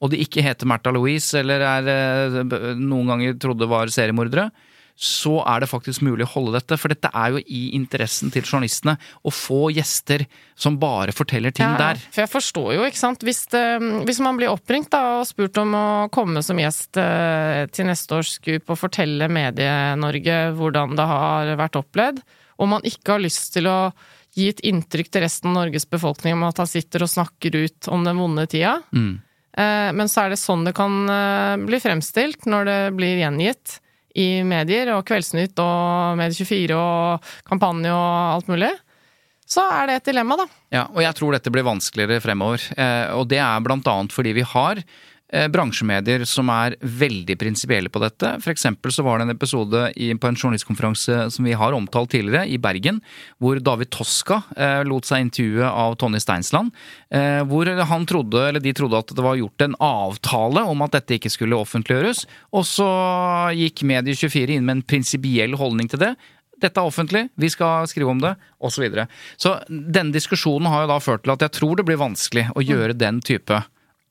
og 0.00 0.12
de 0.12 0.20
ikke 0.24 0.44
heter 0.44 0.68
Märtha 0.68 0.92
Louise 0.96 1.36
eller 1.40 1.64
er 1.64 1.90
eh, 1.92 2.40
noen 2.80 3.12
ganger 3.12 3.36
trodde 3.40 3.68
var 3.68 3.92
seriemordere, 3.92 4.48
så 4.96 5.38
er 5.48 5.60
det 5.62 5.68
faktisk 5.70 6.02
mulig 6.04 6.26
å 6.26 6.32
holde 6.34 6.58
dette. 6.58 6.76
For 6.80 6.92
dette 6.92 7.08
er 7.16 7.32
jo 7.36 7.40
i 7.46 7.60
interessen 7.76 8.32
til 8.34 8.42
journalistene 8.44 8.96
å 9.24 9.32
få 9.32 9.70
gjester 9.72 10.26
som 10.60 10.76
bare 10.80 11.12
forteller 11.16 11.54
ting 11.56 11.64
Ja, 11.70 11.78
der. 11.78 12.02
For 12.12 12.24
jeg 12.24 12.32
forstår 12.32 12.74
jo, 12.76 12.84
ikke 12.88 13.00
sant. 13.00 13.22
Hvis, 13.24 13.46
det, 13.52 13.62
hvis 14.08 14.20
man 14.20 14.36
blir 14.36 14.52
oppringt 14.52 14.90
da, 14.92 15.20
og 15.20 15.26
spurt 15.30 15.56
om 15.62 15.72
å 15.78 15.86
komme 16.12 16.42
som 16.44 16.58
gjest 16.60 16.96
eh, 17.00 17.64
til 17.72 17.88
neste 17.88 18.18
års 18.18 18.34
Scoop 18.36 18.70
og 18.74 18.80
fortelle 18.80 19.28
Medie-Norge 19.32 20.38
hvordan 20.58 20.96
det 20.98 21.06
har 21.10 21.54
vært 21.60 21.78
opplevd, 21.80 22.20
og 22.60 22.68
man 22.68 22.84
ikke 22.84 23.14
har 23.16 23.22
lyst 23.24 23.54
til 23.56 23.68
å 23.70 23.78
gi 24.36 24.50
et 24.52 24.60
inntrykk 24.68 25.08
til 25.10 25.24
resten 25.24 25.50
av 25.50 25.56
Norges 25.64 25.88
befolkning 25.90 26.36
om 26.36 26.44
at 26.46 26.60
han 26.62 26.68
sitter 26.70 27.02
og 27.02 27.10
snakker 27.10 27.56
ut 27.64 27.88
om 27.90 28.04
den 28.06 28.20
vonde 28.20 28.44
tida, 28.52 28.76
Mm. 28.94 29.20
eh, 29.56 29.90
men 29.96 30.06
så 30.12 30.26
er 30.26 30.30
det 30.30 30.38
sånn 30.38 30.64
det 30.68 30.74
kan 30.76 31.08
eh, 31.10 31.56
bli 31.66 31.80
fremstilt 31.82 32.46
når 32.46 32.64
det 32.68 32.80
blir 33.00 33.16
gjengitt 33.24 33.80
i 34.18 34.42
medier 34.46 34.92
og 34.96 35.04
Kveldsnytt 35.08 35.58
og 35.62 36.18
Medie24 36.20 36.78
og 36.78 37.32
kampanje 37.46 37.92
og 37.94 38.36
alt 38.36 38.50
mulig, 38.50 38.70
så 39.50 39.64
er 39.74 39.88
det 39.90 39.98
et 39.98 40.10
dilemma, 40.12 40.36
da. 40.38 40.46
Ja, 40.70 40.84
og 40.92 41.02
jeg 41.02 41.16
tror 41.18 41.34
dette 41.34 41.50
blir 41.50 41.66
vanskeligere 41.66 42.22
fremover. 42.22 42.62
Eh, 42.78 43.10
og 43.18 43.26
det 43.32 43.40
er 43.42 43.64
blant 43.66 43.88
annet 43.90 44.14
fordi 44.14 44.34
vi 44.36 44.46
har 44.46 44.82
bransjemedier 45.52 46.24
som 46.28 46.48
er 46.52 46.74
veldig 46.80 47.36
prinsipielle 47.38 47.90
på 47.92 48.02
dette. 48.02 48.32
For 48.42 48.52
eksempel 48.52 48.92
så 48.94 49.04
var 49.06 49.18
det 49.18 49.28
en 49.28 49.34
episode 49.36 49.82
på 49.94 50.30
en 50.30 50.38
journalistkonferanse 50.38 51.28
som 51.30 51.46
vi 51.46 51.54
har 51.56 51.76
omtalt 51.76 52.10
tidligere, 52.14 52.48
i 52.50 52.58
Bergen, 52.58 53.00
hvor 53.38 53.60
David 53.62 53.90
Toska 53.94 54.40
eh, 54.56 54.80
lot 54.86 55.08
seg 55.08 55.26
intervjue 55.26 55.68
av 55.68 55.96
Tonje 56.00 56.22
Steinsland. 56.24 56.74
Eh, 57.14 57.40
hvor 57.48 57.68
han 57.92 58.06
trodde, 58.08 58.42
eller 58.48 58.62
de 58.62 58.74
trodde 58.76 58.98
at 58.98 59.14
det 59.14 59.24
var 59.24 59.38
gjort 59.38 59.66
en 59.66 59.78
avtale 59.84 60.64
om 60.72 60.84
at 60.86 60.98
dette 60.98 61.18
ikke 61.18 61.32
skulle 61.32 61.58
offentliggjøres. 61.58 62.26
Og 62.56 62.66
så 62.68 62.90
gikk 63.56 63.84
Medie24 63.86 64.56
inn 64.56 64.66
med 64.66 64.78
en 64.78 64.86
prinsipiell 64.86 65.56
holdning 65.60 65.90
til 65.90 66.02
det. 66.02 66.14
Dette 66.60 66.76
er 66.76 66.90
offentlig, 66.90 67.24
vi 67.40 67.48
skal 67.48 67.88
skrive 67.88 68.12
om 68.12 68.20
det, 68.20 68.34
osv. 68.60 68.74
Så, 68.74 68.82
videre. 68.84 69.06
så 69.40 69.54
denne 69.68 70.12
diskusjonen 70.12 70.68
har 70.68 70.84
jo 70.84 70.90
da 70.92 70.98
ført 71.00 71.24
til 71.24 71.32
at 71.32 71.44
jeg 71.46 71.56
tror 71.56 71.78
det 71.78 71.86
blir 71.88 72.00
vanskelig 72.00 72.50
å 72.52 72.64
gjøre 72.64 72.98
den 73.00 73.22
type 73.24 73.62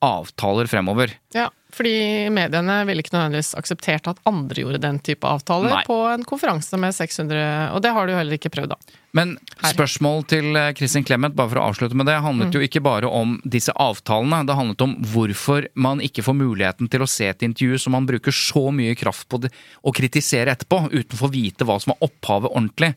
avtaler 0.06 0.70
fremover. 0.72 1.12
Ja, 1.36 1.50
fordi 1.76 2.30
mediene 2.34 2.80
ville 2.88 3.04
ikke 3.04 3.14
nødvendigvis 3.14 3.52
akseptert 3.60 4.08
at 4.10 4.22
andre 4.28 4.64
gjorde 4.64 4.82
den 4.82 4.98
type 5.06 5.28
avtaler 5.28 5.76
Nei. 5.76 5.84
på 5.86 5.98
en 6.10 6.24
konferanse 6.28 6.80
med 6.82 6.96
600 6.96 7.76
Og 7.76 7.84
det 7.86 7.92
har 7.94 8.08
du 8.08 8.16
heller 8.16 8.40
ikke 8.40 8.52
prøvd, 8.54 8.74
da. 8.74 8.98
Men 9.14 9.36
Her. 9.60 9.74
spørsmål 9.74 10.24
til 10.30 10.58
eh, 10.58 10.72
Kristin 10.78 11.06
Clemet, 11.06 11.36
bare 11.38 11.52
for 11.52 11.62
å 11.62 11.68
avslutte 11.70 11.98
med 11.98 12.10
det, 12.10 12.18
handlet 12.22 12.54
jo 12.54 12.62
ikke 12.66 12.82
bare 12.86 13.10
om 13.10 13.38
disse 13.44 13.74
avtalene. 13.74 14.44
Det 14.50 14.58
handlet 14.58 14.86
om 14.86 14.98
hvorfor 15.14 15.70
man 15.78 16.02
ikke 16.06 16.26
får 16.26 16.38
muligheten 16.42 16.90
til 16.90 17.06
å 17.06 17.10
se 17.10 17.30
et 17.30 17.46
intervju 17.46 17.82
som 17.86 17.98
man 17.98 18.10
bruker 18.10 18.34
så 18.34 18.70
mye 18.74 18.98
kraft 18.98 19.30
på 19.30 19.42
å 19.46 19.96
kritisere 19.96 20.54
etterpå, 20.54 20.88
uten 20.94 21.18
å 21.18 21.22
få 21.22 21.32
vite 21.34 21.66
hva 21.70 21.80
som 21.82 21.94
er 21.96 22.06
opphavet 22.10 22.54
ordentlig. 22.54 22.94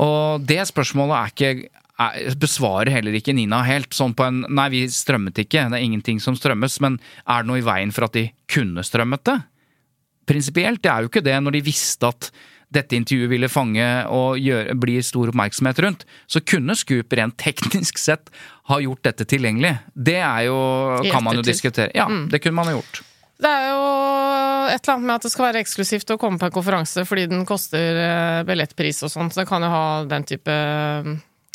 Og 0.00 0.44
det 0.48 0.62
spørsmålet 0.68 1.16
er 1.20 1.34
ikke 1.36 1.79
besvarer 2.40 2.92
heller 2.94 3.16
ikke 3.18 3.34
Nina 3.36 3.62
helt. 3.66 3.92
Sånn 3.96 4.14
på 4.16 4.26
en 4.26 4.44
Nei, 4.48 4.68
vi 4.72 4.84
strømmet 4.90 5.42
ikke, 5.44 5.66
det 5.72 5.80
er 5.80 5.86
ingenting 5.86 6.20
som 6.22 6.38
strømmes. 6.38 6.78
Men 6.84 7.00
er 7.26 7.42
det 7.42 7.50
noe 7.50 7.60
i 7.60 7.66
veien 7.66 7.92
for 7.94 8.08
at 8.08 8.16
de 8.16 8.28
kunne 8.50 8.84
strømmet 8.86 9.26
det? 9.28 9.36
Prinsipielt, 10.30 10.82
det 10.84 10.92
er 10.92 11.04
jo 11.04 11.10
ikke 11.10 11.26
det 11.26 11.36
når 11.42 11.58
de 11.58 11.66
visste 11.66 12.08
at 12.08 12.30
dette 12.70 12.94
intervjuet 12.94 13.32
ville 13.32 13.50
fange 13.50 13.84
og 14.14 14.38
gjøre, 14.38 14.76
bli 14.78 15.00
stor 15.02 15.32
oppmerksomhet 15.32 15.80
rundt, 15.82 16.04
så 16.30 16.38
kunne 16.38 16.76
Scoop 16.78 17.16
rent 17.18 17.34
teknisk 17.40 17.98
sett 17.98 18.30
ha 18.70 18.78
gjort 18.78 19.02
dette 19.08 19.26
tilgjengelig. 19.26 19.74
Det 19.90 20.20
er 20.22 20.46
jo, 20.46 20.58
kan 21.10 21.24
man 21.26 21.40
jo 21.40 21.46
diskutere. 21.46 21.90
Ja, 21.98 22.06
det 22.06 22.38
kunne 22.44 22.60
man 22.60 22.70
ha 22.70 22.76
gjort. 22.78 23.02
Det 23.40 23.48
er 23.48 23.70
jo 23.72 23.80
et 24.70 24.84
eller 24.84 24.94
annet 24.94 25.08
med 25.08 25.14
at 25.16 25.26
det 25.26 25.32
skal 25.32 25.46
være 25.48 25.62
eksklusivt 25.64 26.12
å 26.14 26.18
komme 26.20 26.38
på 26.38 26.46
en 26.46 26.54
konferanse 26.54 27.02
fordi 27.08 27.24
den 27.30 27.46
koster 27.48 27.98
eh, 28.04 28.40
billettpris 28.46 29.00
og 29.06 29.12
sånn, 29.12 29.32
så 29.32 29.42
det 29.42 29.48
kan 29.50 29.64
jo 29.64 29.72
ha 29.72 29.84
den 30.06 30.26
type 30.28 30.56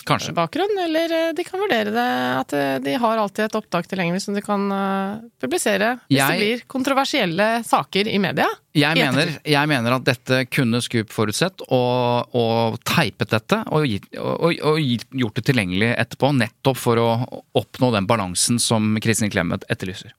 Kanskje. 0.06 0.34
bakgrunn, 0.38 0.76
eller 0.84 1.12
eh, 1.18 1.32
de 1.34 1.44
kan 1.48 1.60
vurdere 1.60 1.92
det 1.94 2.06
at 2.40 2.54
eh, 2.54 2.76
de 2.86 2.94
har 3.02 3.18
alltid 3.18 3.46
et 3.48 3.56
opptak 3.58 3.88
tilgjengelig 3.90 4.22
som 4.22 4.36
de 4.38 4.42
kan 4.46 4.68
eh, 4.72 5.16
publisere 5.42 5.96
hvis 6.08 6.20
Jeg- 6.20 6.32
det 6.32 6.44
blir 6.44 6.62
kontroversielle 6.70 7.48
saker 7.66 8.08
i 8.08 8.20
media. 8.22 8.46
Jeg 8.76 8.98
I 8.98 9.06
mener, 9.08 9.32
jeg 9.46 9.68
mener 9.72 9.96
at 9.96 10.04
dette 10.04 10.42
kunne 10.52 10.82
Scoop 10.84 11.10
forutsett, 11.16 11.62
og, 11.72 12.36
og 12.36 12.78
teipet 12.84 13.30
dette 13.32 13.62
og, 13.72 13.86
og, 14.20 14.52
og 14.62 14.80
gjort 15.16 15.36
det 15.40 15.46
tilgjengelig 15.48 15.94
etterpå, 15.98 16.34
nettopp 16.38 16.78
for 16.78 17.00
å 17.02 17.10
oppnå 17.56 17.90
den 17.96 18.06
balansen 18.10 18.60
som 18.60 18.94
Kristin 19.02 19.32
Clemet 19.34 19.64
etterlyser. 19.72 20.14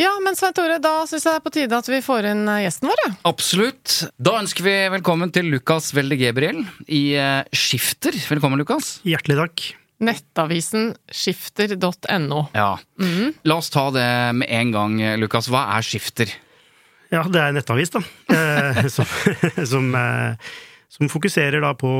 Ja, 0.00 0.10
men 0.24 0.34
Svein 0.34 0.54
Tore, 0.56 0.80
da 0.82 1.04
syns 1.06 1.22
jeg 1.22 1.30
det 1.30 1.38
er 1.38 1.42
på 1.44 1.52
tide 1.54 1.78
at 1.78 1.86
vi 1.86 2.00
får 2.02 2.26
inn 2.26 2.42
eh, 2.50 2.64
gjesten 2.64 2.90
vår, 2.90 3.00
ja. 3.04 3.10
Absolutt. 3.30 3.92
Da 4.18 4.32
ønsker 4.40 4.66
vi 4.66 4.74
velkommen 4.90 5.30
til 5.34 5.52
Lukas 5.52 5.92
Welde 5.94 6.18
Gabriel 6.18 6.64
i 6.90 7.14
eh, 7.14 7.46
Skifter. 7.54 8.16
Velkommen, 8.26 8.58
Lukas. 8.58 8.96
Hjertelig 9.06 9.36
takk. 9.38 9.64
Nettavisen 10.04 10.96
skifter.no. 11.14 12.40
Ja. 12.58 12.72
La 13.46 13.58
oss 13.60 13.70
ta 13.70 13.86
det 13.94 14.08
med 14.40 14.50
en 14.50 14.74
gang, 14.74 14.98
Lukas. 15.22 15.46
Hva 15.52 15.62
er 15.76 15.86
Skifter? 15.86 16.34
Ja, 17.14 17.22
det 17.30 17.38
er 17.38 17.52
en 17.52 17.60
nettavis, 17.60 17.94
da. 17.94 18.02
Eh, 18.34 18.82
som, 18.96 19.06
som, 19.62 19.88
som 20.90 21.12
fokuserer 21.14 21.62
da 21.62 21.70
på 21.78 21.94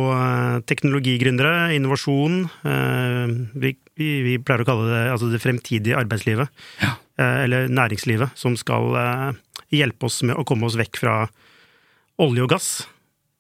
teknologigründere, 0.67 1.71
innovasjon. 1.79 2.43
Eh, 2.67 3.39
vi, 3.55 3.77
vi, 3.95 4.13
vi 4.27 4.37
pleier 4.43 4.67
å 4.67 4.71
kalle 4.73 4.91
det 4.91 5.03
altså 5.15 5.31
det 5.31 5.45
fremtidige 5.47 6.03
arbeidslivet. 6.03 6.51
Ja. 6.83 6.97
Eh, 7.19 7.45
eller 7.45 7.69
næringslivet, 7.71 8.29
som 8.35 8.57
skal 8.59 8.97
eh, 8.99 9.33
hjelpe 9.71 10.05
oss 10.09 10.23
med 10.27 10.35
å 10.37 10.43
komme 10.45 10.67
oss 10.67 10.75
vekk 10.81 10.97
fra 10.99 11.29
olje 12.19 12.43
og 12.43 12.49
gass. 12.51 12.89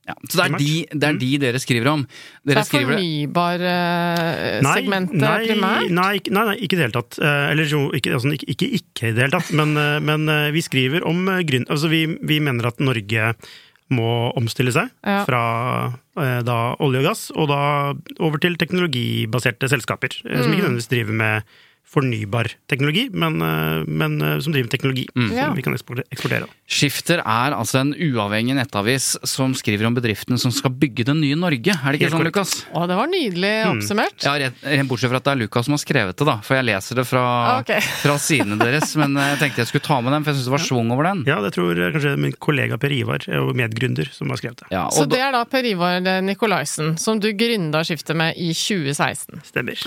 Ja, 0.06 0.12
så 0.28 0.36
det 0.36 0.44
er, 0.44 0.48
de, 0.60 0.84
det 1.00 1.06
er 1.08 1.14
de 1.16 1.30
dere 1.40 1.56
skriver 1.62 1.86
om. 1.94 2.02
Det 2.44 2.52
er 2.60 2.64
fornybarsegmentet 2.68 5.16
nei, 5.16 5.46
primært. 5.48 5.88
Nei, 5.90 6.20
nei, 6.28 6.44
nei, 6.50 6.56
ikke 6.60 6.76
i 6.76 6.78
det 6.78 6.84
hele 6.86 6.92
tatt. 6.98 7.16
Eh, 7.24 7.44
Eller 7.54 7.64
jo, 7.70 7.80
ikke, 7.96 8.12
altså, 8.18 8.28
ikke, 8.36 8.48
ikke, 8.52 8.68
ikke 8.78 9.04
i 9.10 9.14
det 9.16 9.22
hele 9.24 9.36
tatt, 9.38 9.48
men, 9.56 9.70
eh, 9.80 9.96
men 10.04 10.20
eh, 10.28 10.50
vi 10.54 10.60
skriver 10.64 11.00
om 11.08 11.18
eh, 11.32 11.40
grunn... 11.48 11.64
Altså, 11.72 11.88
vi, 11.92 12.02
vi 12.20 12.36
mener 12.44 12.68
at 12.70 12.78
Norge 12.84 13.32
må 13.94 14.10
omstille 14.38 14.72
seg 14.74 14.86
Ja. 15.04 15.22
fra 15.28 15.40
eh, 16.20 16.40
da 16.46 16.58
olje 16.84 17.00
og 17.02 17.06
gass, 17.08 17.22
og 17.34 17.44
da 17.50 17.60
over 18.24 18.38
til 18.42 18.54
teknologibaserte 18.60 19.66
selskaper, 19.72 20.12
Mm. 20.24 20.36
som 20.36 20.48
Mm. 20.50 20.54
ikke 20.54 20.64
nødvendigvis 20.64 20.92
driver 20.92 21.14
med 21.24 21.36
fornybar 21.94 22.50
teknologi, 22.70 23.08
men, 23.12 23.40
eh, 23.42 23.84
men 23.86 24.18
eh, 24.20 24.38
som 24.42 24.54
driver 24.54 24.68
med 24.68 24.74
teknologi 24.74 25.06
mm. 25.14 25.30
som 25.30 25.56
vi 25.56 25.64
kan 25.64 25.76
eksportere. 25.76 26.48
Skifter 26.64 27.20
er 27.20 27.54
altså 27.54 27.80
en 27.82 27.92
uavhengig 27.94 28.56
nettavis 28.58 29.14
som 29.28 29.54
skriver 29.56 29.88
om 29.88 29.96
bedriftene 29.96 30.38
som 30.40 30.52
skal 30.54 30.74
bygge 30.74 31.06
det 31.06 31.16
nye 31.18 31.38
Norge. 31.38 31.74
Er 31.74 31.94
det 31.94 32.00
ikke 32.00 32.08
Helt 32.08 32.16
sånn, 32.16 32.24
korrekt. 32.24 32.40
Lukas? 32.40 32.54
Å, 32.72 32.84
det 32.90 32.98
var 32.98 33.10
nydelig 33.12 33.52
oppsummert. 33.70 34.18
Ja, 34.26 34.34
rett, 34.40 34.64
rett 34.64 34.90
bortsett 34.90 35.12
fra 35.12 35.20
at 35.20 35.28
det 35.28 35.34
er 35.34 35.42
Lukas 35.44 35.68
som 35.68 35.76
har 35.76 35.82
skrevet 35.82 36.18
det, 36.18 36.28
da. 36.28 36.36
For 36.46 36.58
jeg 36.58 36.68
leser 36.70 37.00
det 37.00 37.06
fra, 37.08 37.24
okay. 37.60 37.84
fra 38.04 38.16
sidene 38.22 38.58
deres. 38.60 38.94
Men 39.00 39.18
jeg 39.20 39.40
tenkte 39.42 39.64
jeg 39.64 39.72
skulle 39.72 39.86
ta 39.86 40.00
med 40.00 40.16
den, 40.16 40.26
for 40.26 40.32
jeg 40.32 40.40
syns 40.40 40.50
det 40.50 40.56
var 40.56 40.66
schwung 40.66 40.92
over 40.94 41.10
den. 41.10 41.24
Ja, 41.30 41.38
det 41.44 41.54
tror 41.56 41.78
jeg 41.78 41.94
kanskje 41.96 42.16
min 42.20 42.36
kollega 42.48 42.80
Per 42.80 42.94
Ivar, 42.96 43.28
eh, 43.28 43.42
og 43.42 43.54
medgründer, 43.58 44.10
som 44.14 44.32
har 44.32 44.40
skrevet 44.40 44.64
det. 44.64 44.70
Ja, 44.74 44.86
Så 44.94 45.06
det 45.10 45.20
er 45.22 45.34
da 45.36 45.44
Per 45.48 45.68
Ivar 45.68 46.00
Nikolaisen, 46.24 46.94
som 47.00 47.20
du 47.22 47.30
gründa 47.36 47.84
skiftet 47.86 48.16
med 48.18 48.40
i 48.40 48.50
2016. 48.56 49.44
Stemmer. 49.44 49.78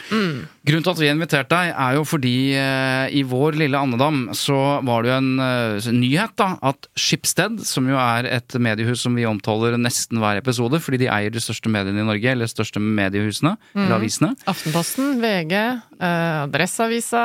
grunnen 0.67 0.86
til 0.86 0.93
at 0.93 1.02
vi 1.02 1.10
har 1.10 1.17
invitert 1.17 1.50
deg, 1.52 1.74
er 1.74 1.96
jo 1.96 1.96
fordi 2.05 2.51
eh, 2.60 3.07
i 3.15 3.23
vår 3.25 3.55
lille 3.57 3.79
andedam 3.79 4.27
så 4.38 4.57
var 4.86 5.01
det 5.05 5.10
jo 5.13 5.17
en 5.17 5.39
eh, 5.41 5.88
nyhet, 5.95 6.36
da. 6.38 6.49
At 6.62 6.88
Schibsted, 6.99 7.62
som 7.65 7.88
jo 7.89 7.97
er 7.97 8.27
et 8.29 8.57
mediehus 8.62 9.01
som 9.05 9.15
vi 9.17 9.25
omtaler 9.29 9.77
nesten 9.79 10.19
hver 10.21 10.41
episode, 10.41 10.77
fordi 10.83 10.99
de 11.05 11.10
eier 11.13 11.31
de 11.33 11.41
største 11.41 11.71
mediene 11.71 12.03
i 12.03 12.07
Norge, 12.07 12.29
eller 12.33 12.45
de 12.49 12.53
største 12.53 12.81
mediehusene, 12.83 13.55
eller 13.73 13.95
avisene. 13.97 14.33
Aftenposten, 14.51 15.15
VG, 15.23 15.53
eh, 16.01 16.43
Adresseavisa 16.43 17.23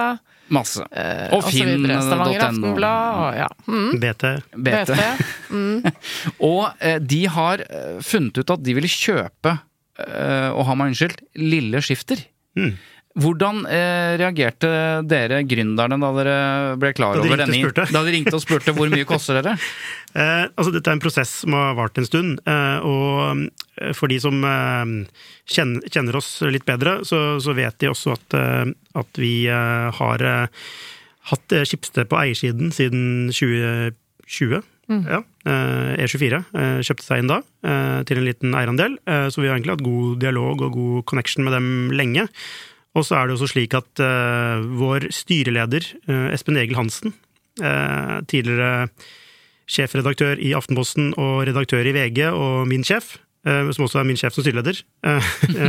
Masse. 0.52 0.84
eh, 0.92 1.28
Og. 1.32 1.46
Stavanger 1.48 1.88
finn.no. 1.88 2.32
Aftenblad 2.44 3.20
og 3.22 3.36
ja. 3.40 3.48
Mm, 3.66 3.92
BT. 4.02 4.24
BT. 4.52 4.92
BT. 4.92 5.92
Og 6.52 6.64
eh, 6.80 6.98
de 7.00 7.22
har 7.32 7.62
funnet 8.04 8.38
ut 8.42 8.50
at 8.56 8.62
de 8.66 8.74
ville 8.76 8.90
kjøpe, 8.90 9.54
eh, 10.02 10.50
og 10.52 10.66
ha 10.68 10.74
meg 10.76 10.92
unnskyldt, 10.92 11.22
Lille 11.40 11.80
Skifter. 11.84 12.20
Mm. 12.58 12.74
Hvordan 13.12 13.66
eh, 13.68 14.14
reagerte 14.16 14.68
dere 15.04 15.42
gründerne 15.44 15.98
da 16.00 16.10
dere 16.16 16.36
ble 16.80 16.92
klar 16.96 17.18
Da 17.18 17.24
de 17.24 17.28
over 17.28 17.42
denne 17.42 17.58
spurte. 17.58 17.84
Da 17.92 18.00
de 18.06 18.14
ringte 18.14 18.38
og 18.38 18.40
spurte 18.44 18.72
hvor 18.76 18.88
mye 18.92 19.08
koster 19.08 19.40
dere? 19.40 19.56
Eh, 20.12 20.42
altså 20.60 20.68
Dette 20.74 20.90
er 20.90 20.98
en 20.98 21.00
prosess 21.00 21.30
som 21.40 21.54
har 21.56 21.70
vart 21.72 21.96
en 21.96 22.04
stund. 22.04 22.40
Eh, 22.44 22.82
og 22.84 23.46
eh, 23.80 23.94
for 23.96 24.12
de 24.12 24.18
som 24.20 24.42
eh, 24.44 24.90
kjenner, 25.48 25.86
kjenner 25.88 26.18
oss 26.18 26.34
litt 26.44 26.66
bedre, 26.68 26.98
så, 27.08 27.38
så 27.40 27.54
vet 27.56 27.78
de 27.80 27.88
også 27.88 28.12
at, 28.12 28.36
eh, 28.36 28.74
at 29.00 29.20
vi 29.22 29.30
eh, 29.48 29.86
har 29.96 30.26
hatt 31.32 31.56
Schibsted 31.64 32.10
på 32.12 32.18
eiersiden 32.20 32.68
siden 32.76 33.32
2020. 33.32 34.60
Ja, 35.08 35.22
eh, 35.48 35.94
E24 36.04 36.42
eh, 36.42 36.82
kjøpte 36.84 37.06
seg 37.06 37.22
inn 37.22 37.32
da, 37.32 37.40
til 38.04 38.20
en 38.20 38.28
liten 38.28 38.52
eierandel. 38.58 38.98
Så 39.32 39.40
vi 39.40 39.48
har 39.48 39.56
egentlig 39.56 39.78
hatt 39.78 39.86
god 39.86 40.20
dialog 40.20 40.66
og 40.68 40.76
god 40.76 41.06
connection 41.08 41.48
med 41.48 41.56
dem 41.56 41.72
lenge. 41.96 42.26
Og 42.92 43.06
så 43.08 43.16
er 43.16 43.26
det 43.28 43.38
også 43.38 43.48
slik 43.54 43.74
at 43.78 44.02
uh, 44.04 44.60
vår 44.78 45.08
styreleder, 45.14 45.86
uh, 46.10 46.28
Espen 46.34 46.58
Egil 46.60 46.76
Hansen, 46.76 47.14
uh, 47.62 48.20
tidligere 48.28 48.88
sjefredaktør 49.72 50.40
i 50.42 50.52
Aftenposten 50.56 51.12
og 51.20 51.44
redaktør 51.48 51.86
i 51.86 51.94
VG, 51.96 52.24
og 52.32 52.66
min 52.70 52.84
sjef, 52.86 53.16
eh, 53.46 53.70
som 53.74 53.86
også 53.86 54.02
er 54.02 54.08
min 54.08 54.18
sjef 54.20 54.36
som 54.36 54.44
styreleder. 54.44 54.82
Eh, 55.06 55.30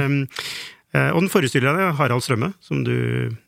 eh, 0.93 1.09
og 1.13 1.23
den 1.23 1.31
forrige 1.31 1.53
styrelederen, 1.53 1.95
Harald 1.97 2.25
Strømme, 2.25 2.51
som 2.61 2.83
du 2.85 2.93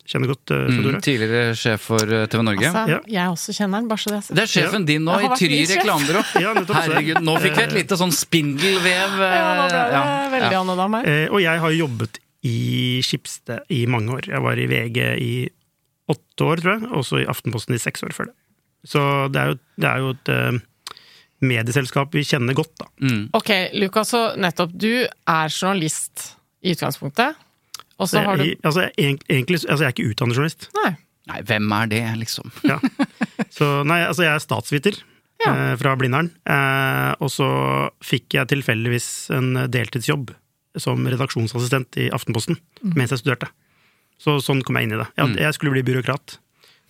kjenner 0.08 0.32
godt, 0.32 0.54
Mm, 0.56 1.00
tidligere 1.04 1.56
sjef 1.58 1.88
for 1.92 2.02
TV 2.02 2.42
Norge. 2.46 2.66
Altså, 2.70 2.86
Ja. 2.90 3.00
Jeg 3.08 3.30
også 3.30 3.54
kjenner 3.58 3.82
den, 3.82 3.90
bare 3.90 4.02
så 4.02 4.10
det 4.10 4.18
er 4.18 4.26
sagt. 4.26 4.36
det 4.36 4.44
er 4.44 4.52
sjefen 4.54 4.86
din 4.88 5.06
nå 5.06 5.20
i 5.20 5.32
Try 5.36 5.62
reklamebyrå. 5.76 6.24
Ja, 6.46 6.54
Herregud, 6.54 7.22
nå 7.26 7.40
fikk 7.42 7.58
vi 7.58 7.66
et 7.68 7.80
lite 7.82 7.98
sånn 8.00 8.14
spindelvev. 8.14 9.18
Ja, 9.22 9.50
nå 9.62 9.66
ble 9.70 9.82
det 9.82 9.98
ja, 9.98 10.06
veldig 10.36 10.54
ja. 10.56 11.02
Eh, 11.06 11.26
og 11.32 11.42
jeg 11.42 11.66
har 11.66 11.72
jobbet 11.84 12.22
i 12.46 13.02
Skipsted 13.06 13.66
i 13.74 13.84
mange 13.90 14.14
år. 14.16 14.28
Jeg 14.30 14.44
var 14.46 14.60
i 14.62 14.68
VG 14.70 15.00
i 15.22 15.34
åtte 16.12 16.46
år, 16.46 16.62
tror 16.62 16.76
jeg, 16.76 16.90
og 16.94 17.06
så 17.08 17.22
i 17.24 17.28
Aftenposten 17.32 17.74
i 17.78 17.82
seks 17.82 18.04
år 18.06 18.14
før 18.14 18.30
det. 18.30 18.36
Så 18.86 19.02
det 19.34 19.42
er 19.42 19.52
jo, 19.54 19.58
det 19.82 19.90
er 19.90 20.04
jo 20.04 20.12
et 20.14 20.30
eh, 20.36 20.60
medieselskap 21.46 22.14
vi 22.16 22.22
kjenner 22.28 22.54
godt, 22.58 22.74
da. 22.82 22.88
Mm. 23.02 23.24
Ok, 23.38 23.50
Lukas, 23.82 24.12
så 24.14 24.22
nettopp. 24.38 24.76
Du 24.78 24.92
er 25.08 25.50
journalist 25.50 26.28
i 26.66 26.76
utgangspunktet. 26.76 27.42
Og 27.96 28.10
så 28.12 28.22
har 28.26 28.38
du 28.38 28.44
Jeg, 28.44 28.60
altså, 28.68 28.90
jeg, 29.00 29.18
egentlig, 29.32 29.62
altså, 29.66 29.86
jeg 29.86 29.90
er 29.90 29.96
ikke 29.96 30.10
utdannet 30.12 30.38
journalist. 30.38 30.70
Nei. 30.84 30.94
Nei, 31.26 31.42
hvem 31.50 31.72
er 31.74 31.88
det, 31.90 32.04
liksom? 32.22 32.52
Ja. 32.70 32.78
Så 33.50 33.68
nei, 33.88 34.02
altså 34.06 34.26
jeg 34.28 34.36
er 34.36 34.42
statsviter 34.44 34.98
Ja. 35.42 35.50
eh, 35.72 35.76
fra 35.82 35.96
Blindern. 35.98 36.30
Eh, 36.46 37.12
og 37.24 37.32
så 37.34 37.48
fikk 38.06 38.36
jeg 38.38 38.52
tilfeldigvis 38.52 39.08
en 39.34 39.56
deltidsjobb 39.74 40.36
som 40.82 41.06
redaksjonsassistent 41.08 41.98
i 42.02 42.10
Aftenposten 42.16 42.58
Mm. 42.84 42.94
mens 42.96 43.12
jeg 43.14 43.20
studerte. 43.24 43.48
Så 44.22 44.38
sånn 44.44 44.62
kom 44.64 44.76
jeg 44.78 44.88
inn 44.88 44.94
i 44.96 45.00
det. 45.02 45.08
Jeg, 45.18 45.36
jeg 45.42 45.54
skulle 45.58 45.72
bli 45.76 45.84
byråkrat. 45.84 46.38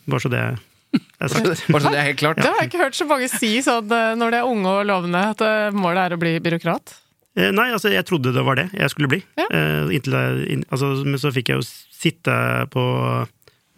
Bare 0.07 0.21
så 0.21 0.29
det 0.29 0.41
er 0.43 1.27
sagt. 1.31 1.63
Bare 1.73 1.81
så 1.81 1.91
det 1.93 1.99
er 2.01 2.07
helt 2.11 2.19
klart. 2.21 2.37
Det 2.37 2.45
har 2.49 2.59
jeg 2.61 2.69
ikke 2.69 2.83
hørt 2.83 2.95
så 2.99 3.07
mange 3.09 3.29
si 3.31 3.49
sånn 3.65 3.89
eh, 3.91 4.13
når 4.19 4.31
de 4.35 4.37
er 4.41 4.49
unge 4.51 4.69
og 4.79 4.85
lovende, 4.89 5.23
at 5.33 5.41
eh, 5.41 5.71
målet 5.75 6.03
er 6.05 6.15
å 6.15 6.19
bli 6.21 6.35
byråkrat. 6.45 6.93
Eh, 7.35 7.49
Nei, 7.51 7.69
altså 7.75 7.89
jeg 7.91 8.05
trodde 8.07 8.31
det 8.35 8.43
var 8.47 8.55
det 8.59 8.67
jeg 8.77 8.89
skulle 8.93 9.09
bli. 9.11 9.21
Ja. 9.39 9.47
Eh, 9.49 9.89
inntil 9.97 10.13
jeg, 10.15 10.45
inn, 10.53 10.65
altså, 10.69 10.91
men 11.03 11.17
så 11.19 11.33
fikk 11.35 11.49
jeg 11.51 11.59
jo 11.59 11.65
sitte 11.65 12.35
på 12.71 12.83
hva 12.85 13.25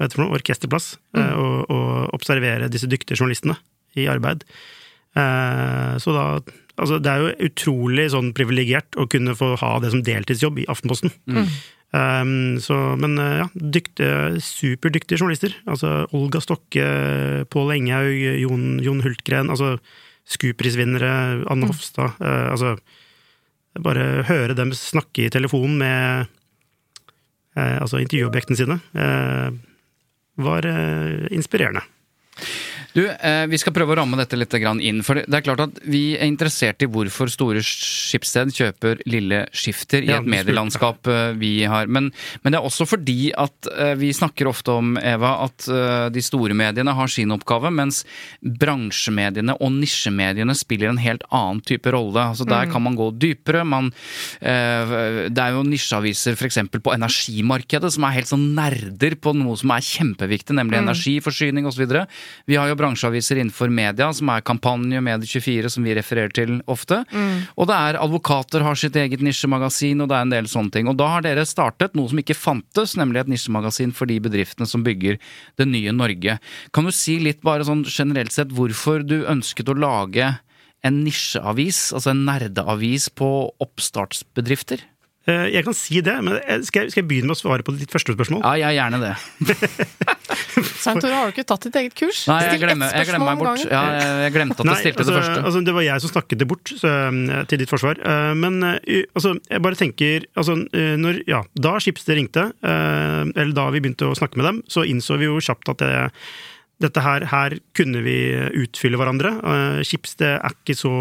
heter 0.04 0.12
det 0.12 0.18
for 0.20 0.26
noe, 0.28 0.36
orkesterplass 0.38 0.92
eh, 1.16 1.22
Mm. 1.24 1.32
og, 1.42 1.72
og 1.74 2.14
observere 2.20 2.68
disse 2.70 2.86
dyktige 2.92 3.18
journalistene 3.18 3.56
i 3.98 4.06
arbeid. 4.12 4.44
Eh, 5.18 5.96
så 6.04 6.14
da 6.14 6.26
Altså, 6.78 7.00
det 7.02 7.10
er 7.10 7.24
jo 7.24 7.50
utrolig 7.50 8.06
sånn 8.14 8.30
privilegert 8.38 8.98
å 9.00 9.08
kunne 9.10 9.34
få 9.38 9.56
ha 9.62 9.72
det 9.82 9.90
som 9.94 10.04
deltidsjobb 10.06 10.62
i 10.62 10.68
Aftenposten. 10.70 11.14
Um, 11.96 12.58
så, 12.60 12.76
men 13.00 13.16
eh, 13.22 13.38
ja, 13.40 13.48
dyktige, 13.56 14.42
superdyktige 14.44 15.22
journalister. 15.22 15.56
Altså 15.70 16.04
Olga 16.16 16.42
Stokke, 16.44 16.86
Pål 17.54 17.74
Enghaug, 17.78 18.18
Jon, 18.44 18.66
Jon 18.84 19.02
Hultgren. 19.06 19.52
Altså 19.54 19.78
Scoop-prisvinnere, 20.28 21.46
Anne 21.48 21.70
Hofstad. 21.70 22.20
eh, 22.20 22.48
altså 22.52 22.76
bare 23.78 24.26
høre 24.26 24.56
dem 24.58 24.72
snakke 24.74 25.28
i 25.28 25.30
telefonen 25.30 25.76
med 25.78 26.30
uh, 27.54 27.76
altså 27.78 28.00
intervjuobjektene 28.02 28.58
sine, 28.58 28.80
uh, 28.98 29.54
var 30.42 30.66
inspirerende. 31.30 31.84
Du, 32.98 33.04
eh, 33.06 33.46
Vi 33.46 33.60
skal 33.62 33.76
prøve 33.76 33.94
å 33.94 34.00
ramme 34.00 34.18
dette 34.18 34.38
litt 34.40 34.54
inn. 34.58 35.04
for 35.04 35.16
Det 35.22 35.34
er 35.34 35.46
klart 35.46 35.62
at 35.62 35.80
vi 35.86 36.18
er 36.18 36.26
interessert 36.26 36.82
i 36.82 36.90
hvorfor 36.90 37.30
store 37.30 37.62
skipssted 37.62 38.50
kjøper 38.50 39.04
lille 39.06 39.46
skifter 39.54 40.02
i 40.02 40.10
et 40.10 40.26
medielandskap 40.26 41.06
eh, 41.06 41.34
vi 41.38 41.64
har. 41.70 41.86
Men, 41.86 42.12
men 42.42 42.52
det 42.52 42.58
er 42.58 42.66
også 42.66 42.88
fordi 42.90 43.32
at 43.38 43.70
eh, 43.70 43.94
vi 44.00 44.10
snakker 44.10 44.50
ofte 44.50 44.74
om, 44.74 44.96
Eva, 44.98 45.46
at 45.46 45.68
de 46.14 46.22
store 46.24 46.56
mediene 46.58 46.94
har 46.96 47.10
sin 47.12 47.32
oppgave, 47.36 47.70
mens 47.74 48.04
bransjemediene 48.42 49.54
og 49.60 49.72
nisjemediene 49.76 50.56
spiller 50.58 50.90
en 50.90 51.02
helt 51.02 51.26
annen 51.30 51.62
type 51.62 51.92
rolle. 51.94 52.32
Altså 52.32 52.48
Der 52.48 52.70
kan 52.72 52.82
man 52.82 52.96
gå 52.98 53.12
dypere. 53.20 53.66
Man, 53.68 53.92
eh, 54.42 55.28
det 55.30 55.44
er 55.44 55.54
jo 55.54 55.66
nisjeaviser 55.68 56.38
f.eks. 56.38 56.64
på 56.72 56.96
energimarkedet 56.96 57.94
som 57.94 58.08
er 58.08 58.18
helt 58.18 58.32
sånn 58.32 58.50
nerder 58.58 59.18
på 59.20 59.36
noe 59.38 59.58
som 59.60 59.76
er 59.76 59.86
kjempeviktig, 59.86 60.58
nemlig 60.58 60.82
energiforsyning 60.82 61.68
osv. 61.70 61.86
Vi 62.48 62.58
har 62.58 62.72
jo 62.72 62.80
bransjeaviser 62.88 63.42
innenfor 63.42 63.70
media, 63.74 64.10
som 64.16 64.32
er 64.32 64.44
Kampanje, 64.46 65.02
Medie24, 65.04 65.72
som 65.74 65.86
vi 65.86 65.96
refererer 65.98 66.34
til 66.34 66.58
ofte. 66.72 67.04
Og 67.58 67.68
det 67.70 67.78
er 67.78 68.00
advokater 68.02 68.66
har 68.66 68.80
sitt 68.80 68.96
eget 69.00 69.24
nisjemagasin, 69.26 70.02
og 70.02 70.10
det 70.10 70.18
er 70.18 70.26
en 70.28 70.34
del 70.34 70.50
sånne 70.52 70.74
ting. 70.74 70.90
Og 70.90 70.98
da 71.00 71.10
har 71.16 71.26
dere 71.26 71.46
startet 71.48 71.96
noe 71.98 72.10
som 72.12 72.22
ikke 72.22 72.38
fantes, 72.38 72.96
nemlig 73.00 73.24
et 73.24 73.32
nisjemagasin 73.36 73.94
for 73.96 74.10
de 74.10 74.20
bedriftene 74.24 74.68
som 74.70 74.86
bygger 74.86 75.20
det 75.60 75.70
nye 75.70 75.94
Norge. 75.96 76.40
Kan 76.74 76.88
du 76.88 76.94
si 76.96 77.20
litt 77.24 77.44
bare 77.46 77.68
sånn 77.68 77.86
generelt 77.88 78.36
sett 78.36 78.54
hvorfor 78.56 79.06
du 79.06 79.22
ønsket 79.28 79.70
å 79.70 79.78
lage 79.78 80.36
en 80.86 81.02
nisjeavis, 81.04 81.90
altså 81.96 82.14
en 82.14 82.26
nerdeavis 82.28 83.10
på 83.18 83.32
oppstartsbedrifter? 83.64 84.86
Eh, 85.28 85.48
Jeg 85.52 85.64
kan 85.68 85.76
si 85.76 86.00
det, 86.02 86.14
men 86.24 86.38
skal 86.64 86.86
jeg, 86.86 86.92
skal 86.94 87.02
jeg 87.04 87.08
begynne 87.10 87.28
med 87.32 87.36
å 87.36 87.40
svare 87.42 87.66
på 87.68 87.74
ditt 87.76 87.92
første 87.92 88.14
spørsmål? 88.16 88.42
Ja, 88.46 88.54
jeg 88.70 88.78
gjerne 88.80 89.00
det. 89.04 89.16
Santor, 90.82 91.12
har 91.14 91.28
du 91.30 91.34
ikke 91.36 91.46
tatt 91.48 91.66
ditt 91.68 91.76
eget 91.80 91.96
kurs? 91.98 92.22
Nei, 92.30 92.38
jeg 92.46 92.54
Still 92.54 92.58
ett 92.58 92.64
glemmer, 92.66 92.94
jeg 92.96 93.10
glemmer 93.10 93.28
meg 93.32 93.42
bort. 93.42 93.62
gangen. 93.62 93.72
Ja, 93.74 94.24
jeg 94.24 94.34
glemte 94.36 94.60
at 94.64 94.68
Nei, 94.70 94.76
jeg 94.78 94.84
stilte 94.86 95.04
altså, 95.04 95.14
det 95.14 95.20
første. 95.22 95.42
Altså, 95.50 95.62
det 95.68 95.76
var 95.78 95.86
jeg 95.88 96.04
som 96.04 96.14
snakket 96.14 96.42
det 96.42 96.48
bort, 96.52 96.72
så, 96.82 96.92
eh, 97.12 97.44
til 97.52 97.62
ditt 97.64 97.74
forsvar. 97.74 98.02
Eh, 98.14 98.34
Men 98.40 98.60
eh, 98.64 99.04
altså, 99.14 99.34
jeg 99.52 99.64
bare 99.68 99.80
tenker 99.80 100.28
altså, 100.38 100.56
eh, 100.74 100.96
når, 101.02 101.22
ja, 101.28 101.42
Da 101.68 101.76
Schibsted 101.84 102.18
ringte, 102.22 102.48
eh, 102.64 103.24
eller 103.36 103.54
da 103.58 103.68
vi 103.74 103.82
begynte 103.84 104.08
å 104.10 104.16
snakke 104.18 104.38
med 104.40 104.48
dem, 104.50 104.62
så 104.72 104.86
innså 104.88 105.18
vi 105.20 105.28
jo 105.30 105.40
kjapt 105.44 105.70
at 105.76 105.84
det, 105.84 105.92
dette 106.88 107.02
her, 107.04 107.26
her 107.34 107.58
kunne 107.78 108.04
vi 108.06 108.18
utfylle 108.64 109.00
hverandre. 109.02 109.36
Eh, 109.44 109.84
Schibsted 109.88 110.38
er 110.40 110.56
ikke 110.56 110.78
så 110.78 110.94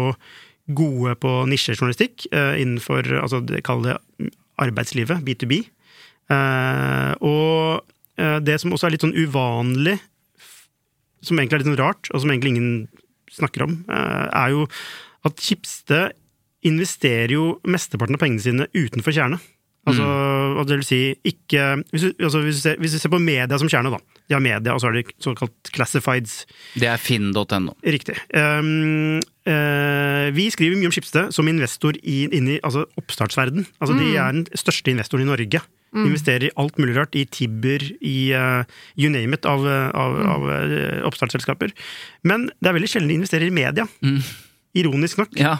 gode 0.67 1.15
på 1.21 1.31
nisjejournalistikk 1.47 2.27
eh, 2.31 2.59
innenfor 2.61 3.07
altså, 3.21 3.41
det 3.45 3.63
det 3.63 3.97
arbeidslivet, 4.57 5.23
B2B. 5.23 5.59
Eh, 6.33 7.11
og 7.23 7.83
eh, 8.19 8.39
det 8.43 8.59
som 8.61 8.73
også 8.73 8.87
er 8.89 8.95
litt 8.95 9.05
sånn 9.05 9.15
uvanlig 9.15 9.97
som 11.23 11.37
egentlig 11.39 11.57
er 11.57 11.63
litt 11.63 11.71
sånn 11.71 11.81
rart, 11.81 12.09
og 12.13 12.21
som 12.21 12.31
egentlig 12.31 12.53
ingen 12.55 12.71
snakker 13.33 13.65
om, 13.65 13.71
er 13.89 14.51
jo 14.53 14.67
at 15.27 15.41
Kipste 15.43 16.11
investerer 16.65 17.33
jo 17.33 17.47
mesteparten 17.67 18.15
av 18.15 18.21
pengene 18.21 18.43
sine 18.43 18.67
utenfor 18.77 19.15
kjerne. 19.15 19.39
Altså, 19.87 20.03
Mm. 20.03 20.67
det 20.67 20.75
vil 20.77 20.83
si 20.83 21.01
ikke 21.23 21.83
hvis 21.91 22.01
du, 22.01 22.23
altså 22.25 22.41
hvis, 22.43 22.55
du 22.55 22.61
ser, 22.61 22.75
hvis 22.77 22.91
du 22.91 22.99
ser 22.99 23.09
på 23.13 23.21
media 23.23 23.57
som 23.57 23.69
kjerne, 23.71 23.91
da. 23.93 23.99
De 24.27 24.33
har 24.35 24.41
media, 24.43 24.73
og 24.73 24.81
så 24.81 24.89
har 24.89 24.97
de 24.97 25.03
såkalt 25.23 25.71
classifieds. 25.71 26.45
Det 26.75 26.89
er 26.91 26.97
finn.no. 26.99 27.75
Riktig. 27.83 28.17
Um, 28.35 29.21
vi 29.47 30.45
skriver 30.51 30.75
mye 30.75 30.89
om 30.89 30.93
Skipsted 30.95 31.31
som 31.35 31.47
investor 31.47 31.95
i, 32.01 32.25
inn 32.27 32.49
i 32.51 32.57
altså 32.59 32.83
oppstartsverden. 32.99 33.63
Altså, 33.79 33.95
De 33.95 34.09
er 34.11 34.33
den 34.35 34.59
største 34.59 34.91
investoren 34.91 35.23
i 35.23 35.29
Norge. 35.29 35.61
Investerer 35.95 36.49
i 36.49 36.53
alt 36.59 36.77
mulig 36.81 36.97
rart. 36.97 37.15
I 37.15 37.23
Tibber, 37.31 37.83
i 38.03 38.17
uh, 38.35 38.67
you 38.99 39.09
name 39.09 39.37
it 39.37 39.47
av, 39.47 39.63
av, 39.65 40.17
mm. 40.17 40.27
av 40.33 40.47
uh, 40.51 41.07
oppstartsselskaper. 41.07 41.73
Men 42.27 42.49
det 42.59 42.69
er 42.69 42.77
veldig 42.77 42.91
sjelden 42.91 43.13
de 43.13 43.19
investerer 43.21 43.47
i 43.47 43.55
media. 43.55 43.87
Ironisk 44.77 45.23
nok. 45.23 45.33
Ja. 45.39 45.57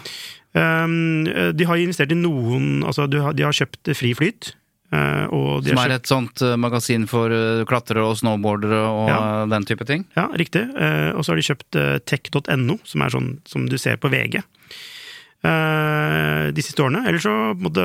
Um, 0.52 1.26
de 1.26 1.66
har 1.68 1.80
investert 1.80 2.12
i 2.12 2.18
noen 2.18 2.80
altså 2.86 3.04
de 3.10 3.20
har, 3.20 3.34
de 3.36 3.44
har 3.46 3.56
kjøpt 3.56 3.92
Fri 3.98 4.14
Flyt. 4.16 4.52
De 4.90 5.68
Som 5.74 5.78
er 5.82 5.92
et 5.98 6.06
sånt 6.08 6.40
eh, 6.42 6.54
magasin 6.56 7.04
for 7.10 7.28
eh, 7.34 7.64
klatrere 7.68 8.06
og 8.08 8.16
snowboardere 8.16 8.78
og 8.88 9.08
Ja. 9.10 9.18
eh, 9.42 9.46
den 9.52 9.64
type 9.68 9.84
ting? 9.84 10.06
Ja, 10.16 10.28
riktig. 10.32 10.62
Eh, 10.76 11.10
og 11.12 11.24
så 11.24 11.32
har 11.34 11.36
de 11.36 11.44
kjøpt 11.48 11.76
eh, 11.76 11.98
tech.no, 12.08 12.78
som 12.84 13.02
er 13.04 13.10
sånn 13.12 13.28
som 13.44 13.66
du 13.68 13.76
ser 13.78 13.96
på 14.00 14.08
VG. 14.08 14.40
Eh, 15.44 16.48
de 16.52 16.62
siste 16.64 16.82
årene. 16.82 17.04
Eller 17.08 17.18
så 17.22 17.34
måtte 17.58 17.84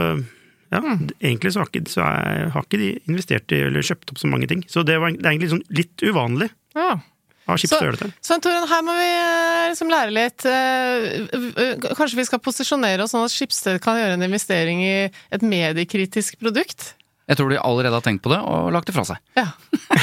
ja, 0.74 0.80
Egentlig 1.22 1.52
så, 1.54 1.60
har 1.62 1.70
ikke, 1.70 1.84
så 1.92 2.02
har 2.02 2.64
ikke 2.64 2.80
de 2.82 2.88
investert 3.06 3.52
i 3.54 3.60
eller 3.68 3.86
kjøpt 3.86 4.10
opp 4.16 4.18
så 4.24 4.30
mange 4.32 4.48
ting. 4.50 4.64
Så 4.68 4.82
det, 4.88 4.96
var, 4.98 5.12
det 5.14 5.22
er 5.28 5.36
egentlig 5.36 5.52
sånn 5.54 5.66
litt 5.70 6.02
uvanlig 6.02 6.50
Ja. 6.74 6.96
Av 7.48 7.60
Schibsted 7.60 7.82
å 7.82 7.88
gjøre 7.90 8.00
dette. 8.00 8.40
Toren, 8.44 8.68
her 8.70 8.84
må 8.86 8.96
vi 8.98 9.08
eh, 9.12 9.68
liksom 9.74 9.92
lære 9.92 10.16
litt. 10.16 10.46
eh, 10.48 11.94
Kanskje 11.98 12.20
vi 12.22 12.28
skal 12.28 12.42
posisjonere 12.44 13.06
oss 13.06 13.14
sånn 13.16 13.26
at 13.28 13.34
Skipsted 13.34 13.82
kan 13.84 14.00
gjøre 14.00 14.18
en 14.18 14.28
investering 14.28 14.84
i 14.86 14.98
et 15.08 15.46
mediekritisk 15.46 16.40
produkt? 16.42 16.94
Jeg 17.24 17.40
tror 17.40 17.54
de 17.54 17.60
allerede 17.64 17.96
har 17.96 18.04
tenkt 18.04 18.20
på 18.26 18.34
det 18.34 18.40
og 18.44 18.74
lagt 18.76 18.90
det 18.90 18.96
fra 18.96 19.06
seg. 19.08 19.20
Ja. 19.40 19.46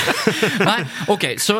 Nei, 0.70 0.78
ok, 1.12 1.26
så, 1.42 1.58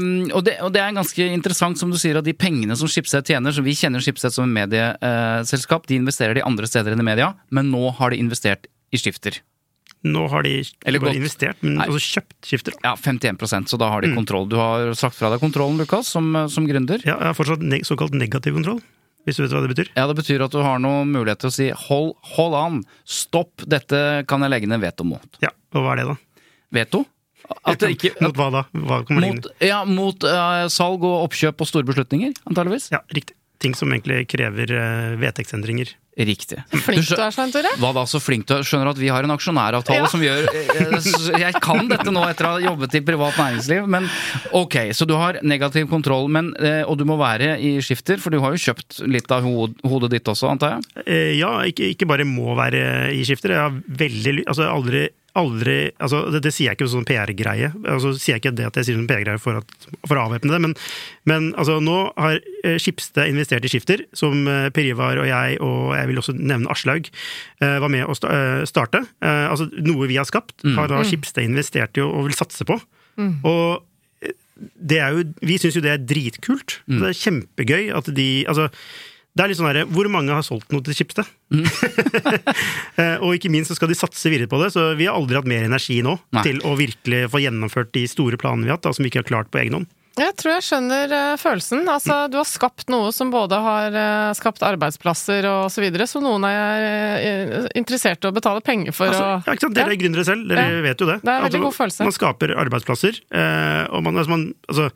um, 0.00 0.06
og, 0.32 0.40
det, 0.46 0.56
og 0.64 0.72
det 0.72 0.80
er 0.80 0.94
ganske 0.96 1.26
interessant 1.34 1.76
som 1.80 1.92
du 1.92 1.98
sier 2.00 2.16
at 2.16 2.24
de 2.24 2.32
pengene 2.32 2.76
som 2.80 2.88
Schibsted 2.88 3.28
tjener, 3.28 3.52
som 3.52 3.66
vi 3.66 3.76
kjenner 3.76 4.00
Schibsted 4.00 4.32
som 4.32 4.48
et 4.48 4.56
medieselskap, 4.56 5.84
de 5.90 6.00
investerer 6.00 6.40
de 6.40 6.46
andre 6.48 6.68
steder 6.70 6.96
enn 6.96 7.04
i 7.04 7.08
media, 7.10 7.34
men 7.52 7.68
nå 7.74 7.92
har 8.00 8.14
de 8.14 8.22
investert 8.24 8.70
i 8.92 9.00
Skifter. 9.00 9.42
Nå 10.04 10.24
har 10.32 10.42
de 10.42 10.64
Eller 10.84 10.98
bare 10.98 11.12
godt. 11.12 11.20
investert, 11.20 11.56
men 11.62 11.76
Nei. 11.78 11.86
også 11.86 12.16
kjøpt 12.16 12.48
Skifter. 12.48 12.74
Ja, 12.82 12.96
51% 12.98 13.68
så 13.70 13.78
da 13.78 13.88
har 13.92 14.00
de 14.02 14.08
Mm. 14.08 14.16
kontroll. 14.16 14.48
Du 14.50 14.56
har 14.56 14.94
sagt 14.98 15.14
fra 15.14 15.30
deg 15.30 15.38
kontrollen, 15.40 15.78
Lukas, 15.78 16.08
som, 16.10 16.32
som 16.50 16.66
gründer. 16.66 16.98
Ja, 17.06 17.14
jeg 17.20 17.28
har 17.30 17.34
fortsatt 17.38 17.62
ne 17.62 17.78
såkalt 17.86 18.12
negativ 18.18 18.54
kontroll, 18.58 18.80
hvis 19.26 19.36
du 19.38 19.44
vet 19.44 19.52
hva 19.54 19.62
det 19.62 19.70
betyr. 19.76 19.88
Ja, 19.94 20.08
det 20.10 20.16
betyr 20.18 20.42
at 20.44 20.50
du 20.50 20.58
har 20.62 20.78
noen 20.82 21.12
mulighet 21.14 21.38
til 21.44 21.50
å 21.50 21.54
si 21.54 21.70
hold, 21.86 22.14
hold 22.34 22.54
an, 22.58 22.82
stopp, 23.06 23.62
dette 23.66 24.26
kan 24.26 24.40
jeg 24.42 24.50
legge 24.50 24.66
ned 24.68 24.80
veto 24.82 25.04
mot. 25.06 25.38
Ja, 25.40 25.50
Og 25.72 25.84
hva 25.86 25.92
er 25.94 26.02
det, 26.02 26.06
da? 26.10 26.16
Veto? 26.72 27.04
Ikke 27.66 28.14
Mot 28.22 28.34
hva 28.38 28.50
da? 28.54 28.60
Hva 28.72 29.04
kommer 29.04 29.26
Mot, 29.34 29.46
ja, 29.60 29.84
mot 29.84 30.24
uh, 30.24 30.66
salg 30.72 31.02
og 31.04 31.28
oppkjøp 31.28 31.60
og 31.60 31.68
store 31.68 31.84
beslutninger, 31.84 32.32
antageligvis. 32.48 32.90
Ja, 32.94 33.00
riktig. 33.12 33.34
Ting 33.62 33.76
som 33.78 33.92
egentlig 33.94 34.24
krever 34.32 34.72
uh, 34.74 35.12
vedtektsendringer. 35.22 35.92
Riktig. 36.12 36.58
Flink 36.84 37.06
du 37.08 37.14
er, 37.16 37.30
Svein 37.32 37.52
Tore. 37.54 37.70
Hva 37.80 37.92
da, 37.96 38.02
så 38.10 38.18
flink 38.20 38.44
du 38.44 38.52
er. 38.58 38.64
Skjønner 38.68 38.90
at 38.90 38.98
vi 39.00 39.08
har 39.08 39.24
en 39.24 39.32
aksjonæravtale 39.32 40.02
Ja. 40.02 40.10
som 40.12 40.20
gjør 40.20 40.44
eh, 40.52 41.38
Jeg 41.40 41.56
kan 41.64 41.86
dette 41.88 42.12
nå 42.12 42.24
etter 42.28 42.48
å 42.48 42.50
ha 42.56 42.60
jobbet 42.66 42.98
i 42.98 43.02
privat 43.06 43.38
næringsliv, 43.40 43.86
men 43.88 44.10
ok, 44.52 44.76
så 44.92 45.06
du 45.08 45.14
har 45.16 45.38
negativ 45.46 45.88
kontroll, 45.88 46.28
men, 46.28 46.50
eh, 46.60 46.82
og 46.84 46.98
du 47.00 47.06
må 47.08 47.16
være 47.20 47.54
i 47.64 47.78
skifter, 47.80 48.20
for 48.20 48.34
du 48.34 48.42
har 48.44 48.52
jo 48.52 48.60
kjøpt 48.60 49.00
litt 49.08 49.32
av 49.32 49.46
hodet 49.46 50.12
ditt 50.18 50.28
også, 50.28 50.50
antar 50.52 50.76
jeg? 50.76 51.06
Eh, 51.06 51.32
ja, 51.40 51.54
ikke, 51.70 51.88
ikke 51.94 52.10
bare 52.12 52.28
må 52.28 52.52
være 52.60 53.08
i 53.16 53.24
skifter. 53.24 53.56
Jeg 53.56 53.64
har 53.70 53.80
veldig 54.04 54.36
Altså, 54.42 54.68
aldri 54.68 55.06
Aldri, 55.38 55.76
altså 56.02 56.26
det, 56.28 56.42
det 56.44 56.50
sier 56.52 56.68
jeg 56.68 56.76
ikke 56.76 56.86
som 56.90 57.00
sånn 57.00 57.06
PR-greie. 57.08 57.70
Altså 57.88 58.10
sier 58.18 58.34
jeg 58.34 58.42
ikke 58.42 58.54
det 58.58 58.66
at 58.68 58.76
jeg 58.76 58.88
sier 58.88 58.98
som 58.98 59.06
PR-greie 59.08 59.40
for, 59.40 59.62
for 60.04 60.20
å 60.20 60.24
avvæpne 60.26 60.52
det, 60.52 60.58
men, 60.60 60.74
men 61.30 61.46
altså, 61.56 61.78
nå 61.80 61.98
har 62.18 62.36
Skipste 62.82 63.24
investert 63.30 63.64
i 63.64 63.70
skifter, 63.72 64.04
som 64.16 64.44
eh, 64.46 64.68
Per 64.74 64.90
Ivar 64.90 65.18
og 65.22 65.26
jeg, 65.26 65.56
og 65.64 65.94
jeg 65.96 66.10
vil 66.10 66.20
også 66.20 66.34
nevne 66.36 66.68
Aslaug, 66.72 67.08
eh, 67.64 67.78
var 67.82 67.92
med 67.92 68.04
å 68.04 68.16
eh, 68.28 68.64
starte. 68.68 69.02
Eh, 69.24 69.46
altså 69.48 69.70
noe 69.80 70.10
vi 70.10 70.18
har 70.20 70.28
skapt, 70.28 70.58
har 70.76 70.92
da 70.92 71.00
Schibsted 71.08 71.48
investert 71.48 71.96
i 71.96 72.04
og, 72.04 72.12
og 72.12 72.28
vil 72.28 72.36
satse 72.36 72.66
på. 72.68 72.76
Og 73.48 73.82
eh, 74.22 74.36
det 74.92 75.00
er 75.02 75.16
jo, 75.16 75.24
vi 75.48 75.56
syns 75.60 75.80
jo 75.80 75.84
det 75.84 75.94
er 75.96 76.04
dritkult. 76.04 76.82
Det 77.00 77.08
er 77.08 77.18
kjempegøy 77.24 77.88
at 77.96 78.12
de 78.14 78.28
altså, 78.52 78.68
det 79.32 79.44
er 79.44 79.48
litt 79.48 79.56
sånn 79.56 79.68
herre 79.70 79.86
Hvor 79.88 80.08
mange 80.12 80.34
har 80.36 80.44
solgt 80.44 80.74
noe 80.74 80.84
til 80.84 80.92
Schibsted? 80.96 81.28
Mm. 81.52 81.64
og 83.24 83.32
ikke 83.38 83.50
minst 83.52 83.72
så 83.72 83.78
skal 83.78 83.88
de 83.88 83.96
satse 83.96 84.28
videre 84.32 84.50
på 84.50 84.60
det, 84.60 84.72
så 84.74 84.90
vi 84.98 85.08
har 85.08 85.16
aldri 85.16 85.38
hatt 85.40 85.48
mer 85.48 85.64
energi 85.64 86.02
nå 86.04 86.18
Nei. 86.36 86.44
til 86.44 86.60
å 86.68 86.74
virkelig 86.78 87.24
få 87.32 87.40
gjennomført 87.40 87.94
de 87.96 88.04
store 88.10 88.36
planene 88.40 88.66
vi 88.68 88.72
har 88.72 88.76
hatt, 88.80 88.84
da, 88.88 88.92
som 88.96 89.06
vi 89.06 89.12
ikke 89.12 89.22
har 89.24 89.30
klart 89.30 89.52
på 89.52 89.62
egen 89.62 89.78
hånd. 89.80 89.90
Jeg 90.20 90.34
tror 90.36 90.50
jeg 90.52 90.64
skjønner 90.66 91.12
eh, 91.16 91.34
følelsen. 91.40 91.86
Altså, 91.88 92.16
du 92.28 92.36
har 92.36 92.44
skapt 92.44 92.90
noe 92.92 93.08
som 93.16 93.30
både 93.32 93.56
har 93.64 93.94
eh, 93.96 94.32
skapt 94.36 94.60
arbeidsplasser 94.68 95.46
og 95.48 95.70
så 95.72 95.80
videre, 95.80 96.04
som 96.10 96.20
noen 96.26 96.44
er 96.44 96.84
eh, 96.84 97.54
interessert 97.80 98.20
i 98.20 98.28
å 98.28 98.34
betale 98.36 98.60
penger 98.64 98.92
for 98.92 99.08
Altså, 99.08 99.30
ja, 99.40 99.54
ikke 99.56 99.64
sant? 99.64 99.78
Dere 99.78 99.94
er 99.96 100.00
gründere 100.02 100.26
selv, 100.28 100.44
dere 100.50 100.66
Ja. 100.68 100.82
vet 100.84 101.00
jo 101.00 101.08
det. 101.08 101.16
Det 101.22 101.32
er 101.32 101.38
en 101.38 101.46
veldig 101.46 101.48
Altså, 101.48 101.62
god 101.64 101.76
følelse. 101.78 102.08
Man 102.10 102.16
skaper 102.18 102.52
arbeidsplasser, 102.66 103.22
eh, 103.32 103.80
og 103.88 104.04
man, 104.04 104.20
altså, 104.20 104.34
man 104.36 104.44
altså, 104.68 104.90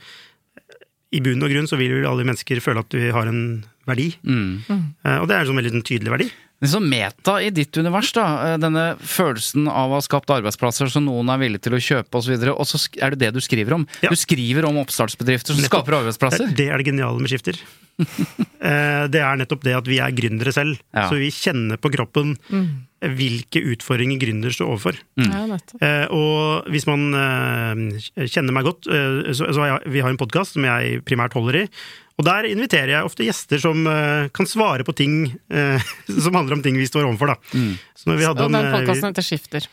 I 1.16 1.24
bunn 1.24 1.48
og 1.48 1.54
grunn 1.54 1.70
så 1.72 1.80
vil 1.80 1.96
jo 1.96 2.10
alle 2.12 2.28
mennesker 2.28 2.60
føle 2.60 2.84
at 2.84 2.98
vi 3.00 3.08
har 3.16 3.32
en 3.32 3.40
verdi, 3.86 4.10
Mm. 4.26 4.62
eh, 5.04 5.18
og 5.20 5.28
det 5.28 5.36
er 5.36 5.40
en 5.40 5.46
sånn 5.52 5.62
veldig 5.62 5.82
tydelig 5.86 6.10
verdi. 6.12 6.30
Men 6.58 6.70
så 6.72 6.78
meta 6.80 7.34
i 7.44 7.50
ditt 7.52 7.76
univers, 7.76 8.12
da. 8.16 8.54
eh, 8.54 8.56
Denne 8.56 8.96
følelsen 8.96 9.66
av 9.68 9.90
å 9.92 9.98
ha 9.98 10.00
skapt 10.00 10.30
arbeidsplasser 10.32 10.88
som 10.88 11.04
noen 11.04 11.28
er 11.28 11.36
villig 11.42 11.60
til 11.60 11.74
å 11.76 11.80
kjøpe 11.80 12.16
osv. 12.16 12.32
Og, 12.32 12.40
så 12.40 12.54
og 12.56 12.66
så 12.66 12.80
er 13.04 13.10
det 13.12 13.18
det 13.26 13.34
du 13.34 13.40
skriver 13.44 13.74
om. 13.76 13.84
Ja. 14.00 14.08
Du 14.08 14.16
skriver 14.16 14.64
om 14.64 14.78
oppstartsbedrifter 14.80 15.52
som 15.52 15.60
Nettopp. 15.60 15.84
skaper 15.84 15.98
arbeidsplasser. 16.00 16.54
Det 16.56 16.70
er 16.72 16.78
det 16.80 16.86
geniale 16.92 17.20
med 17.20 17.28
skifter. 17.32 17.60
Eh, 18.66 19.06
det 19.08 19.20
er 19.22 19.36
nettopp 19.38 19.62
det 19.62 19.74
at 19.76 19.86
vi 19.86 19.98
er 20.02 20.10
gründere 20.16 20.50
selv. 20.52 20.80
Ja. 20.92 21.04
Så 21.08 21.16
vi 21.20 21.28
kjenner 21.30 21.76
på 21.78 21.90
kroppen 21.92 22.32
hvilke 23.00 23.60
utfordringer 23.62 24.18
gründer 24.18 24.50
står 24.50 24.72
overfor. 24.72 24.96
Ja. 25.20 25.44
Eh, 25.78 26.06
og 26.10 26.66
hvis 26.72 26.86
man 26.88 27.06
kjenner 28.26 28.52
meg 28.56 28.66
godt, 28.66 28.88
så, 28.88 29.48
så 29.52 29.60
har 29.62 29.68
jeg, 29.70 29.92
vi 29.94 30.02
har 30.02 30.10
en 30.12 30.18
podkast 30.20 30.56
som 30.56 30.66
jeg 30.66 31.02
primært 31.06 31.36
holder 31.36 31.60
i. 31.62 31.64
Og 32.16 32.24
der 32.24 32.48
inviterer 32.48 32.94
jeg 32.94 33.08
ofte 33.08 33.26
gjester 33.26 33.60
som 33.60 33.82
uh, 33.84 34.28
kan 34.34 34.48
svare 34.48 34.86
på 34.86 34.94
ting 34.96 35.18
uh, 35.52 35.90
som 36.24 36.36
handler 36.36 36.58
om 36.58 36.64
ting 36.64 36.78
vi 36.80 36.88
står 36.88 37.08
overfor. 37.08 37.34
Da. 37.34 37.74
Så 37.96 38.08
når 38.08 38.22
vi 38.22 38.30
hadde 38.30 38.46
Og 38.46 38.52
den 38.52 38.60
en, 38.60 38.70
eh, 38.70 38.78
podkasten 38.78 39.12
heter 39.12 39.26
Skifter. 39.26 39.68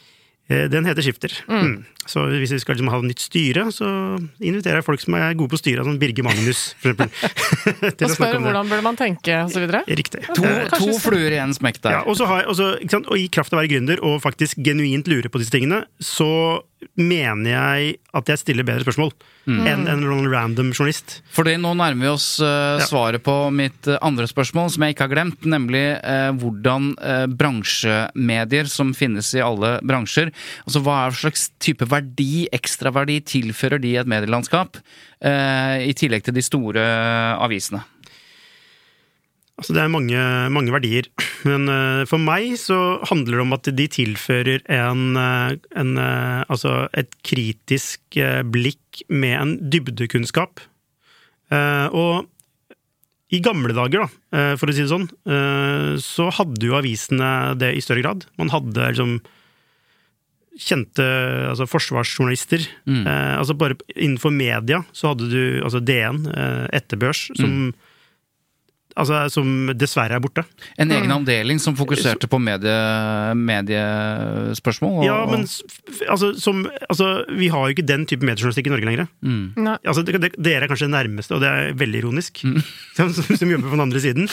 Eh, 0.52 0.66
Den 0.70 0.86
heter 0.86 1.02
Skifter. 1.02 1.32
Mm. 1.48 1.86
Så 2.06 2.26
hvis 2.28 2.52
vi 2.52 2.60
skal 2.60 2.76
liksom 2.76 2.90
ha 2.92 3.00
nytt 3.00 3.22
styre, 3.24 3.64
så 3.72 3.88
inviterer 4.44 4.82
jeg 4.82 4.86
folk 4.86 5.00
som 5.00 5.16
er 5.16 5.38
gode 5.40 5.54
på 5.54 5.60
styret, 5.62 5.88
som 5.88 5.96
Birger 6.02 6.26
Magnus, 6.28 6.74
for 6.82 6.92
eksempel. 6.92 7.08
Og 8.04 8.12
spør 8.12 8.40
hvordan 8.44 8.72
burde 8.72 8.84
man 8.84 9.00
tenke, 9.00 9.38
osv. 9.46 9.64
Riktig. 9.88 10.26
To, 10.36 10.44
to 10.76 10.98
fluer 11.00 11.38
i 11.38 11.40
en 11.40 11.56
smekk 11.56 11.80
der. 11.80 12.00
ja, 12.00 12.04
og, 12.04 12.18
så 12.20 12.28
har 12.28 12.44
jeg, 12.44 12.50
og, 12.52 12.60
så, 12.60 12.74
ikke 12.84 12.98
sant, 12.98 13.08
og 13.08 13.24
i 13.24 13.30
kraft 13.32 13.56
av 13.56 13.62
å 13.62 13.64
være 13.64 13.72
gründer 13.72 14.04
og 14.04 14.20
faktisk 14.26 14.60
genuint 14.66 15.08
lure 15.08 15.32
på 15.32 15.40
disse 15.40 15.56
tingene, 15.56 15.86
så 16.04 16.34
mener 17.00 17.54
jeg 17.54 17.96
at 18.14 18.30
jeg 18.30 18.42
stiller 18.42 18.66
bedre 18.68 18.86
spørsmål 18.86 19.12
enn 19.50 19.88
en 19.90 20.04
random 20.32 20.70
journalist. 20.72 21.18
Fordi 21.34 21.56
nå 21.60 21.74
nærmer 21.76 22.06
vi 22.06 22.12
oss 22.12 22.28
Ja. 22.40 22.86
svaret 22.86 23.24
på 23.26 23.52
mitt 23.52 23.88
eh, 23.88 23.98
andre 24.02 24.28
spørsmål, 24.30 24.70
som 24.72 24.84
jeg 24.84 24.94
ikke 24.96 25.08
har 25.08 25.14
glemt, 25.16 25.46
nemlig 25.50 25.84
uh, 26.00 26.32
hvordan 26.38 26.94
uh, 27.02 27.26
bransjemedier 27.28 28.70
som 28.72 28.94
finnes 28.94 29.34
i 29.36 29.42
alle 29.44 29.80
bransjer, 29.84 30.32
altså 30.66 30.84
hva 30.86 31.08
er 31.08 31.18
slags 31.18 31.50
type 31.60 31.88
verdi, 31.90 32.48
ekstraverdi, 32.54 33.20
tilfører 33.26 33.82
de 33.82 33.98
et 33.98 34.08
medielandskap, 34.10 34.78
i 35.24 35.94
tillegg 35.96 36.26
til 36.26 36.36
de 36.36 36.42
store 36.44 36.82
avisene? 37.40 37.80
Altså, 39.62 39.76
det 39.76 39.84
er 39.84 39.92
mange, 39.94 40.22
mange 40.54 40.74
verdier. 40.74 41.08
Men 41.50 41.70
eh, 41.70 42.04
for 42.10 42.22
meg 42.22 42.56
så 42.60 42.80
handler 43.10 43.38
det 43.38 43.46
om 43.46 43.56
at 43.56 43.70
de 43.78 43.88
tilfører 44.00 44.66
en, 44.74 45.14
eh, 45.20 45.56
en 45.78 45.96
eh, 46.02 46.42
Altså 46.50 46.88
et 46.98 47.14
kritisk 47.26 48.18
blikk 48.50 49.04
med 49.10 49.34
en 49.38 49.54
dybdekunnskap. 49.74 50.62
Og 51.54 52.28
i 53.34 53.40
gamle 53.42 53.74
dager, 53.74 54.04
da, 54.04 54.56
for 54.58 54.70
å 54.70 54.74
si 54.74 54.84
det 54.84 54.92
sånn, 54.92 55.08
så 56.02 56.28
hadde 56.38 56.68
jo 56.68 56.76
avisene 56.78 57.30
det 57.58 57.72
i 57.78 57.82
større 57.82 58.04
grad. 58.04 58.26
Man 58.42 58.52
hadde 58.54 58.92
liksom 58.92 59.16
kjente 60.54 61.06
altså 61.50 61.68
forsvarsjournalister. 61.70 62.66
Mm. 62.90 63.02
Altså 63.10 63.58
bare 63.58 63.78
innenfor 63.94 64.34
media 64.34 64.84
så 64.94 65.14
hadde 65.14 65.30
du 65.34 65.42
altså 65.66 65.82
DN, 65.82 66.24
Etterbørs, 66.74 67.28
som 67.40 67.74
Altså, 68.94 69.24
som 69.34 69.72
dessverre 69.74 70.20
er 70.20 70.22
borte. 70.22 70.44
En 70.78 70.92
egen 70.94 71.10
avdeling 71.16 71.58
som 71.62 71.74
fokuserte 71.78 72.28
på 72.30 72.38
medie, 72.42 72.74
mediespørsmål? 73.34 75.00
og- 75.00 75.06
Ja, 75.08 75.26
men 75.26 75.48
altså, 76.10 76.34
som, 76.40 76.68
altså, 76.90 77.26
vi 77.38 77.48
har 77.50 77.66
jo 77.66 77.74
ikke 77.74 77.88
den 77.88 78.06
type 78.06 78.22
mediejournalistikk 78.22 78.68
i 78.68 78.74
Norge 78.76 78.86
lenger. 78.86 79.08
Mm. 79.22 79.56
Altså, 79.86 80.04
det, 80.06 80.22
det, 80.22 80.32
dere 80.38 80.64
er 80.64 80.68
kanskje 80.72 80.90
det 80.90 80.96
nærmeste, 80.98 81.34
og 81.34 81.42
det 81.42 81.50
er 81.50 81.74
veldig 81.74 82.04
ironisk, 82.04 82.44
som, 82.96 83.10
som, 83.14 83.36
som 83.36 83.50
jobber 83.50 83.70
på 83.72 83.78
den 83.80 83.88
andre 83.88 84.00
siden. 84.04 84.30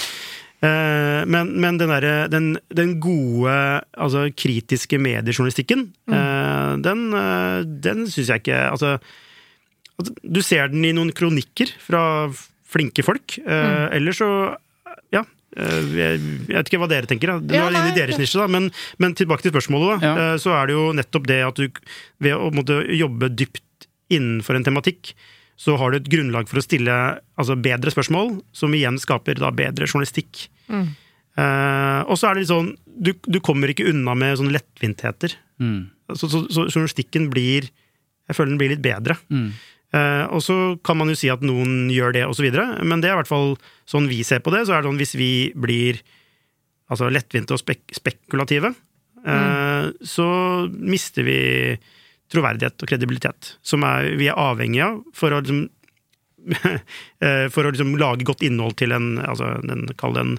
Uh, 0.60 1.24
men, 1.24 1.54
men 1.56 1.78
den, 1.80 1.88
der, 1.88 2.28
den, 2.28 2.58
den 2.68 2.98
gode, 3.00 3.80
altså 3.96 4.26
kritiske 4.36 4.98
mediejournalistikken, 5.00 5.86
uh, 6.12 6.76
den, 6.84 7.06
uh, 7.16 7.64
den 7.64 8.04
syns 8.12 8.28
jeg 8.28 8.42
ikke 8.42 8.58
altså, 8.68 8.98
altså, 9.96 10.12
Du 10.20 10.42
ser 10.44 10.68
den 10.68 10.84
i 10.84 10.92
noen 10.92 11.14
kronikker 11.16 11.72
fra 11.80 12.02
flinke 12.70 13.02
folk. 13.06 13.36
Uh, 13.44 13.88
Ellers 13.96 14.20
så 14.22 14.30
Ja. 15.14 15.24
eh, 15.56 15.80
jeg, 15.98 16.20
vet 16.46 16.68
ikke 16.70 16.78
hva 16.82 16.88
dere 16.90 17.08
tenker, 17.10 17.32
da. 17.32 17.38
var 17.40 17.56
Ja, 17.56 17.66
er 17.66 17.80
inn 17.80 17.90
i 17.92 17.98
deres 17.98 18.18
nisje, 18.20 18.38
da. 18.38 18.46
Men, 18.46 18.70
men 19.02 19.14
tilbake 19.18 19.42
til 19.42 19.50
spørsmålet, 19.54 19.98
da. 20.00 20.06
Ja. 20.06 20.28
eh, 20.34 20.38
Så 20.38 20.54
er 20.54 20.70
det 20.70 20.76
jo 20.78 20.84
nettopp 20.94 21.26
det 21.26 21.40
at 21.46 21.58
du 21.58 21.66
ved 22.22 22.36
å 22.38 22.50
måtte 22.54 22.78
jobbe 22.94 23.30
dypt 23.34 23.88
innenfor 24.10 24.56
en 24.58 24.64
tematikk, 24.66 25.12
så 25.60 25.74
har 25.76 25.90
du 25.92 25.98
et 26.00 26.08
grunnlag 26.10 26.48
for 26.48 26.58
å 26.58 26.64
stille 26.64 26.94
altså, 27.36 27.54
bedre 27.60 27.90
spørsmål, 27.92 28.38
som 28.56 28.72
igjen 28.74 28.96
skaper 28.98 29.38
da 29.42 29.50
bedre 29.52 29.86
journalistikk. 29.90 30.46
Eh, 30.70 32.00
og 32.06 32.16
så 32.18 32.30
er 32.30 32.34
det 32.38 32.42
litt 32.44 32.50
sånn 32.50 32.72
du, 33.00 33.12
du 33.26 33.38
kommer 33.44 33.70
ikke 33.72 33.86
unna 33.90 34.14
med 34.18 34.38
sånne 34.40 34.54
lettvintheter. 34.56 35.34
Mm. 35.62 35.90
Så, 36.14 36.26
så, 36.30 36.42
så 36.50 36.64
journalistikken 36.66 37.28
blir 37.30 37.68
Jeg 37.70 38.36
føler 38.36 38.50
den 38.54 38.58
blir 38.60 38.72
litt 38.74 38.82
bedre. 38.84 39.16
Mm. 39.30 39.50
Eh, 39.90 40.24
og 40.30 40.42
så 40.44 40.56
kan 40.86 41.00
man 41.00 41.10
jo 41.10 41.18
si 41.18 41.30
at 41.32 41.42
noen 41.42 41.90
gjør 41.90 42.14
det, 42.14 42.24
osv., 42.30 42.46
men 42.86 43.02
det 43.02 43.10
er 43.10 43.16
i 43.16 43.20
hvert 43.20 43.30
fall 43.30 43.56
sånn 43.90 44.06
vi 44.10 44.22
ser 44.26 44.42
på 44.44 44.52
det. 44.54 44.64
Så 44.66 44.74
er 44.74 44.82
det 44.82 44.90
sånn 44.90 45.00
hvis 45.00 45.16
vi 45.18 45.32
blir 45.58 45.98
altså 46.90 47.10
lettvinte 47.10 47.54
og 47.54 47.62
spek 47.62 47.82
spekulative, 47.94 48.72
eh, 49.26 49.90
så 50.06 50.28
mister 50.70 51.26
vi 51.26 51.40
troverdighet 52.30 52.78
og 52.78 52.90
kredibilitet, 52.90 53.54
som 53.66 53.82
er, 53.86 54.12
vi 54.18 54.30
er 54.30 54.38
avhengig 54.38 54.82
av 54.86 55.00
for 55.16 55.34
å 55.34 55.42
liksom 55.42 55.68
eh, 57.20 57.50
For 57.52 57.66
å 57.66 57.70
liksom 57.70 57.98
lage 58.00 58.24
godt 58.24 58.40
innhold 58.46 58.78
til 58.80 58.94
en, 58.96 59.18
altså, 59.20 59.58
en 59.60 59.90
Kall 60.00 60.14
det 60.16 60.22
en 60.22 60.38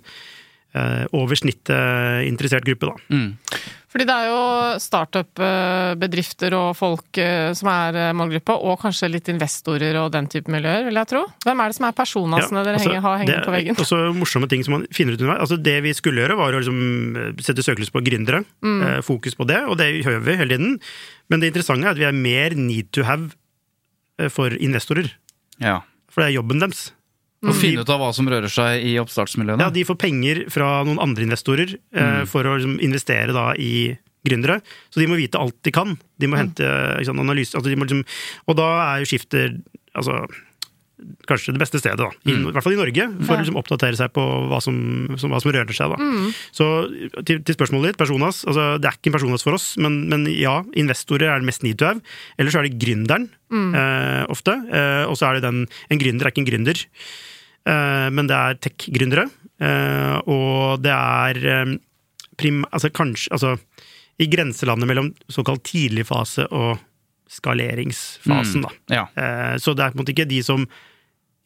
over 1.11 1.35
snittet 1.35 2.27
interessert 2.27 2.63
gruppe, 2.63 2.91
da. 2.91 2.95
Mm. 3.11 3.71
Fordi 3.91 4.05
det 4.07 4.13
er 4.15 4.27
jo 4.29 4.43
startup-bedrifter 4.79 6.53
og 6.55 6.69
folk 6.79 7.17
eh, 7.19 7.51
som 7.57 7.67
er 7.67 7.97
målgruppa, 8.15 8.21
målgruppe, 8.21 8.55
og 8.69 8.79
kanskje 8.79 9.09
litt 9.11 9.27
investorer 9.33 9.97
og 9.99 10.13
den 10.13 10.29
type 10.31 10.51
miljøer, 10.51 10.85
vil 10.87 10.99
jeg 11.01 11.09
tro. 11.11 11.25
Hvem 11.43 11.63
er 11.63 11.71
det 11.71 11.77
som 11.77 11.87
er 11.89 11.97
personasene 11.97 12.63
dere 12.63 12.79
altså, 12.79 12.87
henger, 12.87 13.03
har 13.03 13.19
hengende 13.19 13.43
på 13.43 13.55
veggen? 13.55 13.75
Det 13.75 13.83
er 13.83 13.87
også 13.89 14.15
morsomme 14.15 14.47
ting 14.51 14.63
som 14.63 14.77
man 14.77 14.85
finner 14.95 15.17
ut 15.17 15.23
underveis. 15.25 15.43
Altså, 15.43 15.59
det 15.59 15.75
vi 15.83 15.93
skulle 15.97 16.23
gjøre, 16.23 16.39
var 16.39 16.55
å 16.55 16.61
liksom 16.61 16.79
eh, 17.19 17.43
sette 17.43 17.65
søkelys 17.67 17.91
på 17.91 18.03
gründere. 18.05 18.43
Mm. 18.63 18.79
eh, 18.87 18.97
Fokus 19.03 19.35
på 19.35 19.49
det, 19.51 19.59
og 19.67 19.75
det 19.81 19.89
gjør 19.97 20.23
vi 20.23 20.39
hele 20.39 20.55
tiden. 20.55 20.79
Men 21.27 21.43
det 21.43 21.51
interessante 21.51 21.89
er 21.89 21.97
at 21.97 21.99
vi 21.99 22.07
er 22.07 22.15
mer 22.15 22.55
need 22.55 22.93
to 22.95 23.03
have 23.09 23.33
eh, 24.21 24.31
for 24.31 24.55
investorer. 24.55 25.11
Ja. 25.59 25.81
For 26.07 26.23
det 26.23 26.31
er 26.31 26.39
jobben 26.39 26.63
deres. 26.63 26.93
Å 27.41 27.47
Altså, 27.49 27.61
finne 27.61 27.81
ut 27.81 27.89
av 27.89 27.99
hva 27.99 28.11
som 28.13 28.27
rører 28.29 28.51
seg 28.53 28.83
i 28.85 28.97
oppstartsmiljøene? 29.01 29.59
ja, 29.65 29.69
de 29.73 29.83
får 29.83 29.97
penger 29.97 30.43
fra 30.53 30.83
noen 30.85 30.99
andre 31.01 31.23
investorer 31.25 31.73
eh, 31.93 32.21
Mm. 32.21 32.27
for 32.29 32.43
å 32.45 32.55
liksom, 32.57 32.79
investere 32.85 33.33
da 33.33 33.53
i 33.57 33.97
gründere. 34.23 34.61
Så 34.93 35.01
de 35.01 35.07
må 35.09 35.17
vite 35.17 35.39
alt 35.41 35.57
de 35.65 35.71
kan. 35.73 35.97
De 36.19 36.27
Mm. 36.27 36.31
må 36.31 36.37
hente 36.37 36.61
liksom, 36.99 37.17
analyser 37.19 37.57
altså 37.57 37.69
de 37.69 37.75
må 37.75 37.87
liksom, 37.89 38.05
Og 38.47 38.55
da 38.55 38.67
er 38.93 38.99
jo 39.01 39.09
skifter 39.09 39.57
altså, 39.95 40.27
kanskje 41.25 41.55
det 41.55 41.61
beste 41.63 41.79
stedet, 41.81 41.97
da. 41.97 42.11
I, 42.29 42.35
Mm. 42.35 42.49
I 42.49 42.51
hvert 42.53 42.61
fall 42.63 42.73
i 42.73 42.77
Norge, 42.77 43.25
for 43.25 43.33
å 43.35 43.39
liksom, 43.41 43.57
oppdatere 43.57 43.97
seg 43.97 44.11
på 44.13 44.21
hva 44.51 44.61
som, 44.61 44.75
som, 45.17 45.31
hva 45.33 45.41
som 45.41 45.51
rører 45.51 45.73
seg. 45.73 45.89
da. 45.89 45.97
Mm. 45.97 46.27
Så 46.53 46.67
til, 47.25 47.39
til 47.41 47.55
spørsmålet 47.57 47.89
ditt, 47.89 47.97
personas. 47.97 48.45
Altså, 48.45 48.77
det 48.79 48.85
er 48.85 48.93
ikke 48.99 49.09
en 49.09 49.17
personas 49.17 49.41
for 49.41 49.53
oss, 49.57 49.77
men, 49.81 50.07
men 50.09 50.27
ja, 50.29 50.61
investorer 50.77 51.33
er 51.33 51.39
det 51.41 51.49
mest 51.49 51.63
need 51.63 51.79
to 51.81 51.85
have. 51.89 52.01
Ellers 52.37 52.53
så 52.53 52.61
er 52.61 52.69
det 52.69 52.77
gründeren, 52.77 53.29
eh, 53.49 54.25
ofte. 54.29 54.53
Eh, 54.69 55.05
og 55.09 55.17
så 55.17 55.25
er 55.31 55.39
det 55.41 55.47
den 55.49 55.65
En 55.89 55.97
gründer 55.97 56.27
er 56.27 56.31
ikke 56.35 56.45
en 56.45 56.51
gründer, 56.53 56.85
men 57.65 58.27
det 58.29 58.37
er 58.37 58.59
tech-gründere. 58.65 59.27
Eh, 59.61 60.17
og 60.25 60.81
det 60.81 60.93
er 60.93 61.41
eh, 61.45 61.73
prim... 62.41 62.63
Altså 62.73 62.89
kanskje 62.89 63.29
Altså 63.35 63.55
i 64.21 64.27
grenselandet 64.29 64.85
mellom 64.89 65.11
såkalt 65.33 65.63
tidligfase 65.65 66.47
og 66.53 66.77
skaleringsfasen, 67.31 68.65
da. 68.65 68.71
Ja. 68.93 69.05
Eh, 69.15 69.55
Så 69.57 69.73
det 69.73 69.85
er 69.85 69.93
på 69.93 69.97
en 69.97 70.03
måte 70.03 70.13
ikke 70.13 70.27
de 70.29 70.41
som 70.45 70.65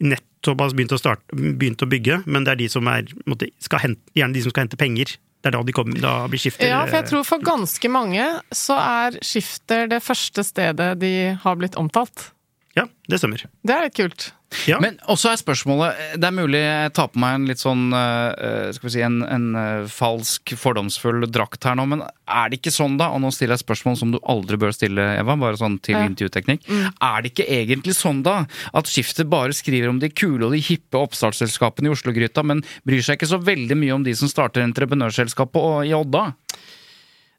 nettopp 0.03 0.59
har 0.59 0.74
begynt 0.76 0.91
å, 0.95 0.99
starte, 0.99 1.24
begynt 1.36 1.84
å 1.86 1.88
bygge, 1.88 2.18
men 2.28 2.43
det 2.43 2.51
er 2.55 2.59
de 2.66 2.68
som 2.72 2.88
er, 2.91 3.07
måte, 3.30 3.47
skal 3.63 3.80
hente, 3.86 4.03
gjerne 4.18 4.36
de 4.36 4.43
som 4.43 4.51
skal 4.51 4.66
hente 4.66 4.80
penger. 4.82 5.13
Det 5.39 5.51
er 5.51 5.55
da 5.55 5.61
de 5.63 5.76
kommer, 5.78 6.01
da 6.01 6.13
blir 6.28 6.41
skifter 6.41 6.68
Ja, 6.68 6.82
for 6.89 6.97
jeg 6.99 7.07
tror 7.11 7.24
for 7.28 7.43
ganske 7.45 7.91
mange 7.93 8.26
så 8.55 8.76
er 8.82 9.20
Skifter 9.24 9.86
det 9.91 10.01
første 10.03 10.43
stedet 10.43 10.95
de 10.99 11.13
har 11.43 11.59
blitt 11.61 11.78
omtalt. 11.80 12.32
Ja, 12.76 12.88
det 13.07 13.22
stemmer. 13.22 13.45
Det 13.63 13.76
er 13.76 13.86
litt 13.86 13.95
kult. 13.95 14.32
Ja. 14.70 14.78
Men 14.80 15.00
også 15.12 15.32
er 15.32 15.39
spørsmålet 15.41 16.20
Det 16.22 16.28
er 16.28 16.34
mulig 16.36 16.60
jeg 16.62 16.91
tar 16.96 17.10
på 17.12 17.20
meg 17.20 17.34
en 17.36 17.48
litt 17.50 17.60
sånn 17.60 17.89
eh, 17.98 18.70
Skal 18.78 18.88
vi 18.88 18.93
si 18.93 19.02
en, 19.04 19.18
en 19.26 19.48
eh, 19.60 19.88
falsk, 19.91 20.54
fordomsfull 20.62 21.26
drakt 21.34 21.66
her 21.68 21.76
nå, 21.78 21.86
men 21.89 22.04
er 22.06 22.50
det 22.50 22.60
ikke 22.60 22.74
sånn, 22.74 22.96
da, 22.98 23.12
og 23.14 23.20
nå 23.22 23.30
stiller 23.34 23.54
jeg 23.58 23.62
spørsmål 23.66 23.98
som 24.00 24.14
du 24.14 24.18
aldri 24.32 24.58
bør 24.62 24.72
stille, 24.74 25.04
Eva, 25.20 25.36
bare 25.38 25.60
sånn 25.60 25.76
til 25.86 25.98
Ja. 25.98 26.06
intervjuteknikk, 26.10 26.64
er 26.66 27.22
det 27.22 27.32
ikke 27.34 27.46
egentlig 27.54 27.93
sånn, 27.98 28.24
da, 28.26 28.48
at 28.74 28.89
Skiftet 28.89 29.30
bare 29.30 29.54
skriver 29.54 29.91
om 29.91 30.00
de 30.02 30.10
kule 30.10 30.48
og 30.48 30.56
de 30.56 30.62
hippe 30.66 30.98
oppstartsselskapene 30.98 31.91
i 31.91 31.93
Oslo-gryta, 31.93 32.41
men 32.46 32.64
bryr 32.88 33.06
seg 33.06 33.20
ikke 33.20 33.30
så 33.30 33.41
veldig 33.46 33.78
mye 33.78 33.93
om 33.98 34.06
de 34.08 34.16
som 34.18 34.32
starter 34.32 34.66
entreprenørselskapet 34.66 35.86
i 35.91 35.93
Odda? 35.98 36.32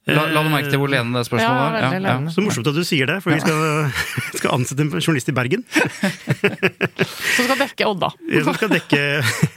La, 0.07 0.23
la 0.31 0.43
du 0.47 0.51
merke 0.53 0.71
til 0.71 0.79
hvor 0.79 0.91
lene 0.91 1.19
det 1.19 1.25
spørsmålet 1.27 1.81
Ja, 1.83 1.89
var? 1.91 2.05
Ja. 2.07 2.31
Så 2.31 2.43
morsomt 2.45 2.69
at 2.71 2.77
du 2.79 2.85
sier 2.87 3.09
det, 3.11 3.17
for 3.25 3.35
vi 3.35 3.41
skal, 3.43 3.89
skal 4.39 4.53
ansette 4.55 4.85
en 4.85 4.93
journalist 5.01 5.33
i 5.33 5.35
Bergen. 5.35 5.65
Som 7.37 7.49
skal 7.49 7.59
dekke 7.65 7.89
Odda. 7.91 8.13
Som 8.47 8.55
skal 8.55 8.71
dekke 8.71 9.01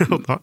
Odda. 0.09 0.39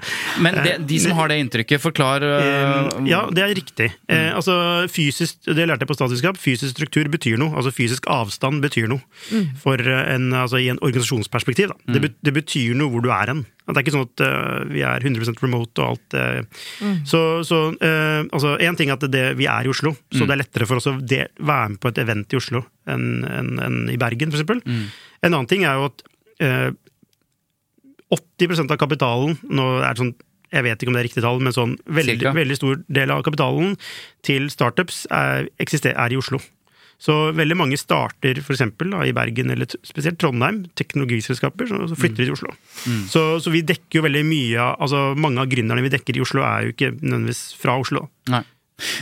Men 0.46 0.60
det, 0.62 0.76
de 0.86 1.00
som 1.02 1.16
har 1.18 1.32
det 1.32 1.40
inntrykket, 1.42 1.82
forklar 1.82 2.22
Eh, 2.26 2.30
øh, 2.36 3.08
Ja, 3.08 3.24
det 3.34 3.42
er 3.42 3.54
riktig. 3.54 3.90
Mm. 4.08 4.36
altså, 4.38 4.54
fysisk, 4.92 5.42
det 5.46 5.66
lærte 5.68 5.84
jeg 5.84 5.90
på 5.90 5.96
statsvitenskap. 5.98 6.38
Fysisk 6.40 6.76
struktur 6.76 7.10
betyr 7.12 7.36
noe. 7.40 7.54
Altså 7.58 7.72
fysisk 7.74 8.06
avstand 8.10 8.62
betyr 8.64 8.88
noe. 8.90 9.02
For 9.62 9.80
eh, 9.80 10.14
en, 10.14 10.30
altså, 10.32 10.62
I 10.62 10.70
en 10.72 10.80
organisasjonsperspektiv. 10.82 11.74
Da. 11.74 11.98
Det, 11.98 12.14
det 12.24 12.34
betyr 12.36 12.78
noe 12.78 12.92
hvor 12.94 13.04
du 13.04 13.10
er 13.10 13.34
hen. 13.34 13.44
Det 13.66 13.74
er 13.74 13.82
ikke 13.82 13.94
sånn 13.96 14.06
at 14.06 14.22
uh, 14.22 14.64
vi 14.70 14.82
er 14.86 15.02
100% 15.02 15.40
remote 15.42 15.82
og 15.82 15.96
alt. 15.96 16.14
eh. 16.14 16.66
Så, 17.08 17.22
så 17.46 17.60
uh, 17.74 18.22
altså, 18.30 18.54
en 18.62 18.78
ting 18.78 18.92
er 18.92 18.98
at 18.98 19.06
det, 19.10 19.24
vi 19.40 19.48
er 19.50 19.66
i 19.66 19.72
Oslo, 19.72 19.96
så 20.14 20.22
det 20.22 20.36
er 20.36 20.42
lettere 20.44 20.68
for 20.70 20.78
oss 20.78 20.86
å 20.90 20.96
de, 21.02 21.24
være 21.38 21.72
med 21.74 21.80
på 21.82 21.90
et 21.90 22.02
event 22.04 22.36
i 22.36 22.38
Oslo 22.38 22.62
enn 22.86 23.24
en, 23.26 23.56
en 23.58 23.80
i 23.90 23.98
Bergen, 23.98 24.30
for 24.30 24.38
eksempel. 24.38 24.62
En 25.26 25.32
annen 25.32 25.50
ting 25.50 25.66
er 25.66 25.80
jo 25.80 25.88
at 25.88 26.04
eh, 26.46 26.70
80% 28.14 28.70
av 28.70 28.78
kapitalen 28.78 29.34
Nå 29.50 29.64
er 29.80 29.90
det 29.90 30.04
sånn 30.04 30.14
jeg 30.54 30.62
vet 30.62 30.78
ikke 30.78 30.92
om 30.92 30.94
det 30.94 31.00
er 31.02 31.08
riktig 31.08 31.22
tall, 31.24 31.40
men 31.42 31.52
sånn 31.52 31.72
veldig, 31.90 32.30
veldig 32.36 32.56
stor 32.56 32.78
del 32.86 33.10
av 33.10 33.24
kapitalen 33.26 33.72
til 34.24 34.46
startups 34.52 35.02
er, 35.10 35.48
eksister, 35.60 35.90
er 35.98 36.14
i 36.14 36.18
Oslo. 36.20 36.38
Så 36.98 37.14
veldig 37.36 37.56
mange 37.60 37.76
starter 37.76 38.38
for 38.40 38.56
eksempel, 38.56 38.88
da, 38.94 39.02
i 39.04 39.14
Bergen, 39.16 39.50
eller 39.52 39.68
spesielt 39.84 40.18
Trondheim, 40.20 40.62
teknologiselskaper, 40.80 41.68
så, 41.68 41.82
så 41.90 41.98
flytter 41.98 42.22
de 42.22 42.28
til 42.30 42.36
Oslo. 42.36 42.54
Så, 43.12 43.24
så 43.44 43.52
vi 43.52 43.60
dekker 43.68 44.00
jo 44.00 44.04
veldig 44.06 44.22
mye 44.26 44.62
av 44.62 44.86
altså 44.86 45.02
Mange 45.20 45.42
av 45.42 45.50
gründerne 45.52 45.84
vi 45.84 45.92
dekker 45.92 46.16
i 46.16 46.22
Oslo, 46.24 46.44
er 46.46 46.66
jo 46.66 46.76
ikke 46.76 46.94
nødvendigvis 46.96 47.42
fra 47.60 47.76
Oslo. 47.82 48.06
Nei. 48.32 48.42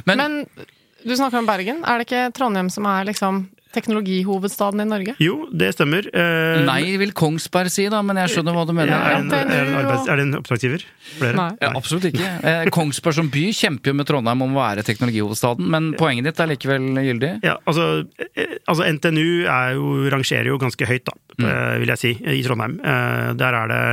Men, 0.08 0.20
Men 0.20 0.66
du 1.04 1.14
snakker 1.16 1.38
om 1.38 1.48
Bergen. 1.48 1.82
Er 1.84 2.00
det 2.00 2.08
ikke 2.08 2.32
Trondheim 2.34 2.70
som 2.72 2.86
er 2.88 3.06
liksom 3.10 3.44
teknologihovedstaden 3.74 4.82
i 4.82 4.86
Norge? 4.88 5.14
Jo, 5.22 5.36
det 5.52 5.72
stemmer. 5.76 6.06
Eh, 6.14 6.60
nei, 6.66 6.96
vil 7.00 7.14
Kongsberg 7.16 7.72
si, 7.72 7.86
da, 7.92 8.00
men 8.06 8.20
jeg 8.22 8.34
skjønner 8.34 8.56
hva 8.56 8.64
du 8.68 8.74
mener. 8.76 8.92
Ja, 8.94 9.18
er, 9.18 9.24
det 9.28 9.40
en, 9.40 9.52
er, 9.54 9.64
en 9.68 9.78
arbeids, 9.80 10.08
er 10.08 10.20
det 10.20 10.26
en 10.28 10.38
oppdragsgiver? 10.40 10.86
Flere? 11.14 11.38
Nei. 11.40 11.48
Ja, 11.62 11.72
absolutt 11.78 12.08
ikke. 12.10 12.30
Eh, 12.50 12.68
Kongsberg 12.74 13.18
som 13.18 13.32
by 13.34 13.44
kjemper 13.56 13.92
jo 13.92 13.98
med 14.00 14.08
Trondheim 14.10 14.46
om 14.46 14.54
å 14.56 14.62
være 14.62 14.86
teknologihovedstaden, 14.86 15.68
men 15.74 15.90
poenget 16.00 16.30
ditt 16.30 16.44
er 16.44 16.52
likevel 16.54 16.86
gyldig? 17.08 17.32
Ja, 17.46 17.58
altså, 17.68 17.88
eh, 18.32 18.56
altså 18.70 18.86
NTNU 18.94 19.26
er 19.44 19.74
jo, 19.78 19.90
rangerer 20.14 20.52
jo 20.52 20.60
ganske 20.62 20.88
høyt, 20.88 21.10
da, 21.10 21.18
eh, 21.42 21.74
vil 21.82 21.94
jeg 21.94 22.02
si, 22.04 22.14
i 22.38 22.40
Trondheim. 22.46 22.78
Eh, 22.80 23.34
Der 23.34 23.54
er 23.60 23.68
det 23.70 23.84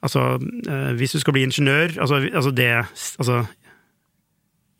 Altså, 0.00 0.40
eh, 0.40 0.92
hvis 0.96 1.12
du 1.12 1.20
skal 1.20 1.34
bli 1.36 1.42
ingeniør 1.44 1.98
Altså, 2.00 2.22
altså 2.32 2.50
det 2.56 2.70
Altså 3.20 3.42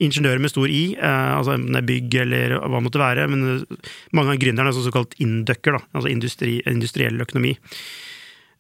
ingeniører 0.01 0.41
med 0.43 0.53
stor 0.53 0.71
I, 0.73 0.95
eh, 0.97 1.33
altså 1.37 1.55
enten 1.57 1.77
det 1.77 1.83
er 1.83 1.89
bygg 1.91 2.15
eller 2.25 2.55
hva 2.59 2.79
det 2.79 2.85
måtte 2.87 3.03
være, 3.03 3.27
men 3.31 3.45
eh, 3.57 3.91
mange 4.17 4.35
av 4.35 4.41
gründerne 4.43 4.73
er 4.73 4.77
sånn 4.77 4.89
såkalt 4.89 5.17
inducker, 5.23 5.77
da, 5.79 5.83
altså 5.93 6.11
industri, 6.13 6.59
industriell 6.71 7.21
økonomi. 7.21 7.55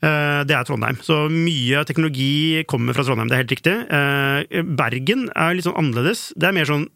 Eh, 0.01 0.41
Det 0.49 0.57
er 0.57 0.65
Trondheim. 0.65 1.01
Så 1.05 1.27
mye 1.33 1.85
teknologi 1.89 2.65
kommer 2.71 2.97
fra 2.97 3.05
Trondheim, 3.05 3.29
det 3.29 3.37
er 3.37 3.43
helt 3.45 3.55
riktig. 3.57 3.77
Eh, 3.93 4.63
Bergen 4.79 5.29
er 5.35 5.55
litt 5.57 5.67
sånn 5.69 5.77
annerledes. 5.81 6.31
Det 6.37 6.49
er 6.49 6.57
mer 6.57 6.69
sånn 6.69 6.89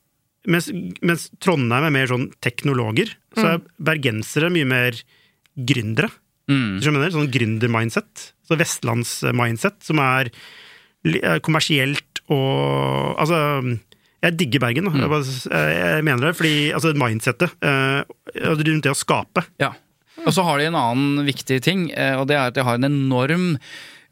mens, 0.48 0.68
mens 1.00 1.30
Trondheim 1.40 1.86
er 1.88 1.92
mer 1.94 2.10
sånn 2.10 2.28
teknologer, 2.44 3.14
så 3.36 3.54
er 3.54 3.62
bergensere 3.80 4.50
mye 4.52 4.68
mer 4.68 4.98
gründere. 5.56 6.10
Mm. 6.50 6.80
Skjønner? 6.84 7.12
Sånn 7.14 7.30
gründer-mindset. 7.32 8.30
Så 8.44 8.58
vestlands-mindset, 8.60 9.78
som 9.86 10.00
er 10.04 10.28
eh, 11.08 11.38
kommersielt 11.44 12.20
og 12.32 13.16
Altså, 13.20 13.38
jeg 14.24 14.36
digger 14.40 14.60
Bergen, 14.64 14.88
Mm. 14.90 15.00
Jeg, 15.04 15.10
bare, 15.12 15.64
jeg 15.74 16.04
mener 16.06 16.28
det, 16.30 16.36
fordi 16.40 16.54
altså, 16.76 16.94
mindsettet 16.96 17.50
eh, 17.60 18.04
rundt 18.48 18.82
det 18.86 18.92
å 18.92 18.98
skape 18.98 19.44
Ja. 19.62 19.72
Og 20.24 20.32
så 20.32 20.44
har 20.46 20.58
de 20.62 20.68
en 20.70 20.76
annen 20.78 21.26
viktig 21.26 21.58
ting, 21.66 21.90
eh, 21.92 22.14
og 22.16 22.28
det 22.30 22.36
er 22.38 22.48
at 22.48 22.54
de 22.56 22.62
har 22.64 22.78
en 22.78 22.86
enorm 22.86 23.58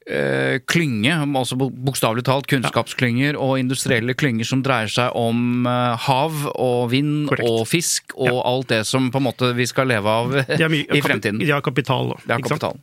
eh, 0.04 0.58
klynge, 0.68 1.14
altså 1.38 1.56
bo- 1.56 1.70
bokstavelig 1.70 2.24
talt 2.26 2.48
kunnskapsklynger 2.50 3.38
og 3.38 3.54
industrielle 3.62 4.12
klynger 4.18 4.44
som 4.48 4.60
dreier 4.66 4.90
seg 4.92 5.14
om 5.16 5.64
eh, 5.70 5.94
hav 6.08 6.42
og 6.56 6.90
vind 6.92 7.28
Korrekt. 7.30 7.48
og 7.48 7.68
fisk 7.70 8.16
og 8.18 8.42
alt 8.42 8.68
det 8.74 8.82
som 8.90 9.08
på 9.14 9.22
en 9.22 9.28
måte 9.30 9.52
vi 9.56 9.64
skal 9.70 9.88
leve 9.94 10.10
av 10.10 10.34
i 10.50 11.00
fremtiden. 11.06 11.38
De 11.40 11.48
har 11.54 11.62
kapital 11.64 12.12
De 12.26 12.34
har 12.34 12.42
kapital. 12.44 12.76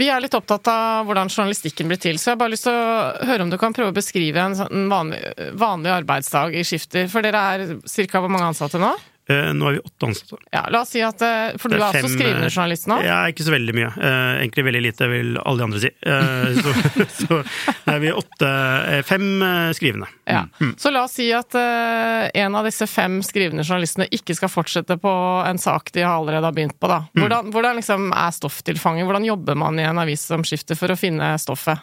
Vi 0.00 0.06
er 0.08 0.22
litt 0.22 0.32
opptatt 0.36 0.68
av 0.72 1.04
hvordan 1.08 1.28
journalistikken 1.28 1.90
blir 1.90 2.00
til, 2.00 2.16
så 2.16 2.30
jeg 2.30 2.36
har 2.38 2.40
bare 2.40 2.54
lyst 2.54 2.64
til 2.64 2.72
å 2.72 3.26
høre 3.28 3.44
om 3.44 3.50
du 3.52 3.58
kan 3.60 3.74
prøve 3.76 3.92
å 3.92 3.96
beskrive 3.96 4.40
en 4.40 4.56
sånn 4.56 4.86
vanlig, 4.88 5.20
vanlig 5.60 5.92
arbeidsdag 5.92 6.56
i 6.56 6.64
Skifter. 6.64 7.10
For 7.12 7.26
dere 7.26 7.42
er 7.52 7.64
ca. 7.84 8.22
hvor 8.22 8.32
mange 8.32 8.48
ansatte 8.48 8.80
nå? 8.80 8.94
Eh, 9.30 9.50
nå 9.54 9.68
er 9.68 9.76
vi 9.76 9.80
åtte 9.84 10.06
ansatte. 10.06 10.38
Ja, 10.50 10.64
la 10.72 10.80
oss 10.82 10.90
si 10.90 11.02
at 11.04 11.20
eh, 11.22 11.56
For 11.60 11.70
du 11.70 11.76
er, 11.76 11.84
er 11.84 12.02
også 12.02 12.10
skrivende 12.16 12.48
eh, 12.48 12.50
journalist 12.50 12.88
nå? 12.90 12.96
Ja, 13.06 13.18
ikke 13.30 13.44
så 13.46 13.54
veldig 13.54 13.74
mye. 13.76 13.90
Egentlig 14.40 14.64
veldig 14.66 14.82
lite, 14.82 15.08
vil 15.12 15.36
alle 15.38 15.60
de 15.60 15.66
andre 15.68 15.82
si. 15.84 15.90
Så, 16.60 16.72
så 17.20 17.38
er 17.92 18.02
vi 18.02 18.12
åtte 18.14 18.50
Fem 19.06 19.26
skrivende. 19.76 20.08
Ja. 20.28 20.42
Så 20.80 20.90
la 20.92 21.04
oss 21.06 21.14
si 21.18 21.28
at 21.34 21.54
en 21.54 22.56
av 22.58 22.66
disse 22.66 22.86
fem 22.90 23.20
skrivende 23.24 23.64
journalistene 23.64 24.08
ikke 24.14 24.34
skal 24.38 24.50
fortsette 24.52 24.96
på 25.00 25.12
en 25.46 25.60
sak 25.60 25.92
de 25.94 26.04
allerede 26.06 26.48
har 26.48 26.56
begynt 26.56 26.78
på. 26.80 26.90
Da. 26.90 27.02
Hvordan, 27.18 27.52
hvordan 27.54 27.78
liksom 27.78 28.10
er 28.16 28.34
stofftilfanget? 28.34 29.06
Hvordan 29.08 29.28
jobber 29.28 29.58
man 29.58 29.78
i 29.80 29.86
en 29.86 30.00
avis 30.02 30.26
som 30.30 30.44
skifter 30.46 30.78
for 30.78 30.92
å 30.92 30.98
finne 30.98 31.32
stoffet? 31.42 31.82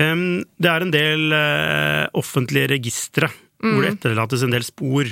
Um, 0.00 0.42
det 0.60 0.70
er 0.72 0.84
en 0.84 0.94
del 0.94 1.34
uh, 1.34 2.06
offentlige 2.18 2.70
registre 2.72 3.28
hvor 3.62 3.84
det 3.84 3.92
etterlates 3.96 4.42
en 4.42 4.54
del 4.54 4.64
spor 4.66 5.10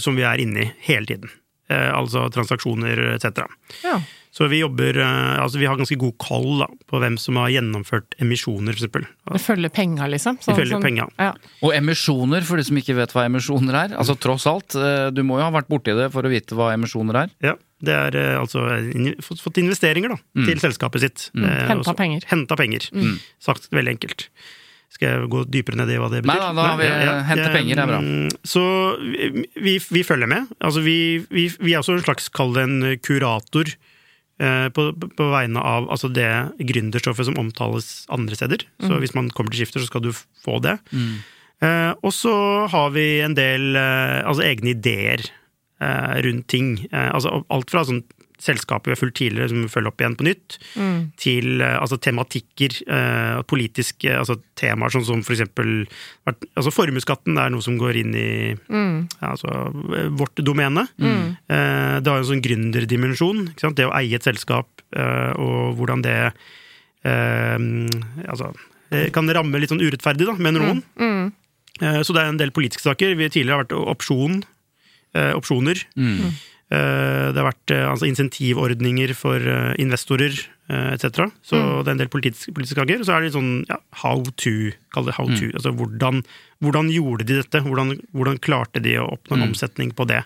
som 0.00 0.16
vi 0.16 0.22
er 0.24 0.40
inne 0.42 0.62
i 0.66 0.70
hele 0.88 1.06
tiden. 1.08 1.30
Eh, 1.68 1.90
altså 1.92 2.28
transaksjoner 2.30 3.00
etc. 3.16 3.42
Ja. 3.82 3.96
Så 4.36 4.46
vi 4.52 4.58
jobber 4.60 4.98
eh, 5.00 5.38
Altså 5.42 5.58
vi 5.58 5.64
har 5.66 5.78
ganske 5.80 5.96
god 5.98 6.12
koll 6.22 6.60
på 6.86 7.00
hvem 7.02 7.16
som 7.18 7.38
har 7.40 7.48
gjennomført 7.50 8.14
emisjoner, 8.22 8.76
f.eks. 8.76 8.92
Det 9.32 9.40
følger 9.42 9.72
penga, 9.74 10.06
liksom? 10.12 10.36
Det 10.44 10.54
følger 10.54 10.82
penga. 10.84 11.08
Ja. 11.18 11.32
Og 11.66 11.72
emisjoner, 11.74 12.44
for 12.46 12.60
de 12.60 12.66
som 12.68 12.78
ikke 12.78 12.94
vet 13.00 13.14
hva 13.16 13.24
emisjoner 13.26 13.78
er. 13.80 13.94
Altså 13.98 14.14
tross 14.20 14.46
alt, 14.46 14.76
eh, 14.78 15.08
du 15.16 15.22
må 15.26 15.40
jo 15.40 15.46
ha 15.48 15.54
vært 15.56 15.70
borti 15.72 15.96
det 15.96 16.10
for 16.14 16.22
å 16.28 16.30
vite 16.30 16.54
hva 16.58 16.68
emisjoner 16.76 17.22
er. 17.24 17.32
Ja, 17.48 17.56
det 17.82 17.96
er 17.96 18.20
eh, 18.22 18.36
altså 18.44 18.62
in- 18.92 19.16
fått, 19.24 19.58
investeringer 19.64 20.14
da, 20.14 20.20
til 20.46 20.60
selskapet 20.62 21.02
sitt. 21.08 21.26
Eh, 21.34 21.64
Henta 21.72 21.96
penger. 21.98 22.28
Henta 22.30 22.60
penger. 22.60 22.86
Sagt 23.42 23.66
veldig 23.74 23.96
enkelt. 23.96 24.28
Skal 24.94 25.08
jeg 25.10 25.28
gå 25.32 25.42
dypere 25.50 25.76
ned 25.76 25.90
i 25.92 25.98
hva 26.00 26.08
det 26.12 26.22
betyr? 26.24 26.30
Nei 26.30 26.38
da, 26.40 26.52
da 26.56 26.68
har 26.70 26.78
vi- 26.78 27.24
hente 27.28 27.48
penger 27.52 27.78
er 27.82 27.86
bra. 27.90 27.98
Mm, 28.00 28.28
Så 28.46 28.62
vi, 29.60 29.74
vi, 29.90 30.02
følger 30.06 30.26
med. 30.30 30.46
Altså 30.60 30.80
vi, 30.84 31.18
vi, 31.30 31.48
vi 31.60 31.74
er 31.74 31.82
også 31.82 31.98
en 31.98 32.04
slags, 32.06 32.28
kall 32.32 32.54
det 32.54 32.62
en 32.64 32.78
kurator, 33.04 33.72
eh, 34.40 34.68
på, 34.72 34.86
på 35.16 35.30
vegne 35.34 35.60
av 35.60 35.88
altså 35.92 36.08
det 36.12 36.30
gründerstoffet 36.70 37.28
som 37.28 37.36
omtales 37.42 38.06
andre 38.08 38.36
steder. 38.38 38.64
Mm. 38.80 38.88
Så 38.88 39.00
hvis 39.02 39.14
man 39.18 39.30
kommer 39.30 39.50
til 39.52 39.64
skifter, 39.66 39.80
så 39.84 39.90
skal 39.90 40.06
du 40.06 40.12
få 40.14 40.60
det. 40.64 40.78
Eh, 41.60 41.92
og 42.02 42.12
så 42.12 42.34
har 42.72 42.90
vi 42.96 43.20
en 43.24 43.34
del 43.36 43.76
eh, 43.76 44.22
altså 44.28 44.44
egne 44.48 44.72
ideer 44.76 45.24
eh, 45.80 46.14
rundt 46.24 46.46
ting. 46.52 46.74
Eh, 46.92 47.10
altså 47.12 47.42
alt 47.52 47.70
fra 47.72 47.84
sånn 47.88 48.04
selskaper 48.42 48.90
vi 48.90 48.94
har 48.94 49.00
fulgt 49.00 49.16
tidligere, 49.16 49.48
som 49.48 49.62
vi 49.64 49.70
følger 49.72 49.88
opp 49.90 50.00
igjen 50.02 50.16
på 50.18 50.26
nytt, 50.26 50.56
til 51.16 51.60
eh, 51.64 51.76
altså 51.80 51.96
tematikker, 52.04 52.76
eh, 52.92 53.38
politiske 53.48 54.12
altså 54.12 54.36
temaer, 54.60 54.92
sånn 54.92 55.06
som 55.08 55.22
for 55.24 55.32
eksempel 55.36 55.86
altså 56.28 56.72
Formuesskatten 56.74 57.38
er 57.40 57.50
noe 57.54 57.64
som 57.64 57.78
går 57.80 57.96
inn 58.02 58.14
i 58.14 58.28
ja, 58.52 59.30
altså, 59.32 59.48
eh, 59.96 60.10
vårt 60.20 60.36
domene. 60.44 60.86
Eh, 61.00 61.96
det 62.02 62.10
har 62.12 62.20
jo 62.20 62.26
en 62.26 62.30
sånn 62.34 62.44
gründerdimensjon. 62.44 63.46
ikke 63.54 63.66
sant? 63.66 63.76
Det 63.80 63.88
å 63.88 63.94
eie 63.96 64.14
et 64.18 64.26
selskap, 64.26 64.68
eh, 64.92 65.32
og 65.40 65.76
hvordan 65.80 66.02
det 66.04 66.18
eh, 67.04 67.58
altså, 68.28 68.52
kan 69.12 69.28
ramme 69.34 69.58
litt 69.58 69.72
sånn 69.72 69.82
urettferdig, 69.82 70.26
da, 70.28 70.36
mener 70.38 70.62
noen. 70.62 70.82
Eh, 71.80 72.00
Så 72.02 72.14
det 72.16 72.22
er 72.22 72.30
en 72.32 72.38
del 72.40 72.52
politiske 72.56 72.84
saker. 72.86 73.16
Vi 73.18 73.28
tidligere 73.28 73.56
har 73.58 73.64
vært 73.64 73.74
opsjon, 73.96 74.42
eh, 75.14 75.32
opsjoner. 75.36 75.82
Eh, 75.98 76.30
Det 76.70 77.38
har 77.38 77.46
vært 77.46 77.74
eh, 77.74 77.86
altså, 77.86 78.08
insentivordninger 78.10 79.12
for 79.14 79.38
eh, 79.38 79.72
investorer 79.82 80.34
eh, 80.34 80.88
etc. 80.96 81.28
Så 81.46 81.60
det 81.86 81.92
er 81.92 81.94
en 81.94 82.02
del 82.02 82.10
politiske, 82.10 82.54
politiske 82.56 82.80
ganger. 82.80 83.02
Og 83.02 83.08
så 83.08 83.14
er 83.14 83.22
det 83.22 83.30
litt 83.30 83.36
sånn 83.38 83.52
ja, 83.70 83.78
how 84.02 84.24
to, 84.34 84.54
kall 84.96 85.06
det 85.10 85.16
how 85.18 85.28
to. 85.28 85.52
Altså 85.52 85.74
hvordan, 85.76 86.22
hvordan 86.64 86.88
gjorde 86.94 87.28
de 87.28 87.40
dette? 87.42 87.60
Hvordan, 87.66 87.94
hvordan 88.16 88.40
klarte 88.42 88.80
de 88.82 88.96
å 89.02 89.10
oppnå 89.18 89.36
en 89.38 89.50
omsetning 89.50 89.92
på 89.96 90.08
det? 90.08 90.22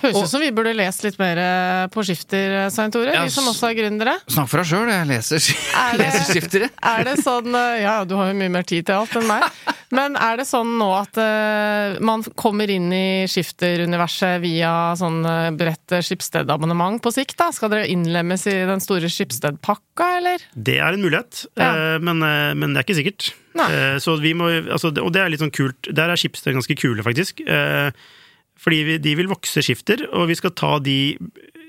Høres 0.00 0.16
ut 0.16 0.30
som 0.32 0.40
vi 0.40 0.48
burde 0.56 0.72
lest 0.76 1.02
litt 1.04 1.18
mer 1.20 1.36
eh, 1.40 1.82
på 1.92 2.00
Skifter, 2.08 2.54
Svein 2.72 2.92
Tore. 2.92 3.12
Ja, 3.12 3.24
Vi 3.28 3.32
som 3.34 3.48
også 3.50 3.68
er 3.68 3.74
gründere. 3.76 4.14
Snakk 4.32 4.48
for 4.48 4.62
deg 4.62 4.68
sjøl, 4.70 4.88
jeg 4.92 5.08
leser, 5.10 5.48
Er 5.82 5.92
det- 5.92 6.00
leser 6.06 6.24
skiftere. 6.30 6.68
Er 6.88 7.04
det 7.04 7.16
sånn 7.24 7.52
eh, 7.52 7.82
Ja, 7.84 7.98
du 8.08 8.14
har 8.16 8.30
jo 8.32 8.38
mye 8.40 8.52
mer 8.56 8.64
tid 8.68 8.88
til 8.88 8.96
alt 8.96 9.12
enn 9.20 9.28
meg. 9.28 9.44
Men 9.96 10.16
er 10.18 10.40
det 10.40 10.48
sånn 10.48 10.72
nå 10.80 10.88
at 10.96 11.14
uh, 11.20 12.00
man 12.02 12.24
kommer 12.34 12.66
inn 12.74 12.88
i 12.90 13.04
skifteruniverset 13.30 14.40
via 14.42 14.72
sånn 14.98 15.20
uh, 15.22 15.52
bredt 15.54 15.94
skipsstedabonnement 16.02 16.98
på 17.04 17.12
sikt? 17.14 17.36
da? 17.38 17.52
Skal 17.54 17.70
dere 17.70 17.86
innlemmes 17.92 18.48
i 18.50 18.56
den 18.66 18.82
store 18.82 19.06
Skipsted-pakka, 19.12 20.08
eller? 20.18 20.42
Det 20.56 20.80
er 20.82 20.96
en 20.98 21.04
mulighet, 21.06 21.44
Ja. 21.60 21.70
uh, 21.70 21.98
men, 22.02 22.18
eh, 22.26 22.54
men 22.58 22.74
det 22.74 22.82
er 22.82 22.88
ikke 22.88 22.98
sikkert. 22.98 23.30
Eh, 23.64 23.98
Så 24.02 24.18
vi 24.20 24.34
må, 24.36 24.50
altså, 24.70 24.92
og 25.00 25.12
det 25.12 25.22
er 25.22 25.32
litt 25.32 25.40
sånn 25.40 25.54
kult. 25.54 25.88
Der 25.92 26.10
er 26.12 26.16
Schibsted 26.20 26.54
ganske 26.54 26.76
kule, 26.76 27.02
faktisk. 27.06 27.40
Uh, 27.48 27.90
Fordi 28.58 28.82
vi, 28.84 28.98
de 28.98 29.14
vil 29.16 29.28
vokse 29.28 29.60
skifter, 29.64 30.06
og 30.12 30.28
vi 30.28 30.34
skal 30.38 30.50
ta 30.56 30.78
de 30.80 31.16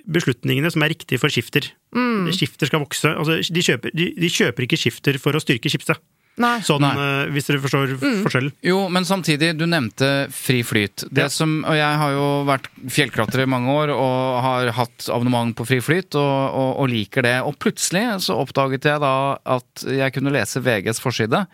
beslutningene 0.07 0.69
som 0.71 0.83
er 0.85 0.93
riktige 0.93 1.19
for 1.19 1.27
skifter. 1.33 1.65
Mm. 1.95 2.29
Skifter 2.35 2.69
skal 2.69 2.79
vokse. 2.83 3.09
Altså, 3.11 3.39
de, 3.43 3.63
kjøper, 3.65 3.91
de, 3.95 4.11
de 4.15 4.29
kjøper 4.31 4.63
ikke 4.67 4.79
skifter 4.79 5.17
for 5.19 5.35
å 5.35 5.41
styrke 5.43 5.67
Schibsted. 5.71 5.99
Nei. 6.37 6.59
Sånn, 6.61 6.83
Nei. 6.85 6.91
eh, 7.01 7.29
hvis 7.33 7.47
dere 7.49 7.59
forstår 7.63 7.95
forskjellen. 7.97 8.51
Jo, 8.61 8.83
men 8.93 9.07
samtidig, 9.09 9.55
du 9.57 9.65
nevnte 9.65 10.27
fri 10.31 10.59
flyt. 10.61 11.07
Det 11.09 11.23
Ja. 11.25 11.29
som, 11.33 11.63
og 11.65 11.73
jeg 11.73 11.97
har 11.97 12.11
jo 12.13 12.27
vært 12.45 12.67
fjellklatrer 12.93 13.41
i 13.41 13.49
mange 13.49 13.73
år 13.73 13.89
og 13.95 14.41
har 14.45 14.69
hatt 14.77 15.07
abonnement 15.09 15.55
på 15.57 15.65
fri 15.65 15.79
flyt 15.81 16.13
og, 16.13 16.53
og, 16.53 16.69
og 16.83 16.91
liker 16.93 17.25
det. 17.25 17.41
Og 17.41 17.57
plutselig 17.57 18.21
så 18.27 18.37
oppdaget 18.37 18.85
jeg 18.85 19.01
da 19.01 19.15
at 19.57 19.83
jeg 19.89 20.13
kunne 20.13 20.31
lese 20.35 20.61
VGs 20.61 21.01
forside. 21.01 21.47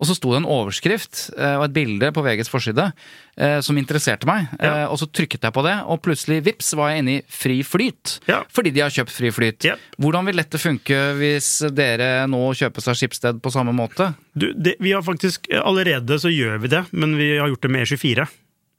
Og 0.00 0.08
så 0.08 0.16
sto 0.16 0.32
det 0.32 0.40
en 0.40 0.48
overskrift 0.48 1.26
eh, 1.36 1.58
og 1.58 1.66
et 1.66 1.74
bilde 1.76 2.08
på 2.16 2.22
VGs 2.24 2.48
forside 2.48 2.86
eh, 3.36 3.58
som 3.64 3.76
interesserte 3.76 4.28
meg. 4.28 4.48
Ja. 4.56 4.70
Eh, 4.70 4.86
og 4.88 4.96
så 5.00 5.10
trykket 5.12 5.44
jeg 5.44 5.56
på 5.56 5.64
det, 5.66 5.74
og 5.84 6.00
plutselig, 6.04 6.40
vips, 6.46 6.72
var 6.78 6.94
jeg 6.94 7.02
inne 7.02 7.18
i 7.18 7.24
Fri 7.28 7.58
Flyt. 7.66 8.16
Ja. 8.30 8.40
Fordi 8.48 8.72
de 8.72 8.84
har 8.84 8.94
kjøpt 8.94 9.12
Fri 9.12 9.32
Flyt. 9.34 9.68
Ja. 9.68 9.76
Hvordan 10.00 10.30
vil 10.30 10.40
dette 10.40 10.60
funke 10.62 11.02
hvis 11.20 11.52
dere 11.76 12.24
nå 12.30 12.40
kjøper 12.56 12.86
seg 12.86 13.00
Skipsted 13.02 13.44
på 13.44 13.52
samme 13.52 13.76
måte? 13.76 14.14
Du, 14.32 14.50
det, 14.56 14.78
vi 14.80 14.94
har 14.96 15.04
faktisk, 15.04 15.50
Allerede 15.60 16.16
så 16.22 16.32
gjør 16.32 16.62
vi 16.64 16.72
det, 16.72 16.84
men 16.96 17.18
vi 17.20 17.34
har 17.36 17.52
gjort 17.52 17.68
det 17.68 17.74
med 17.76 17.84
E24. 17.84 18.26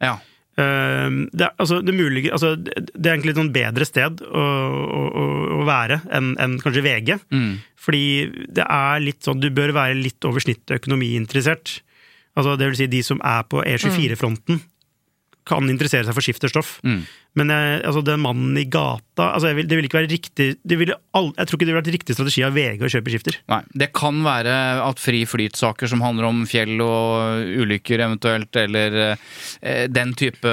Ja. 0.02 0.18
Eh, 0.60 1.10
det, 1.32 1.46
er, 1.46 1.54
altså, 1.56 1.80
det, 1.86 1.96
mulige, 1.96 2.32
altså, 2.36 2.56
det, 2.60 3.06
er 3.06 3.14
egentlig 3.14 3.36
et 3.36 3.40
sånn 3.40 3.54
bedre 3.56 3.88
sted 3.88 4.24
å, 4.26 4.42
å, 4.42 5.04
å, 5.08 5.28
å 5.62 5.68
være 5.68 6.02
enn 6.12 6.34
en 6.42 6.58
kanskje 6.62 6.84
VG. 6.86 7.14
Mm. 7.32 7.54
Fordi 7.82 8.04
det 8.60 8.66
er 8.66 9.06
litt 9.06 9.24
sånn, 9.26 9.42
du 9.42 9.50
bør 9.54 9.74
være 9.78 9.98
litt 9.98 10.28
over 10.28 10.44
snittet 10.44 10.78
økonomiinteressert. 10.82 11.80
Altså, 12.38 12.56
det 12.60 12.70
vil 12.70 12.80
si 12.80 12.92
de 12.92 13.02
som 13.04 13.22
er 13.28 13.48
på 13.52 13.64
E24-fronten, 13.68 14.62
kan 15.52 15.68
interessere 15.72 16.08
seg 16.08 16.16
for 16.18 16.26
skifterstoff. 16.26 16.78
Mm. 16.88 17.04
Men 17.40 17.52
jeg, 17.54 17.76
altså, 17.88 18.02
den 18.04 18.20
mannen 18.20 18.58
i 18.60 18.66
gata 18.68 19.30
altså, 19.38 19.52
jeg 19.52 19.56
vil, 19.62 19.68
Det 19.72 19.78
vil 19.78 19.86
ikke 19.88 19.98
være 20.02 20.10
riktig 20.12 20.48
det 20.68 20.76
ville 20.76 20.98
aldri, 21.16 21.38
Jeg 21.40 21.48
tror 21.48 21.56
ikke 21.56 21.64
det 21.64 21.70
ville 21.70 21.80
vært 21.80 21.94
riktig 21.96 22.16
strategi 22.18 22.42
av 22.44 22.58
VG 22.58 22.84
å 22.84 22.90
kjøpe 22.92 23.14
skifter. 23.14 23.38
Nei, 23.54 23.60
Det 23.84 23.88
kan 23.96 24.20
være 24.26 24.56
at 24.84 25.00
fri 25.00 25.22
flyt-saker 25.30 25.92
som 25.92 26.04
handler 26.04 26.28
om 26.28 26.42
fjell 26.50 26.82
og 26.84 27.46
ulykker 27.64 28.04
eventuelt, 28.04 28.60
eller 28.60 28.98
eh, 29.06 29.86
den 29.88 30.12
type 30.20 30.52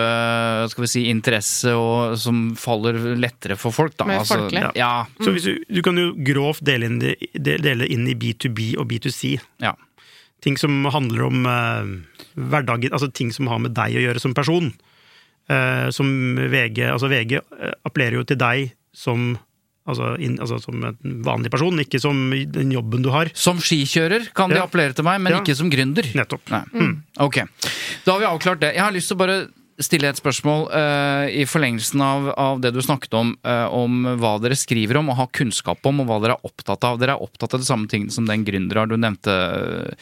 skal 0.71 0.85
vi 0.85 0.91
si, 0.93 1.05
interesse 1.11 1.75
og, 1.75 2.15
som 2.21 2.53
faller 2.59 3.01
lettere 3.19 3.59
for 3.59 3.75
folk. 3.75 3.97
da. 3.99 4.07
Mer 4.09 4.23
folkelig. 4.29 4.69
Ja, 4.79 4.93
Så 5.19 5.35
hvis 5.35 5.49
du, 5.49 5.59
du 5.67 5.83
kan 5.83 5.99
jo 5.99 6.13
grovt 6.31 6.63
dele 6.67 6.93
inn, 6.93 7.03
dele 7.35 7.91
inn 7.91 8.07
i 8.07 8.17
B2B 8.19 8.75
og 8.79 8.89
B2C. 8.93 9.37
ja. 9.65 9.75
Ting 10.39 10.55
som 10.55 10.85
handler 10.95 11.25
om 11.27 11.47
eh, 11.51 11.89
hverdagen, 12.39 12.93
altså 12.95 13.09
ting 13.11 13.33
som 13.35 13.49
har 13.51 13.59
med 13.59 13.75
deg 13.75 13.97
å 13.99 14.05
gjøre 14.05 14.23
som 14.23 14.37
person. 14.39 14.71
Eh, 15.49 15.89
som 15.97 16.09
VG 16.37 16.83
Altså, 16.93 17.09
VG 17.09 17.39
eh, 17.41 17.73
appellerer 17.89 18.19
jo 18.21 18.25
til 18.29 18.37
deg 18.41 18.73
som 18.93 19.37
Altså, 19.89 20.11
in, 20.21 20.35
altså 20.37 20.59
som 20.61 20.83
en 20.85 20.99
vanlig 21.25 21.49
person, 21.49 21.79
ikke 21.81 21.97
som 22.03 22.19
den 22.53 22.75
jobben 22.75 23.01
du 23.01 23.09
har. 23.09 23.31
Som 23.33 23.57
skikjører 23.57 24.27
kan 24.37 24.51
de 24.53 24.59
Ja. 24.59 24.67
appellere 24.67 24.93
til 24.93 25.07
meg, 25.07 25.17
men 25.25 25.33
Ja. 25.33 25.39
ikke 25.41 25.57
som 25.57 25.71
gründer. 25.73 26.05
Nettopp. 26.13 26.43
Nei. 26.53 26.61
Mm. 26.75 27.03
Ok, 27.25 27.39
da 28.05 28.13
har 28.13 28.21
vi 28.21 28.27
avklart 28.29 28.61
det. 28.61 28.75
Jeg 28.75 28.83
har 28.85 28.93
lyst 28.93 29.09
til 29.09 29.17
å 29.17 29.23
bare 29.25 29.49
stille 29.81 30.11
et 30.11 30.21
spørsmål 30.21 30.67
uh, 30.75 31.31
i 31.33 31.47
forlengelsen 31.49 32.03
av, 32.03 32.29
av 32.37 32.61
det 32.61 32.75
du 32.75 32.83
snakket 32.83 33.15
om, 33.15 33.33
uh, 33.47 33.73
om 33.73 34.05
hva 34.19 34.35
dere 34.43 34.59
skriver 34.59 34.99
om 34.99 35.09
og 35.09 35.17
har 35.17 35.29
kunnskap 35.33 35.81
om, 35.87 36.01
og 36.03 36.07
hva 36.11 36.21
dere 36.21 36.37
er 36.37 36.45
opptatt 36.45 36.85
av. 36.85 36.99
Dere 37.01 37.15
er 37.17 37.23
opptatt 37.25 37.55
av 37.55 37.61
de 37.61 37.65
samme 37.65 37.89
tingene 37.89 38.13
som 38.13 38.27
den 38.29 38.45
gründer 38.45 38.83
har. 38.83 38.87
Du 38.91 38.99
nevnte 38.99 39.95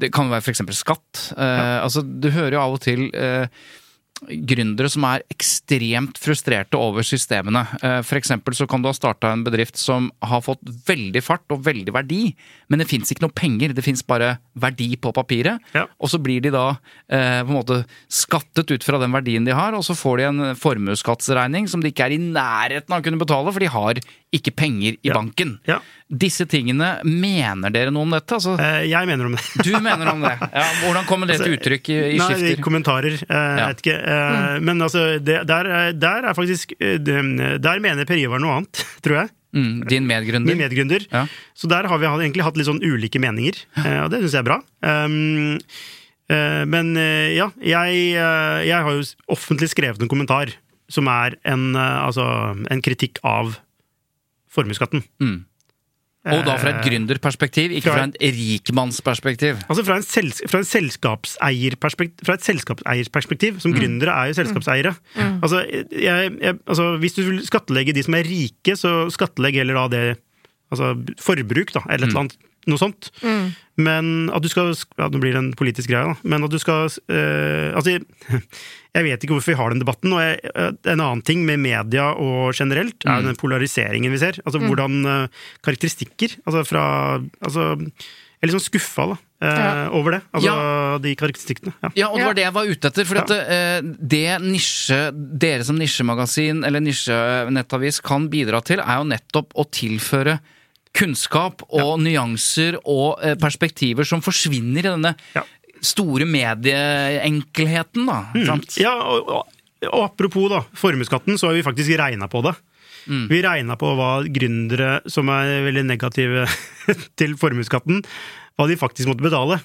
Det 0.00 0.12
kan 0.12 0.28
være 0.28 0.42
f.eks. 0.44 0.60
skatt. 0.76 1.32
Eh, 1.36 1.78
altså, 1.80 2.02
du 2.04 2.28
hører 2.30 2.56
jo 2.56 2.60
av 2.60 2.72
og 2.76 2.80
til 2.84 3.08
eh, 3.14 3.46
gründere 4.28 4.90
som 4.92 5.04
er 5.08 5.22
ekstremt 5.32 6.18
frustrerte 6.20 6.78
over 6.78 7.04
systemene. 7.06 7.62
Eh, 7.82 8.00
eksempel 8.20 8.54
så 8.56 8.66
kan 8.68 8.82
du 8.82 8.88
ha 8.90 8.94
starta 8.96 9.32
en 9.32 9.44
bedrift 9.46 9.78
som 9.80 10.10
har 10.22 10.42
fått 10.44 10.60
veldig 10.86 11.22
fart 11.24 11.54
og 11.54 11.64
veldig 11.64 11.94
verdi, 11.94 12.34
men 12.68 12.82
det 12.82 12.88
fins 12.90 13.10
ikke 13.10 13.24
noe 13.24 13.34
penger, 13.36 13.72
det 13.72 13.84
fins 13.86 14.02
bare 14.06 14.34
verdi 14.60 14.92
på 15.00 15.12
papiret. 15.16 15.60
Ja. 15.74 15.86
Og 16.00 16.12
så 16.12 16.20
blir 16.22 16.42
de 16.44 16.52
da 16.54 16.66
eh, 17.08 17.40
på 17.42 17.48
en 17.50 17.56
måte 17.56 17.80
skattet 18.12 18.70
ut 18.70 18.84
fra 18.84 19.00
den 19.00 19.12
verdien 19.14 19.46
de 19.48 19.56
har, 19.56 19.72
og 19.74 19.84
så 19.86 19.96
får 19.96 20.20
de 20.20 20.28
en 20.28 20.42
formuesskattsregning 20.60 21.68
som 21.70 21.80
de 21.82 21.92
ikke 21.92 22.08
er 22.10 22.16
i 22.16 22.22
nærheten 22.22 22.92
av 22.92 23.00
å 23.00 23.06
kunne 23.06 23.20
betale, 23.20 23.52
for 23.54 23.62
de 23.62 23.70
har 23.72 24.02
ikke 24.34 24.54
penger 24.54 24.98
i 25.00 25.08
Ja. 25.10 25.14
banken. 25.14 25.58
Ja. 25.66 25.80
Disse 26.10 26.42
tingene, 26.50 26.96
mener 27.06 27.70
dere 27.70 27.92
noe 27.94 28.02
om 28.02 28.10
dette? 28.16 28.34
Altså, 28.34 28.56
Eh, 28.58 28.88
jeg 28.90 29.06
mener 29.06 29.28
om 29.28 29.34
det. 29.36 29.42
du 29.66 29.70
mener 29.78 30.08
om 30.10 30.24
det. 30.26 30.32
Ja, 30.42 30.64
hvordan 30.82 31.04
kommer 31.06 31.28
det 31.30 31.36
til 31.38 31.54
uttrykk 31.54 31.90
i, 31.94 31.98
i 32.16 32.16
Nei, 32.18 32.26
i 32.34 32.38
skifter? 32.40 32.62
kommentarer. 32.66 33.14
Eh, 33.14 33.34
Ja. 33.36 33.52
jeg 33.60 33.68
vet 33.70 33.82
ikke. 33.84 33.94
Eh, 34.14 34.56
Men 34.66 34.82
altså, 34.82 35.04
det, 35.22 35.36
der, 35.46 35.68
er- 35.70 35.92
der 35.94 36.26
er 36.26 36.34
faktisk 36.34 36.74
Der 36.80 37.78
mener 37.84 38.04
Per 38.10 38.18
Ivar 38.18 38.42
noe 38.42 38.56
annet, 38.58 38.82
tror 39.06 39.20
jeg. 39.22 39.30
Mm, 39.54 39.86
din 39.90 40.06
medgründer? 40.06 40.46
Min 40.50 40.58
medgründer. 40.62 41.06
Ja. 41.10 41.24
Så 41.54 41.66
der 41.70 41.86
har 41.90 41.98
vi 41.98 42.06
egentlig 42.06 42.42
hatt 42.46 42.56
litt 42.58 42.66
sånn 42.68 42.82
ulike 42.86 43.18
meninger, 43.22 43.56
og 44.04 44.10
det 44.12 44.20
syns 44.22 44.34
jeg 44.34 44.42
er 44.44 44.46
bra. 44.46 44.58
Um, 44.86 45.58
eh, 46.30 46.62
men 46.70 46.92
ja, 47.34 47.48
jeg, 47.58 48.04
jeg 48.14 48.78
har 48.86 48.94
jo 48.94 49.02
offentlig 49.34 49.70
skrevet 49.72 50.02
en 50.02 50.10
kommentar 50.10 50.52
som 50.90 51.06
er 51.10 51.34
en, 51.46 51.74
altså, 51.78 52.22
en 52.70 52.82
kritikk 52.82 53.18
av 53.26 53.56
formuesskatten. 54.50 55.02
Mm. 55.22 55.44
Og 56.28 56.42
da 56.44 56.54
fra 56.60 56.74
et 56.74 56.82
Eh, 56.82 56.88
gründerperspektiv, 56.90 57.72
ikke 57.72 57.88
fra 57.88 58.02
fra 58.02 58.08
et 58.12 58.34
rikmannsperspektiv. 58.36 59.62
Altså 59.72 59.84
fra, 59.86 59.96
en 59.96 60.04
sels, 60.04 60.42
fra, 60.50 60.60
en 60.60 60.68
selskapseierperspektiv, 60.68 62.26
fra 62.26 62.36
et 62.36 62.44
selskapseierperspektiv, 62.44 63.60
som 63.60 63.72
gründere 63.72 64.12
er 64.12 64.28
jo 64.28 64.36
selskapseiere. 64.36 64.92
Altså, 65.42 65.64
jeg, 65.92 66.32
jeg, 66.42 66.58
altså, 66.66 66.96
hvis 67.00 67.16
du 67.16 67.22
vil 67.22 67.40
skattlegge 67.46 67.96
de 67.96 68.04
som 68.04 68.14
er 68.14 68.28
rike, 68.28 68.76
så 68.76 69.08
skattlegg 69.08 69.62
heller 69.62 69.80
da 69.80 69.88
det 69.96 70.04
Altså 70.70 70.92
forbruk, 71.18 71.72
da, 71.74 71.80
eller 71.90 72.06
mm. 72.06 72.10
eller 72.12 72.20
annet. 72.20 72.36
Noe 72.70 72.78
sånt. 72.78 73.08
Men 73.80 74.28
at 74.34 74.44
du 74.44 74.48
skal 74.52 74.72
Ja, 74.98 75.08
nå 75.10 75.20
blir 75.22 75.34
det 75.36 75.40
en 75.42 75.50
politisk 75.58 75.90
greie, 75.92 76.12
da. 76.12 76.16
Men 76.28 76.44
at 76.46 76.52
du 76.52 76.58
skal 76.62 76.88
eh, 77.10 77.70
Altså, 77.74 77.96
jeg, 77.96 78.06
jeg 78.96 79.06
vet 79.06 79.24
ikke 79.26 79.36
hvorfor 79.38 79.54
vi 79.54 79.58
har 79.60 79.74
den 79.74 79.82
debatten. 79.82 80.14
Og 80.16 80.22
jeg, 80.24 80.40
en 80.54 81.00
annen 81.00 81.22
ting 81.26 81.44
med 81.48 81.62
media 81.62 82.10
og 82.14 82.50
generelt 82.58 83.06
er 83.08 83.22
den 83.26 83.38
polariseringen 83.40 84.12
vi 84.14 84.22
ser. 84.22 84.40
Altså 84.44 84.62
hvordan 84.62 85.00
eh, 85.06 85.44
karakteristikker 85.66 86.38
Altså 86.46 86.64
fra 86.68 86.84
Altså 87.44 87.72
jeg 88.40 88.48
er 88.48 88.54
litt 88.54 88.56
sånn 88.56 88.70
skuffa 88.70 89.04
da, 89.10 89.16
eh, 89.44 89.58
Ja. 89.60 89.72
over 89.92 90.14
det. 90.14 90.20
Altså 90.32 90.48
Ja. 90.48 90.98
de 91.04 91.10
karakteristikkene. 91.20 91.74
Ja. 91.82 91.90
Ja, 91.94 92.06
og 92.08 92.16
det 92.16 92.24
var 92.24 92.34
det 92.38 92.44
jeg 92.46 92.54
var 92.56 92.70
ute 92.70 92.88
etter. 92.88 93.04
For 93.04 93.18
at 93.20 93.30
eh, 93.36 93.80
det 94.00 94.40
nisje, 94.40 95.00
dere 95.12 95.66
som 95.68 95.76
nisjemagasin 95.76 96.64
eller 96.64 96.80
nisjenettavis 96.80 98.00
kan 98.00 98.30
bidra 98.32 98.62
til, 98.64 98.80
er 98.80 98.96
jo 99.02 99.04
nettopp 99.12 99.52
å 99.60 99.66
tilføre 99.68 100.38
kunnskap 100.96 101.62
og 101.70 102.00
nyanser 102.02 102.78
og 102.84 103.20
eh, 103.24 103.36
perspektiver 103.40 104.06
som 104.08 104.22
forsvinner 104.24 104.84
i 104.84 104.90
denne 104.90 105.14
Ja. 105.36 105.44
store 105.80 106.26
medieenkelheten, 106.28 108.06
da. 108.08 108.18
sant? 108.46 108.76
Ja, 108.80 108.92
og, 109.00 109.46
og 109.88 110.02
apropos 110.04 110.50
da, 110.52 110.62
formuesskatten, 110.76 111.38
så 111.40 111.48
har 111.50 111.56
vi 111.56 111.64
faktisk 111.66 111.94
regna 112.00 112.28
på 112.30 112.42
det. 112.44 112.54
Mm. 113.08 113.24
Vi 113.30 113.40
regna 113.42 113.76
på 113.80 113.94
hva 113.96 114.10
gründere 114.28 115.00
som 115.08 115.30
er 115.32 115.62
veldig 115.64 115.86
negative 115.88 116.44
til 117.20 117.36
formuesskatten, 117.40 118.02
hva 118.60 118.66
de 118.68 118.76
faktisk 118.76 119.08
måtte 119.08 119.24
betale. 119.24 119.60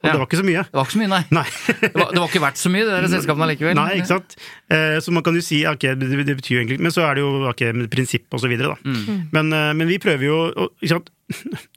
Og 0.00 0.08
Ja. 0.08 0.12
det 0.14 0.20
var 0.22 0.26
ikke 0.30 0.38
så 0.40 0.44
mye. 0.48 0.62
Det 0.64 0.78
var 0.78 0.86
ikke 0.86 0.94
så 0.96 1.00
mye, 1.02 1.10
nei. 1.12 1.22
Nei. 1.36 1.44
Det 1.80 1.90
var, 1.92 2.12
det 2.14 2.20
var 2.22 2.28
ikke 2.30 2.40
verdt 2.46 2.56
så 2.62 2.70
mye, 2.72 2.84
det 2.88 2.92
der 2.96 3.08
selskapene 3.12 3.44
allikevel. 3.44 3.74
Nei, 3.76 3.88
ikke 4.00 4.08
sant? 4.14 4.36
Eh, 4.72 4.96
så 5.04 5.12
man 5.12 5.22
kan 5.26 5.36
jo 5.36 5.42
si 5.44 5.58
ok, 5.68 5.84
det, 6.00 6.08
det 6.24 6.36
betyr 6.38 6.54
jo 6.56 6.60
egentlig 6.62 6.78
Men 6.80 6.94
så 6.94 7.04
er 7.04 7.18
det 7.18 7.24
jo 7.26 7.32
ok, 7.50 7.60
med 7.76 7.90
prinsipp 7.92 8.32
og 8.32 8.40
så 8.40 8.48
videre, 8.48 8.72
da. 8.72 8.80
Mm. 8.88 9.18
Men, 9.36 9.52
eh, 9.52 9.72
men 9.76 9.90
vi 9.92 9.98
prøver 10.00 10.24
jo 10.30 10.38
å- 10.54 10.70
ikke 10.80 10.94
sant? 10.96 11.12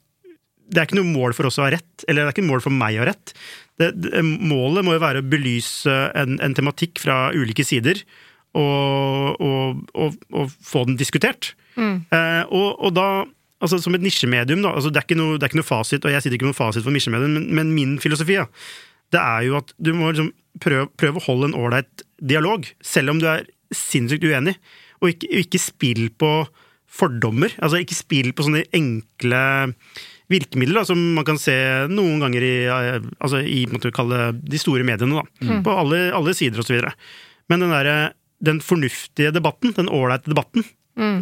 Det 0.64 0.80
er 0.80 0.86
ikke 0.88 0.96
noe 0.96 1.10
mål 1.12 1.34
for 1.36 1.44
oss 1.46 1.58
å 1.60 1.66
ha 1.66 1.68
rett, 1.74 2.04
eller 2.08 2.24
det 2.24 2.30
er 2.30 2.32
ikke 2.32 2.42
noe 2.46 2.54
mål 2.54 2.62
for 2.64 2.72
meg 2.72 2.96
å 2.96 3.02
ha 3.02 3.10
rett. 3.10 3.34
Det, 3.78 3.90
det, 4.00 4.22
målet 4.24 4.82
må 4.86 4.94
jo 4.96 5.02
være 5.02 5.20
å 5.20 5.26
belyse 5.28 5.92
en, 6.16 6.38
en 6.40 6.54
tematikk 6.56 7.02
fra 7.02 7.18
ulike 7.36 7.66
sider, 7.68 8.00
og, 8.56 9.36
og, 9.44 9.82
og, 9.92 10.16
og 10.32 10.54
få 10.64 10.86
den 10.88 10.96
diskutert. 10.96 11.52
Eh, 11.76 12.42
og, 12.48 12.80
og 12.80 12.94
da 12.96 13.06
Altså 13.64 13.80
Som 13.80 13.96
et 13.96 14.04
nisjemedium, 14.04 14.62
da. 14.64 14.74
Altså 14.76 14.92
det, 14.92 15.00
er 15.00 15.18
noe, 15.18 15.38
det 15.38 15.46
er 15.46 15.52
ikke 15.52 15.62
noe 15.62 15.68
fasit, 15.68 16.04
og 16.04 16.12
jeg 16.12 16.24
sitter 16.24 16.36
ikke 16.36 16.48
med 16.48 16.54
noe 16.54 16.60
fasit 16.60 16.84
for 16.84 16.94
nisjemedium, 16.94 17.38
men, 17.38 17.46
men 17.56 17.72
min 17.76 17.94
filosofi 18.02 18.36
ja, 18.36 18.44
det 19.14 19.20
er 19.20 19.46
jo 19.46 19.58
at 19.60 19.72
du 19.82 19.92
må 19.96 20.10
liksom 20.10 20.32
prøve, 20.62 20.88
prøve 21.00 21.20
å 21.20 21.26
holde 21.28 21.50
en 21.50 21.58
ålreit 21.58 22.04
dialog, 22.20 22.66
selv 22.84 23.14
om 23.14 23.22
du 23.22 23.28
er 23.30 23.46
sinnssykt 23.74 24.26
uenig. 24.26 24.56
Og 25.02 25.12
ikke, 25.12 25.30
ikke 25.42 25.60
spill 25.60 26.08
på 26.20 26.32
fordommer. 26.94 27.54
Altså 27.62 27.80
ikke 27.82 27.96
spill 27.98 28.30
på 28.36 28.46
sånne 28.46 28.64
enkle 28.76 29.40
virkemiddel 30.32 30.78
da, 30.78 30.84
som 30.88 31.00
man 31.16 31.26
kan 31.26 31.38
se 31.40 31.54
noen 31.90 32.22
ganger 32.22 32.46
i, 32.46 32.54
eh, 32.70 33.08
altså 33.18 33.42
i 33.42 33.64
kalle 33.94 34.30
de 34.38 34.60
store 34.60 34.86
mediene. 34.86 35.20
Da, 35.20 35.24
På 35.66 35.74
alle, 35.82 36.06
alle 36.16 36.34
sider 36.36 36.62
osv. 36.62 36.78
Men 37.52 37.64
den, 37.64 37.74
der, 37.74 38.14
den 38.44 38.62
fornuftige 38.64 39.34
debatten, 39.34 39.74
den 39.76 39.90
ålreite 39.92 40.32
debatten, 40.32 40.64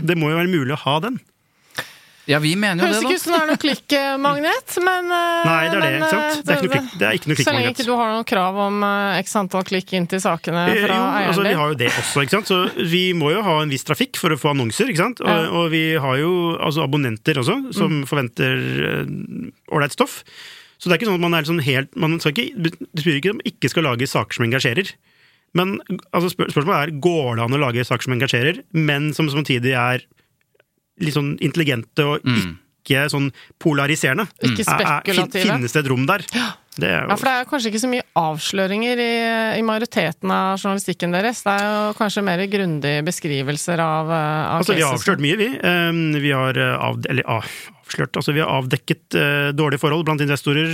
det 0.07 0.19
må 0.21 0.31
jo 0.31 0.37
være 0.39 0.53
mulig 0.53 0.77
å 0.77 0.83
ha 0.85 0.99
den. 1.01 1.19
Ja, 2.31 2.39
vi 2.39 2.53
mener 2.55 2.85
jo 2.87 2.87
Høres 2.87 3.01
det, 3.01 3.03
ikke 3.03 3.11
da. 3.11 3.17
ut 3.19 3.23
som 3.23 3.33
det 3.35 3.39
er 3.43 3.49
noe 3.51 3.61
klikkmagnet, 3.65 4.75
men 4.87 5.09
eh, 5.11 5.47
Nei, 5.49 5.63
det 5.67 5.75
er 5.75 5.83
det, 5.83 5.89
men, 5.91 6.03
ikke 6.03 6.11
sant? 6.13 6.37
eh, 6.37 6.43
Det 6.47 6.53
er 6.53 6.61
ikke 6.61 6.69
noe 6.69 6.75
klikk- 6.77 6.99
det 7.01 7.07
er 7.09 7.17
ikke 7.19 7.31
noe 7.33 7.39
Så 7.43 7.55
lenge 7.57 7.73
ikke 7.75 7.87
du 7.89 7.93
har 7.99 8.13
noen 8.13 8.29
krav 8.31 8.61
om 8.67 8.77
eh, 8.87 9.19
x 9.25 9.35
antall 9.41 9.67
klikk 9.67 9.93
inn 9.99 10.07
til 10.13 10.23
sakene 10.23 10.63
fra 10.69 10.77
fra 10.87 11.01
din. 11.01 11.27
altså 11.33 11.47
vi 11.49 11.55
har 11.59 11.73
jo 11.73 11.79
det 11.83 11.91
også, 11.91 12.23
ikke 12.23 12.37
sant. 12.37 12.53
Så 12.53 12.61
vi 12.93 13.03
må 13.19 13.33
jo 13.35 13.43
ha 13.43 13.57
en 13.65 13.73
viss 13.75 13.85
trafikk 13.89 14.21
for 14.23 14.31
å 14.31 14.39
få 14.39 14.53
annonser, 14.55 14.93
ikke 14.93 15.03
sant. 15.03 15.21
Og, 15.25 15.29
Ja. 15.33 15.51
og 15.51 15.71
vi 15.75 15.83
har 16.07 16.17
jo 16.23 16.33
altså 16.63 16.87
abonnenter 16.87 17.43
også, 17.43 17.59
som 17.75 18.03
forventer 18.07 18.63
ålreit 19.73 19.91
uh, 19.91 19.99
stoff. 19.99 20.21
Så 20.79 20.89
det 20.91 20.95
er 20.97 20.99
ikke 21.03 21.11
sånn 21.11 21.19
at 21.21 21.27
man 21.27 21.35
er 21.39 21.45
liksom 21.45 21.61
helt 21.63 21.93
man 21.99 22.17
skal 22.23 22.33
ikke, 22.35 22.55
Det 22.59 22.73
betyr 22.99 23.19
ikke 23.21 23.31
at 23.35 23.39
man 23.39 23.51
ikke 23.51 23.71
skal 23.71 23.87
lage 23.87 24.07
saker 24.11 24.35
som 24.39 24.47
engasjerer. 24.47 24.95
Men 25.59 25.77
altså, 26.15 26.31
spør, 26.33 26.49
spørsmålet 26.55 26.87
er 26.87 26.97
går 27.05 27.37
det 27.39 27.45
an 27.45 27.55
å 27.59 27.61
lage 27.67 27.85
saker 27.87 28.07
som 28.09 28.15
engasjerer, 28.17 28.63
men 28.73 29.11
som 29.15 29.29
samtidig 29.31 29.75
er 29.77 30.07
litt 31.01 31.17
sånn 31.17 31.37
intelligente 31.41 32.05
og 32.05 32.27
ikke 32.27 33.07
sånn 33.13 33.31
polariserende. 33.63 34.27
Ikke 34.43 34.67
spekulative. 34.67 35.47
Finnes 35.47 35.73
det 35.73 35.85
et 35.85 35.91
rom 35.91 36.05
der? 36.09 36.25
Det 36.73 36.89
er 36.89 37.03
jo 37.05 37.11
Ja, 37.13 37.17
for 37.21 37.29
det 37.29 37.33
er 37.37 37.49
kanskje 37.51 37.69
ikke 37.71 37.83
så 37.83 37.91
mye 37.93 38.05
avsløringer 38.17 39.01
i, 39.05 39.11
i 39.61 39.63
majoriteten 39.67 40.31
av 40.33 40.57
journalistikken 40.57 41.13
deres. 41.13 41.43
Det 41.45 41.53
er 41.53 41.67
jo 41.69 41.93
kanskje 41.99 42.25
mer 42.25 42.43
grundige 42.49 43.05
beskrivelser 43.07 43.83
av, 43.85 44.09
eh, 44.09 44.41
av 44.49 44.63
Altså, 44.63 44.75
vi 44.79 44.83
har 44.87 44.97
avslørt 44.97 45.23
mye, 45.23 45.37
vi. 45.37 45.51
Um, 45.61 46.01
Vi 46.23 46.33
har 46.33 46.57
eh, 46.57 46.75
av, 46.89 46.99
eller, 47.13 47.29
ah, 47.29 47.45
avslørt 47.85 48.17
Altså, 48.17 48.33
vi 48.33 48.41
har 48.41 48.49
avdekket 48.49 49.19
eh, 49.21 49.53
dårlige 49.53 49.83
forhold 49.85 50.07
blant 50.09 50.25
investorer. 50.25 50.73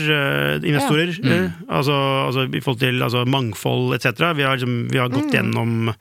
investorer 0.62 1.19
eh, 1.19 1.51
altså, 1.69 1.99
altså 2.29 2.47
i 2.47 2.62
forhold 2.62 2.81
til 2.81 3.03
altså, 3.03 3.25
mangfold 3.27 3.95
etc. 3.99 4.33
Vi 4.39 4.47
har, 4.47 4.57
liksom, 4.57 4.89
vi 4.93 4.99
har 5.03 5.11
gått 5.12 5.35
gjennom 5.35 5.93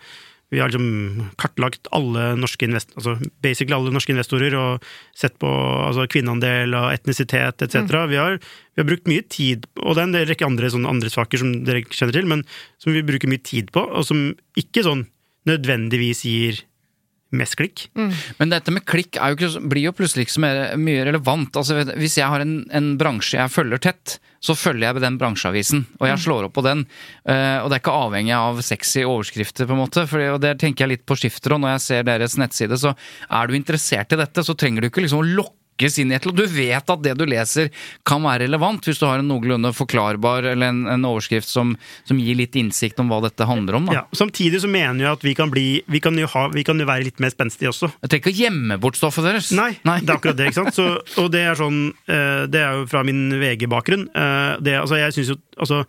vi 0.50 0.62
har 0.62 0.72
liksom 0.72 1.28
kartlagt 1.36 1.90
alle 1.96 2.30
norske 2.40 2.68
invest 2.68 2.94
altså 2.96 3.18
basically 3.44 3.76
alle 3.76 3.92
norske 3.92 4.14
investorer 4.14 4.54
og 4.56 4.86
sett 5.18 5.36
på 5.42 5.50
altså, 5.50 6.06
kvinneandel 6.12 6.76
og 6.78 6.94
etnisitet 6.94 7.66
etc. 7.66 7.84
Vi, 8.08 8.20
har, 8.20 8.40
vi 8.40 8.82
har 8.82 8.88
brukt 8.88 9.12
mye 9.12 9.26
tid 9.28 9.68
Og 9.82 9.98
det 9.98 10.06
er 10.06 10.08
en 10.08 10.30
rekke 10.32 10.48
andre, 10.48 10.72
sånne 10.72 10.94
andre 10.94 11.12
saker 11.12 11.44
som 11.44 11.52
dere 11.68 11.84
kjenner 11.92 12.16
til, 12.16 12.30
men 12.32 12.46
som 12.80 12.96
vi 12.96 13.04
bruker 13.06 13.32
mye 13.32 13.44
tid 13.44 13.74
på, 13.76 13.84
og 13.84 14.08
som 14.08 14.30
ikke 14.60 14.86
sånn 14.88 15.06
nødvendigvis 15.48 16.24
gir 16.28 16.64
mest 17.36 17.58
klikk. 17.60 17.88
Men 18.40 18.54
dette 18.54 18.72
med 18.72 18.86
klikk 18.88 19.18
er 19.20 19.34
jo 19.34 19.38
ikke, 19.40 19.64
blir 19.72 19.90
jo 19.90 19.96
plutselig 19.98 20.28
ikke 20.28 20.38
så 20.38 20.44
mer, 20.44 20.62
mye 20.80 21.04
relevant. 21.10 21.60
Altså, 21.60 21.82
hvis 22.00 22.18
jeg 22.20 22.30
har 22.32 22.44
en, 22.44 22.62
en 22.72 22.94
bransje 23.00 23.40
jeg 23.40 23.54
følger 23.54 23.82
tett, 23.84 24.18
så 24.44 24.54
følger 24.56 24.86
jeg 24.86 24.98
med 24.98 25.04
den 25.04 25.18
bransjeavisen, 25.20 25.84
og 25.98 26.08
jeg 26.08 26.22
slår 26.24 26.48
opp 26.48 26.56
på 26.56 26.64
den. 26.66 26.86
eh, 27.26 27.58
og 27.60 27.68
det 27.68 27.80
er 27.80 27.82
ikke 27.82 27.96
avhengig 28.06 28.36
av 28.38 28.62
sexy 28.66 29.04
overskrifter, 29.04 29.68
på 29.68 29.76
en 29.76 29.82
måte. 29.82 30.06
For, 30.08 30.24
og 30.36 30.42
det 30.44 30.56
tenker 30.62 30.86
jeg 30.86 30.94
litt 30.94 31.06
på 31.10 31.18
skifter, 31.20 31.56
og 31.56 31.64
når 31.64 31.76
jeg 31.76 31.86
ser 31.88 32.08
deres 32.08 32.38
nettside, 32.40 32.78
så 32.80 32.94
er 32.94 33.48
du 33.48 33.58
interessert 33.58 34.14
i 34.14 34.22
dette, 34.22 34.46
så 34.46 34.56
trenger 34.56 34.86
du 34.86 34.92
ikke 34.92 35.04
liksom 35.04 35.24
å 35.24 35.28
lokkes 35.78 36.00
inn 36.02 36.12
i 36.12 36.16
et 36.16 36.26
eller 36.26 36.34
annet. 36.34 36.50
Du 36.50 36.56
vet 36.58 36.90
at 36.90 37.04
det 37.04 37.14
du 37.18 37.26
leser 37.26 37.70
kan 38.08 38.22
være 38.24 38.46
relevant, 38.48 38.82
hvis 38.88 39.00
du 39.00 39.06
har 39.06 39.20
en 39.20 39.28
noenlunde 39.30 39.72
forklarbar 39.76 40.44
eller 40.44 40.68
en, 40.72 40.88
en 40.88 41.06
overskrift 41.06 41.48
som, 41.48 41.76
som 42.08 42.18
gir 42.20 42.36
litt 42.36 42.56
innsikt 42.58 43.00
om 43.00 43.10
hva 43.10 43.22
dette 43.24 43.46
handler 43.46 43.76
om. 43.78 43.88
Ja, 43.94 44.06
samtidig 44.16 44.62
så 44.64 44.68
mener 44.68 45.06
jeg 45.06 45.12
at 45.14 45.24
vi 45.24 45.36
kan 45.38 45.50
bli 45.52 45.84
Vi 45.88 46.00
kan 46.02 46.18
jo, 46.18 46.28
ha, 46.28 46.48
vi 46.54 46.64
kan 46.66 46.80
jo 46.80 46.86
være 46.88 47.06
litt 47.08 47.20
mer 47.20 47.30
spenstige 47.30 47.70
også. 47.70 47.90
Jeg 48.02 48.10
trenger 48.10 48.24
ikke 48.28 48.34
å 48.36 48.44
gjemme 48.44 48.78
bort 48.82 48.98
stoffet 48.98 49.26
deres. 49.28 49.52
Nei, 49.56 49.72
det 50.02 50.10
er 50.10 50.16
akkurat 50.18 50.38
det. 50.38 50.50
ikke 50.52 50.64
sant? 50.64 50.76
Så, 50.78 50.88
og 51.22 51.32
det 51.34 51.42
er 51.46 51.58
sånn 51.60 51.80
eh, 52.08 52.46
Det 52.50 52.62
er 52.62 52.80
jo 52.82 52.88
fra 52.90 53.04
min 53.08 53.28
VG-bakgrunn. 53.40 54.08
Eh, 54.14 54.54
det- 54.62 54.78
Altså, 54.78 54.98
jeg 55.00 55.14
syns 55.16 55.30
jo 55.34 55.38
Altså 55.58 55.84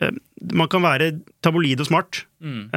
eh, 0.00 0.10
man 0.52 0.68
kan 0.68 0.82
være 0.84 1.12
tabloid 1.42 1.80
og 1.80 1.86
smart, 1.88 2.20
mm. 2.44 2.68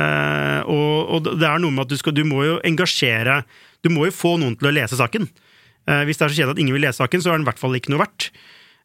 og, 0.66 1.12
og 1.14 1.28
det 1.38 1.45
er 1.45 1.60
noe 1.62 1.70
med 1.76 1.84
at 1.86 1.91
du, 1.91 1.97
skal, 1.99 2.16
du 2.18 2.24
må 2.26 2.41
jo 2.47 2.56
engasjere 2.66 3.43
Du 3.86 3.91
må 3.93 4.08
jo 4.08 4.14
få 4.16 4.32
noen 4.41 4.56
til 4.58 4.70
å 4.72 4.74
lese 4.74 4.97
saken. 4.97 5.28
Eh, 5.90 6.04
hvis 6.06 6.18
det 6.20 6.26
er 6.28 6.34
så 6.34 6.38
kjedelig 6.42 6.56
at 6.58 6.60
ingen 6.62 6.76
vil 6.78 6.84
lese 6.86 7.02
saken, 7.02 7.22
så 7.24 7.32
er 7.32 7.40
den 7.40 7.46
i 7.48 7.50
hvert 7.50 7.62
fall 7.62 7.74
ikke 7.78 7.90
noe 7.94 8.04
verdt. 8.04 8.30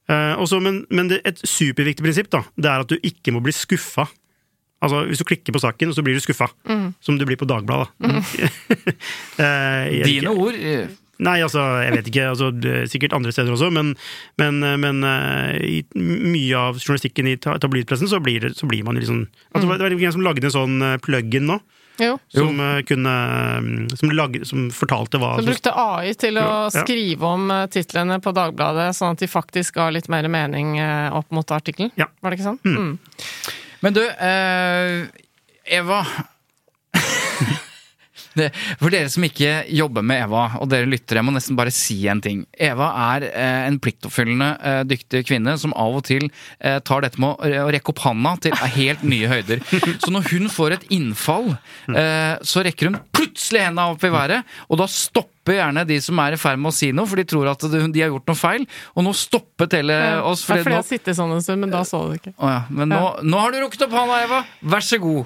Eh, 0.09 0.35
også, 0.41 0.61
men 0.63 0.85
men 0.91 1.09
det, 1.11 1.21
et 1.27 1.41
superviktig 1.43 2.05
prinsipp 2.07 2.31
da, 2.33 2.45
det 2.57 2.71
er 2.71 2.85
at 2.85 2.89
du 2.93 2.97
ikke 3.03 3.35
må 3.35 3.43
bli 3.45 3.53
skuffa. 3.53 4.07
Altså, 4.85 5.07
Hvis 5.09 5.19
du 5.19 5.25
klikker 5.25 5.53
på 5.57 5.61
saken, 5.63 5.93
så 5.97 6.03
blir 6.05 6.15
du 6.15 6.21
skuffa. 6.21 6.47
Som 7.01 7.17
du 7.19 7.25
blir 7.27 7.39
på 7.41 7.49
Dagbladet. 7.49 7.89
da. 7.99 8.21
Eh, 9.41 10.05
Dine 10.05 10.31
ord. 10.33 10.57
Nei, 11.17 11.39
altså, 11.41 11.63
jeg 11.81 11.95
vet 11.97 12.09
ikke. 12.11 12.27
Altså, 12.29 12.51
er 12.53 12.85
sikkert 12.93 13.15
andre 13.17 13.33
steder 13.33 13.55
også, 13.55 13.71
men, 13.73 13.95
men, 14.37 14.61
men 14.83 15.01
i 15.65 15.79
mye 15.97 16.59
av 16.61 16.77
journalistikken 16.77 17.31
i 17.31 17.37
ta- 17.41 17.57
tabloidpressen 17.63 18.11
så 18.11 18.21
blir, 18.21 18.51
så 18.53 18.69
blir 18.69 18.85
man 18.85 19.01
liksom... 19.01 19.23
sånn 19.25 19.57
altså, 19.57 19.79
Det 19.81 19.87
var 19.89 19.97
en 19.97 20.13
som 20.19 20.27
lagde 20.27 20.45
en 20.45 20.55
sånn 20.59 20.77
plug-in 21.05 21.49
nå, 21.49 21.57
Jo. 21.99 22.19
som 22.29 22.61
eh, 22.61 22.83
kunne 22.85 23.13
mm, 23.65 23.89
som, 23.97 24.11
lag, 24.13 24.35
som 24.45 24.67
fortalte 24.75 25.17
hva 25.23 25.35
Som 25.39 25.47
brukte 25.49 25.73
AI 25.73 26.13
til 26.15 26.37
å 26.41 26.47
Ja. 26.67 26.71
skrive 26.71 27.25
om 27.27 27.51
eh, 27.51 27.67
titlene 27.73 28.19
på 28.21 28.33
Dagbladet, 28.37 28.91
sånn 28.97 29.17
at 29.17 29.23
de 29.25 29.29
faktisk 29.31 29.75
ga 29.79 29.89
litt 29.95 30.09
mer 30.13 30.29
mening 30.29 30.79
eh, 30.79 31.09
opp 31.17 31.31
mot 31.33 31.51
artikkelen? 31.57 31.91
Ja. 31.97 32.07
Var 32.21 32.31
det 32.31 32.39
ikke 32.41 32.51
sånn? 32.51 32.61
Mm. 32.65 32.99
Men 33.87 33.97
du, 33.97 34.03
eh, 34.05 35.07
Eva 35.79 36.03
det, 38.37 38.51
For 38.81 38.93
dere 38.93 39.11
som 39.13 39.25
ikke 39.27 39.65
jobber 39.75 40.05
med 40.07 40.27
Eva, 40.27 40.47
og 40.61 40.71
dere 40.73 40.89
lytter, 40.89 41.21
jeg 41.21 41.27
må 41.27 41.35
nesten 41.35 41.59
bare 41.59 41.73
si 41.75 41.99
en 42.11 42.23
ting. 42.25 42.45
Eva 42.53 42.91
er 43.17 43.29
eh, 43.31 43.67
en 43.69 43.79
pliktoppfyllende, 43.83 44.51
eh, 44.61 44.81
dyktig 44.89 45.25
kvinne 45.29 45.57
som 45.61 45.75
av 45.77 45.99
og 46.01 46.05
til 46.09 46.29
eh, 46.29 46.79
tar 46.87 47.05
dette 47.07 47.21
med 47.23 47.35
å, 47.35 47.53
å 47.67 47.71
rekke 47.75 47.93
opp 47.95 48.05
handa 48.07 48.37
til 48.47 48.57
helt 48.77 49.05
nye 49.07 49.31
høyder. 49.31 49.63
Så 50.03 50.13
når 50.15 50.29
hun 50.33 50.51
får 50.53 50.77
et 50.77 50.89
innfall, 50.95 51.55
eh, 51.93 52.37
så 52.47 52.63
rekker 52.67 52.91
hun 52.91 53.01
plutselig 53.17 53.65
henda 53.67 53.89
opp 53.93 54.05
i 54.05 54.13
været, 54.13 54.47
og 54.71 54.81
da 54.81 54.87
stopper 54.91 55.57
gjerne 55.59 55.85
de 55.89 55.99
som 56.03 56.19
er 56.23 56.35
i 56.35 56.41
ferd 56.41 56.59
med 56.61 56.73
å 56.73 56.75
si 56.75 56.91
noe, 56.95 57.07
for 57.09 57.21
de 57.21 57.27
tror 57.29 57.51
at 57.53 57.63
de 57.71 58.03
har 58.03 58.11
gjort 58.11 58.31
noe 58.31 58.39
feil. 58.39 58.67
Og 58.97 59.07
nå 59.07 59.15
stoppet 59.17 59.79
hele 59.79 59.97
oss. 60.27 60.43
det 60.47 60.59
er 60.59 60.65
fordi 60.67 60.75
jeg 60.77 60.83
har 60.83 60.89
sittet 60.91 61.19
sånn 61.19 61.37
en 61.37 61.45
stund, 61.45 61.63
men 61.63 61.73
da 61.73 61.85
så 61.87 62.03
du 62.05 62.15
det 62.15 62.21
ikke. 62.23 62.35
Å 62.37 62.53
ja, 62.53 62.61
men 62.75 62.93
nå, 62.93 63.03
nå 63.23 63.41
har 63.45 63.55
du 63.55 63.63
rukket 63.65 63.87
opp 63.87 63.97
handa, 63.97 64.21
Eva. 64.27 64.43
Vær 64.75 64.85
så 64.85 65.01
god. 65.03 65.25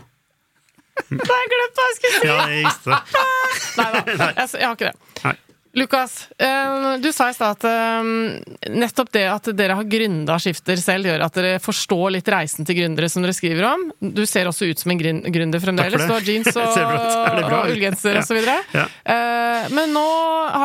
Da 1.27 1.31
har 1.33 1.41
jeg 1.45 1.53
glemt 1.55 1.79
hva 1.81 1.87
jeg 1.91 1.97
skulle 1.99 2.17
si! 2.17 2.27
Ja, 2.31 2.41
jeg 2.51 2.65
visste 2.67 2.91
det. 2.91 3.01
Nei 3.81 3.89
da, 3.95 4.03
jeg, 4.11 4.49
jeg 4.61 4.67
har 4.67 4.77
ikke 4.79 4.91
det. 4.91 5.25
Nei. 5.25 5.37
Lukas, 5.73 6.29
eh, 6.39 6.97
du 6.99 7.13
sa 7.15 7.29
i 7.31 7.35
stad 7.37 7.53
at 7.61 7.65
eh, 7.71 8.71
nettopp 8.75 9.13
det 9.15 9.23
at 9.31 9.51
dere 9.55 9.77
har 9.79 9.87
gründa 9.87 10.35
Skifter 10.43 10.81
selv, 10.83 11.07
gjør 11.07 11.23
at 11.29 11.37
dere 11.39 11.61
forstår 11.63 12.11
litt 12.17 12.27
reisen 12.33 12.67
til 12.67 12.75
gründere 12.81 13.07
som 13.13 13.23
dere 13.23 13.37
skriver 13.37 13.69
om. 13.69 13.85
Du 14.03 14.25
ser 14.27 14.51
også 14.51 14.67
ut 14.67 14.83
som 14.83 14.91
en 14.91 14.99
grün- 14.99 15.23
gründer 15.31 15.63
fremdeles. 15.63 16.03
Du 16.03 16.11
har 16.17 16.27
jeans 16.27 16.51
og, 16.59 16.75
og 16.75 17.71
ullgenser 17.71 18.19
Ja. 18.19 18.25
osv. 18.25 18.43
Ja. 18.75 18.85
Eh, 19.15 19.71
men 19.77 19.95
nå 19.95 20.05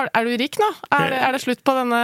er 0.10 0.26
du 0.26 0.34
rik 0.41 0.58
nå? 0.58 0.72
Er, 0.89 1.10
det- 1.14 1.22
er 1.22 1.38
det 1.38 1.43
slutt 1.45 1.62
på 1.62 1.78
denne, 1.78 2.01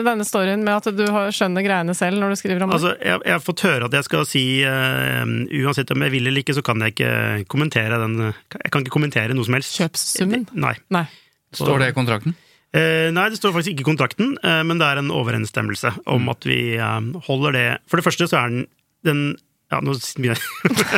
denne 0.00 0.24
storyen 0.24 0.64
med 0.64 0.72
at 0.80 0.88
du 0.96 1.04
skjønner 1.36 1.68
greiene 1.68 1.94
selv 1.98 2.16
når 2.22 2.32
du 2.32 2.40
skriver 2.40 2.64
om 2.64 2.72
det? 2.72 2.80
Altså, 2.80 2.94
jeg, 2.96 3.20
jeg 3.28 3.36
har 3.36 3.44
fått 3.44 3.66
høre 3.68 3.90
at 3.92 3.98
jeg 4.00 4.08
skal 4.08 4.24
si 4.28 4.46
uh, 4.64 5.26
Uansett 5.66 5.92
om 5.92 6.00
jeg 6.08 6.16
vil 6.16 6.32
eller 6.32 6.40
ikke, 6.46 6.56
så 6.56 6.64
kan 6.64 6.80
jeg 6.80 6.96
ikke 6.96 7.44
kommentere 7.52 8.00
den 8.06 8.16
Jeg 8.32 8.72
kan 8.72 8.80
ikke 8.86 8.96
kommentere 8.96 9.36
noe 9.36 9.44
som 9.44 9.60
helst. 9.60 9.76
Kjøpssummen? 9.82 10.48
Nei. 10.56 10.78
Nei. 10.96 11.04
Står 11.52 11.82
det 11.82 11.92
i 11.92 11.96
kontrakten? 11.96 12.34
Eh, 12.72 13.10
nei, 13.12 13.28
det 13.28 13.36
står 13.36 13.52
faktisk 13.52 13.74
ikke 13.74 13.84
i 13.84 13.90
kontrakten, 13.90 14.36
eh, 14.40 14.62
men 14.64 14.78
det 14.80 14.86
er 14.88 15.02
en 15.02 15.12
overensstemmelse 15.12 15.90
om 16.08 16.30
at 16.32 16.46
vi 16.48 16.78
eh, 16.80 17.00
holder 17.26 17.56
det 17.56 17.64
For 17.90 18.00
det 18.00 18.06
første 18.06 18.28
så 18.30 18.38
er 18.40 18.54
den, 18.54 18.62
den 19.04 19.20
Ja, 19.68 19.82
nå 19.84 19.92
begynner 20.16 20.40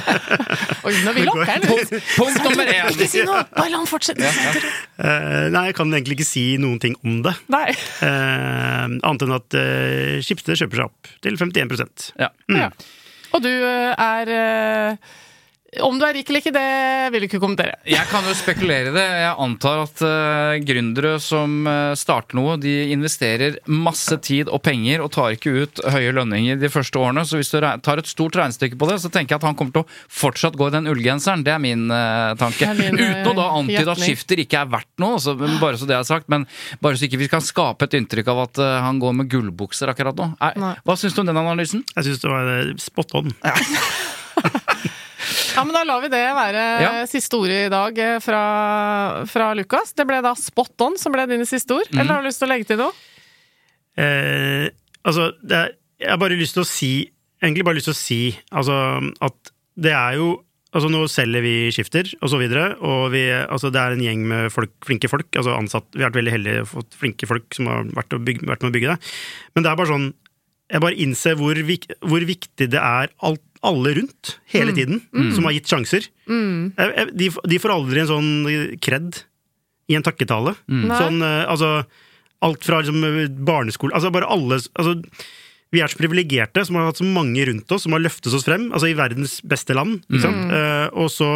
Oi, 0.86 0.92
nå 1.02 1.14
vil 1.16 1.26
lokke 1.26 1.48
her. 1.48 1.66
Punkt 2.14 2.40
nummer 2.46 2.70
én! 2.70 2.86
Ikke 2.92 3.11
si 3.11 3.24
noe! 3.26 3.42
Bare 3.57 3.72
la 3.72 3.80
ham 3.80 3.90
fortsette! 3.90 4.30
Eh, 4.94 5.46
Nei, 5.50 5.64
jeg 5.72 5.76
kan 5.80 5.90
egentlig 5.90 6.20
ikke 6.20 6.28
si 6.28 6.44
noen 6.62 6.78
ting 6.82 6.94
om 7.02 7.22
det. 7.26 7.32
Nei. 7.50 7.68
Uh, 7.98 8.98
annet 9.00 9.24
enn 9.26 9.34
at 9.34 9.57
uh, 9.59 10.18
Schibsted 10.22 10.61
kjøper 10.61 10.82
seg 10.82 10.90
opp 10.90 11.14
til 11.26 11.38
51 11.40 12.12
Ja. 12.20 12.30
Ja. 12.55 12.70
Og 13.34 13.42
du 13.42 13.50
uh, 13.50 13.90
er 13.98 14.30
eh, 14.30 15.14
Om 15.83 15.99
du 15.99 16.05
er 16.07 16.14
rik 16.16 16.29
eller 16.31 16.43
ikke, 16.43 16.53
det 16.55 17.11
vil 17.14 17.25
du 17.25 17.27
ikke 17.29 17.41
kommentere. 17.43 17.77
Jeg 17.89 18.07
kan 18.11 18.27
jo 18.27 18.35
spekulere 18.37 18.91
i 18.91 18.95
det. 18.95 19.05
Jeg 19.25 19.35
antar 19.45 19.83
at 19.85 20.03
uh, 20.05 20.55
gründere 20.64 21.14
som 21.22 21.66
eh, 21.68 21.95
starter 21.99 22.39
noe, 22.39 22.57
de 22.61 22.72
investerer 22.93 23.59
masse 23.70 24.16
tid 24.25 24.51
og 24.53 24.62
penger 24.66 25.03
og 25.05 25.11
tar 25.14 25.35
ikke 25.37 25.53
ut 25.64 25.83
høye 25.95 26.12
lønninger 26.14 26.59
de 26.61 26.70
første 26.72 27.01
årene. 27.01 27.25
Så 27.27 27.41
hvis 27.41 27.53
du 27.53 27.59
tar 27.59 28.01
et 28.01 28.11
stort 28.11 28.39
regnestykke 28.39 28.79
på 28.81 28.89
det, 28.91 28.99
så 29.03 29.11
tenker 29.12 29.35
jeg 29.35 29.43
at 29.43 29.49
han 29.49 29.59
kommer 29.59 29.75
til 29.75 29.85
å 29.85 30.18
fortsatt 30.22 30.59
gå 30.61 30.68
i 30.70 30.75
den 30.77 30.91
ullgenseren. 30.91 31.45
Det 31.47 31.55
er 31.55 31.62
min 31.62 31.87
uh, 31.93 32.35
tanke. 32.41 32.70
Er 32.70 32.79
min, 32.79 32.99
Uten 32.99 33.31
å 33.33 33.37
da 33.39 33.51
antyde 33.59 33.95
at 33.95 34.03
skifter 34.03 34.43
ikke 34.45 34.64
er 34.64 34.72
verdt 34.75 34.93
noe, 35.03 35.20
så, 35.22 35.37
bare 35.37 35.79
så 35.81 35.89
det 35.91 35.99
er 35.99 36.09
sagt. 36.09 36.31
Men 36.33 36.47
bare 36.85 37.01
så 37.01 37.09
ikke 37.09 37.22
vi 37.25 37.31
kan 37.33 37.45
skape 37.45 37.89
et 37.89 37.99
inntrykk 37.99 38.33
av 38.35 38.45
at 38.47 38.62
uh, 38.62 38.72
han 38.87 39.03
går 39.03 39.18
med 39.22 39.31
gullbukser 39.33 39.93
akkurat 39.93 40.18
nå. 40.18 40.33
Er, 40.45 40.83
hva 40.85 40.99
syns 40.99 41.16
du 41.16 41.25
om 41.25 41.31
den 41.31 41.41
analysen? 41.41 41.87
Jeg 41.97 42.11
syns 42.11 42.22
det 42.25 42.35
var 42.35 42.77
spot 42.83 43.18
on. 43.20 43.35
Ja, 43.45 43.57
men 45.62 45.74
Da 45.76 45.84
lar 45.86 46.00
vi 46.02 46.09
det 46.11 46.24
være 46.34 46.64
Ja. 46.82 46.90
siste 47.07 47.36
ordet 47.38 47.66
i 47.66 47.72
dag 47.72 47.98
eh, 48.02 48.18
fra, 48.24 48.42
fra 49.30 49.52
Lukas. 49.55 49.92
Det 49.94 50.07
ble 50.09 50.18
da 50.24 50.32
spot 50.34 50.80
on 50.88 50.96
som 50.98 51.12
ble 51.14 51.26
dine 51.30 51.46
siste 51.46 51.70
ord. 51.76 51.86
Eller 51.94 52.16
har 52.16 52.22
du 52.24 52.26
lyst 52.28 52.42
til 52.42 52.48
å 52.48 52.52
legge 52.55 52.66
til 52.72 52.80
noe? 52.82 52.92
eh, 53.96 54.70
Altså, 55.05 55.30
det 55.44 55.52
er, 55.59 55.74
jeg 56.00 56.11
har 56.14 56.18
bare 56.22 56.38
lyst 56.40 56.57
til 56.57 56.64
å 56.64 56.68
si 56.68 56.92
Egentlig 57.44 57.64
bare 57.66 57.76
lyst 57.76 57.90
til 57.90 57.94
å 57.94 57.98
si 57.98 58.18
altså, 58.57 58.76
at 59.22 59.50
det 59.76 59.92
er 59.92 60.16
jo 60.16 60.30
Altså 60.74 60.88
Nå 60.90 61.05
selger 61.12 61.44
vi 61.44 61.52
skifter 61.70 62.09
og 62.18 62.30
så 62.32 62.38
videre, 62.40 62.72
og 62.82 63.12
vi, 63.12 63.20
altså 63.30 63.68
det 63.70 63.78
er 63.78 63.92
en 63.94 64.00
gjeng 64.02 64.24
med 64.26 64.48
folk, 64.50 64.72
flinke 64.82 65.07
folk. 65.07 65.28
altså 65.38 65.52
ansatt, 65.55 65.84
Vi 65.94 66.02
har 66.02 66.09
vært 66.11 66.18
veldig 66.18 66.32
heldige 66.34 66.62
og 66.64 66.70
fått 66.72 66.96
flinke 66.98 67.28
folk 67.30 67.44
som 67.55 67.68
har 67.70 67.84
vært, 67.94 68.16
bygge, 68.26 68.42
vært 68.50 68.64
med 68.66 68.72
å 68.72 68.74
bygge 68.74 68.90
det. 68.90 69.12
Men 69.55 69.62
det 69.62 69.70
er 69.70 69.78
bare 69.78 69.92
sånn 69.92 70.09
Jeg 70.72 70.80
bare 70.80 70.96
innser 70.96 71.34
hvor, 71.36 71.54
vik, 71.68 71.86
hvor 72.00 72.24
viktig 72.24 72.70
det 72.72 72.80
er 72.80 73.10
alt, 73.22 73.42
alle 73.64 73.94
rundt, 73.96 74.38
hele 74.52 74.72
tiden, 74.76 75.02
som 75.34 75.44
har 75.44 75.52
gitt 75.52 75.68
sjanser. 75.70 76.06
Jeg- 76.28 77.10
De, 77.16 77.28
de 77.48 77.58
får 77.60 77.70
aldri 77.74 78.00
en 78.00 78.10
sånn 78.10 78.78
kred 78.80 79.22
i 79.88 79.94
en 79.96 80.02
takketale. 80.02 80.54
Nei. 80.68 80.96
Sånn, 80.98 81.20
eh, 81.22 81.44
altså 81.50 81.84
Alt 82.44 82.60
fra 82.64 82.82
liksom, 82.82 83.00
barneskole 83.46 83.94
Altså 83.96 84.10
bare 84.12 84.26
alle 84.28 84.58
altså, 84.58 84.98
Vi 85.72 85.80
er 85.82 85.90
så 85.90 85.98
privilegerte 85.98 86.62
som 86.66 86.76
har 86.78 86.90
hatt 86.90 87.00
så 87.00 87.06
mange 87.06 87.46
rundt 87.48 87.72
oss 87.74 87.86
som 87.86 87.94
har 87.96 88.02
løftet 88.04 88.34
oss 88.36 88.44
frem, 88.46 88.68
altså 88.70 88.90
i 88.90 88.96
verdens 88.98 89.38
beste 89.46 89.74
land. 89.74 90.04
Sant? 90.22 90.52
Eh, 90.54 90.86
og 90.92 91.08
så, 91.10 91.30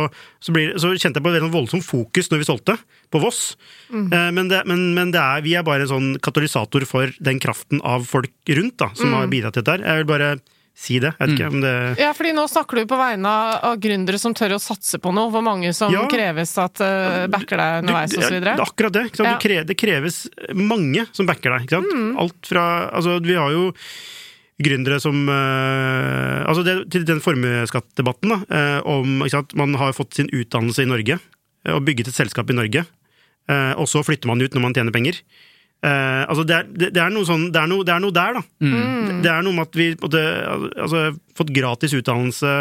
så, 0.44 0.54
blir, 0.54 0.76
så 0.78 0.92
kjente 0.94 1.18
jeg 1.18 1.26
på 1.26 1.32
et 1.34 1.48
voldsomt 1.54 1.86
fokus 1.86 2.30
når 2.30 2.42
vi 2.42 2.50
solgte, 2.50 2.76
på 3.10 3.22
Voss. 3.22 3.56
Eh, 3.90 4.28
men 4.34 4.52
det, 4.52 4.62
men, 4.68 4.92
men 4.98 5.10
det 5.14 5.22
er, 5.22 5.42
vi 5.46 5.56
er 5.58 5.66
bare 5.66 5.86
en 5.86 5.92
sånn 5.94 6.12
katalysator 6.22 6.86
for 6.88 7.10
den 7.24 7.42
kraften 7.42 7.82
av 7.82 8.06
folk 8.08 8.32
rundt 8.58 8.78
da, 8.78 8.92
som 8.98 9.16
har 9.16 9.32
bidratt 9.32 9.58
til 9.58 9.66
dette. 9.66 9.82
Jeg 9.82 10.04
vil 10.04 10.12
bare 10.12 10.36
si 10.78 10.98
det. 11.02 11.10
Jeg 11.18 11.26
vet 11.26 11.34
ikke 11.34 11.50
om 11.50 11.62
det 11.64 11.72
Ja, 11.98 12.10
fordi 12.14 12.32
nå 12.36 12.44
snakker 12.50 12.78
du 12.78 12.90
på 12.90 12.98
vegne 13.00 13.32
av 13.66 13.80
gründere 13.82 14.20
som 14.22 14.34
tør 14.36 14.56
å 14.56 14.60
satse 14.62 15.00
på 15.02 15.12
noe. 15.14 15.30
Hvor 15.34 15.42
mange 15.44 15.72
som 15.76 15.92
Ja. 15.92 16.04
kreves 16.10 16.54
at 16.62 16.82
uh, 16.84 17.26
backer 17.30 17.58
deg 17.58 17.82
underveis 17.82 18.14
osv. 18.14 18.38
Det 18.38 18.52
er 18.54 18.62
akkurat 18.62 18.94
det. 18.94 19.06
Ikke 19.10 19.22
sant? 19.22 19.48
Ja. 19.48 19.64
Du 19.64 19.72
det 19.72 19.78
kreves 19.80 20.20
mange 20.54 21.08
som 21.12 21.26
backer 21.28 21.56
deg. 21.56 21.66
Ikke 21.66 21.80
sant? 21.80 21.90
Mm. 21.92 22.12
Alt 22.22 22.52
fra 22.52 22.66
Altså, 22.98 23.18
vi 23.24 23.34
har 23.34 23.50
jo 23.52 23.72
gründere 24.62 25.00
som 25.02 25.18
uh, 25.28 26.46
Altså, 26.48 26.62
det, 26.66 26.76
til 26.94 27.04
den 27.08 27.20
formuesskattdebatten, 27.24 28.32
da, 28.32 28.38
uh, 28.46 28.92
om 28.98 29.26
ikke 29.26 29.36
sant? 29.36 29.58
Man 29.58 29.74
har 29.78 29.96
fått 29.96 30.14
sin 30.18 30.30
utdannelse 30.30 30.86
i 30.86 30.90
Norge 30.90 31.18
og 31.66 31.84
bygget 31.86 32.10
et 32.10 32.16
selskap 32.16 32.50
i 32.50 32.56
Norge, 32.56 32.84
eh, 33.50 33.72
og 33.76 33.88
så 33.90 34.02
flytter 34.06 34.30
man 34.30 34.40
ut 34.40 34.54
når 34.54 34.64
man 34.64 34.76
tjener 34.76 34.94
penger. 34.94 35.20
Eh, 35.78 36.22
altså 36.26 36.42
det, 36.48 36.56
er, 36.56 36.70
det, 36.90 36.98
er 36.98 37.18
sånn, 37.26 37.48
det, 37.54 37.60
er 37.60 37.70
noe, 37.70 37.86
det 37.86 37.94
er 37.94 38.02
noe 38.02 38.14
der, 38.14 38.38
da. 38.38 38.42
Mm. 38.64 39.20
Det, 39.22 39.30
er 39.30 39.44
noe 39.46 39.56
med 39.56 39.68
at 39.68 39.78
vi 39.78 39.90
altså, 39.94 41.04
fått 41.38 41.52
gratis 41.54 41.94
utdannelse, 41.98 42.54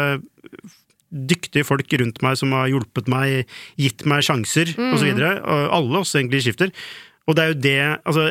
dyktige 1.08 1.64
folk 1.64 1.92
rundt 1.98 2.20
meg 2.22 2.36
som 2.38 2.52
har 2.54 2.68
hjulpet 2.70 3.08
meg, 3.10 3.50
gitt 3.80 4.04
meg 4.08 4.22
sjanser, 4.26 4.70
så 4.76 5.02
videre. 5.02 5.38
Alle 5.72 6.02
oss 6.02 6.14
egentlig 6.18 6.44
skifter. 6.44 6.72
Og 7.28 7.36
det 7.36 7.44
er 7.44 7.52
jo 7.52 7.60
det 7.64 7.78
Altså, 8.08 8.26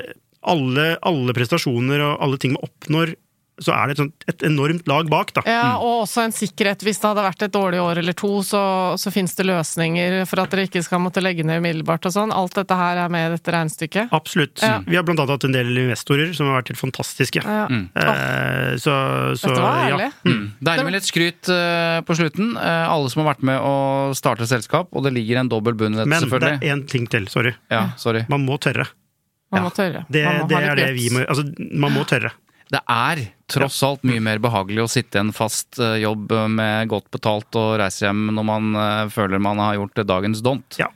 alle, 0.47 0.85
alle 1.05 1.33
prestasjoner 1.35 2.03
og 2.05 2.21
alle 2.23 2.37
ting 2.39 2.53
man 2.53 2.67
oppnår, 2.69 3.15
så 3.57 3.73
er 3.73 3.89
det 3.89 3.95
et, 3.95 4.01
sånt, 4.03 4.25
et 4.29 4.43
enormt 4.45 4.87
lag 4.89 5.07
bak, 5.09 5.31
da. 5.33 5.41
Ja, 5.49 5.77
og 5.81 6.03
også 6.03 6.27
en 6.27 6.35
sikkerhet. 6.35 6.83
Hvis 6.85 6.99
det 7.01 7.09
hadde 7.09 7.23
vært 7.25 7.45
et 7.47 7.53
dårlig 7.53 7.79
år 7.81 8.01
eller 8.03 8.15
to, 8.17 8.29
så, 8.45 8.61
så 9.01 9.13
finnes 9.13 9.33
det 9.37 9.47
løsninger 9.49 10.19
for 10.29 10.43
at 10.43 10.53
dere 10.53 10.67
ikke 10.67 10.83
skal 10.85 11.01
måtte 11.01 11.23
legge 11.23 11.45
ned 11.47 11.63
umiddelbart 11.63 12.05
og 12.09 12.13
sånn. 12.13 12.33
Alt 12.35 12.57
dette 12.59 12.77
her 12.77 13.01
er 13.05 13.13
med 13.13 13.29
i 13.29 13.31
dette 13.33 13.55
regnestykket. 13.55 14.13
Absolutt. 14.15 14.61
Ja. 14.61 14.77
Vi 14.85 14.99
har 14.99 15.07
blant 15.07 15.23
annet 15.23 15.33
hatt 15.33 15.47
en 15.49 15.57
del 15.57 15.71
investorer 15.87 16.35
som 16.37 16.51
har 16.51 16.59
vært 16.59 16.73
helt 16.73 16.81
fantastiske. 16.83 17.41
Ja. 17.41 17.65
Eh, 17.71 18.77
så, 18.77 18.93
så 19.39 19.51
Dette 19.51 19.65
var 19.65 19.81
ja. 19.89 20.11
Mm. 20.27 20.43
Deilig 20.69 20.87
med 20.87 20.97
litt 20.99 21.09
skryt 21.09 21.49
uh, 21.49 22.03
på 22.05 22.19
slutten. 22.19 22.53
Uh, 22.59 22.85
alle 22.91 23.09
som 23.13 23.23
har 23.23 23.31
vært 23.33 23.45
med 23.49 23.57
å 23.63 23.75
starte 24.17 24.45
selskap, 24.49 24.93
og 24.93 25.07
det 25.07 25.15
ligger 25.17 25.41
en 25.41 25.51
dobbel 25.51 25.77
bunn 25.77 25.97
i 25.97 26.03
dette, 26.03 26.11
Men 26.13 26.29
det 26.29 26.53
er 26.59 26.71
én 26.75 26.85
ting 26.89 27.09
til, 27.09 27.25
sorry. 27.31 27.55
Ja, 27.73 27.87
sorry. 27.97 28.27
Man 28.29 28.45
må 28.45 28.61
tørre. 28.61 28.85
Man 29.53 29.63
må 29.63 29.71
tørre. 29.71 30.03
Det, 30.11 30.25
Man 30.27 30.41
må 30.43 30.49
det 30.51 30.59
er 30.59 30.75
det 30.75 30.89
vi 30.97 31.07
må 31.13 31.23
Altså, 31.23 31.45
man 31.57 31.93
må 31.95 32.03
tørre. 32.07 32.33
Det 32.67 32.81
er 32.91 33.23
tross 33.47 33.77
alt 33.87 34.03
mye 34.07 34.19
mer 34.19 34.41
behagelig 34.43 34.81
å 34.83 34.89
sitte 34.91 35.15
i 35.17 35.21
en 35.21 35.31
fast 35.35 35.79
eh, 35.79 36.01
jobb 36.01 36.33
med 36.51 36.89
godt 36.91 37.07
betalt 37.15 37.55
og 37.55 37.77
reise 37.79 38.03
hjem 38.03 38.25
når 38.35 38.45
man 38.49 38.79
eh, 38.81 39.03
føler 39.13 39.39
man 39.39 39.61
har 39.63 39.77
gjort 39.77 40.01
dagens 40.09 40.41
dont. 40.43 40.79
Ja. 40.79 40.89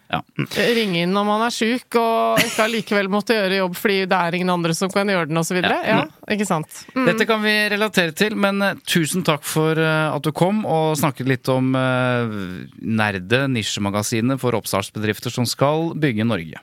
Ringe 0.75 1.05
inn 1.05 1.13
når 1.15 1.27
man 1.29 1.45
er 1.45 1.53
sjuk 1.55 1.95
og 1.99 2.41
ikke 2.43 2.65
allikevel 2.65 3.07
måtte 3.11 3.37
gjøre 3.37 3.61
jobb 3.61 3.77
fordi 3.79 4.01
det 4.11 4.19
er 4.19 4.37
ingen 4.37 4.51
andre 4.51 4.75
som 4.75 4.91
kan 4.91 5.07
gjøre 5.07 5.29
den, 5.29 5.39
osv. 5.39 5.61
Ja. 5.61 5.77
Ja. 5.87 6.01
ja, 6.01 6.33
ikke 6.35 6.49
sant. 6.49 6.81
Mm. 6.91 7.05
Dette 7.07 7.27
kan 7.29 7.43
vi 7.45 7.55
relatere 7.71 8.15
til, 8.19 8.35
men 8.35 8.59
eh, 8.67 8.81
tusen 8.83 9.23
takk 9.27 9.47
for 9.47 9.79
eh, 9.79 10.09
at 10.11 10.27
du 10.27 10.33
kom 10.35 10.65
og 10.67 10.97
snakket 10.99 11.31
litt 11.31 11.51
om 11.51 11.71
eh, 11.77 12.35
Nerde, 12.81 13.45
nisjemagasinet 13.53 14.41
for 14.43 14.59
oppstartsbedrifter 14.59 15.31
som 15.31 15.47
skal 15.47 15.93
bygge 15.95 16.27
Norge. 16.27 16.59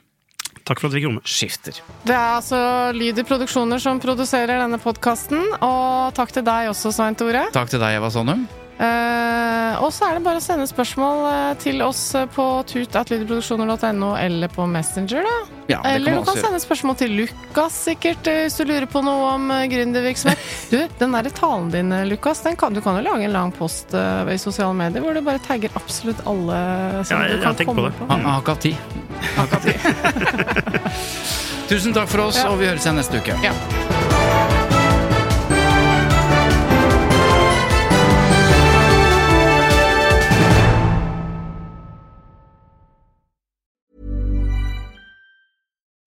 Takk 0.69 0.83
for 0.83 0.91
at 0.91 0.93
vi 0.93 1.01
fikk 1.01 1.07
komme. 1.09 1.25
Skifter. 1.25 1.81
Det 2.05 2.13
er 2.13 2.35
altså 2.37 2.59
Lyder 2.93 3.25
Produksjoner 3.25 3.81
som 3.81 3.97
produserer 4.03 4.61
denne 4.61 4.77
podkasten, 4.81 5.41
og 5.65 6.13
takk 6.17 6.35
til 6.35 6.45
deg 6.45 6.69
også, 6.69 6.93
Svein 6.93 7.17
Tore. 7.17 7.47
Takk 7.55 7.73
til 7.73 7.81
deg, 7.81 7.97
Eva 7.97 8.11
Sonnum. 8.13 8.45
Eh, 8.79 9.75
og 9.83 9.89
så 9.91 10.07
er 10.07 10.13
det 10.15 10.23
bare 10.23 10.39
å 10.39 10.43
sende 10.43 10.63
spørsmål 10.69 11.17
eh, 11.27 11.53
til 11.59 11.81
oss 11.83 12.13
på 12.31 12.45
tutatlydeproduksjoner.no 12.69 14.13
eller 14.15 14.47
på 14.53 14.63
Messenger, 14.71 15.23
da. 15.27 15.33
Ja, 15.69 15.81
eller 15.85 16.11
du 16.15 16.19
kan 16.23 16.31
også 16.31 16.45
sende 16.47 16.59
spørsmål 16.63 16.95
til 17.01 17.11
Lukas, 17.19 17.73
sikkert, 17.89 18.23
eh, 18.31 18.43
hvis 18.47 18.55
du 18.55 18.63
lurer 18.69 18.87
på 18.89 19.01
noe 19.03 19.33
om 19.35 19.43
eh, 19.51 19.65
gründervirksomhet. 19.71 20.39
Du, 20.71 20.77
den 20.99 21.11
derre 21.17 21.29
talen 21.33 21.71
din, 21.73 21.91
eh, 21.91 22.05
Lukas, 22.07 22.39
den 22.45 22.55
kan, 22.61 22.73
du 22.73 22.79
kan 22.85 22.95
jo 22.99 23.03
lage 23.09 23.23
en 23.27 23.33
lang 23.35 23.51
post 23.55 23.93
eh, 23.97 24.31
i 24.31 24.37
sosiale 24.39 24.73
medier 24.77 25.01
hvor 25.03 25.13
du 25.17 25.21
bare 25.27 25.39
tagger 25.43 25.69
absolutt 25.75 26.21
alle 26.29 26.57
som 27.03 27.17
Ja, 27.19 27.23
jeg- 27.27 27.35
du 27.35 27.41
kan 27.43 27.55
tenkt 27.59 27.67
på 27.67 27.73
komme 27.75 27.89
det. 27.89 27.95
på. 27.99 28.03
Han 28.13 28.21
har 28.29 28.39
ikke 28.39 28.53
hatt 28.55 28.63
tid. 28.63 28.77
Tusen 31.73 31.93
takk 31.93 32.07
for 32.09 32.19
oss, 32.29 32.37
Ja. 32.39 32.47
og 32.49 32.57
vi 32.63 32.67
høres 32.71 32.83
igjen 32.87 32.95
neste 32.97 33.17
uke. 33.21 33.33
Ja. 33.43 33.53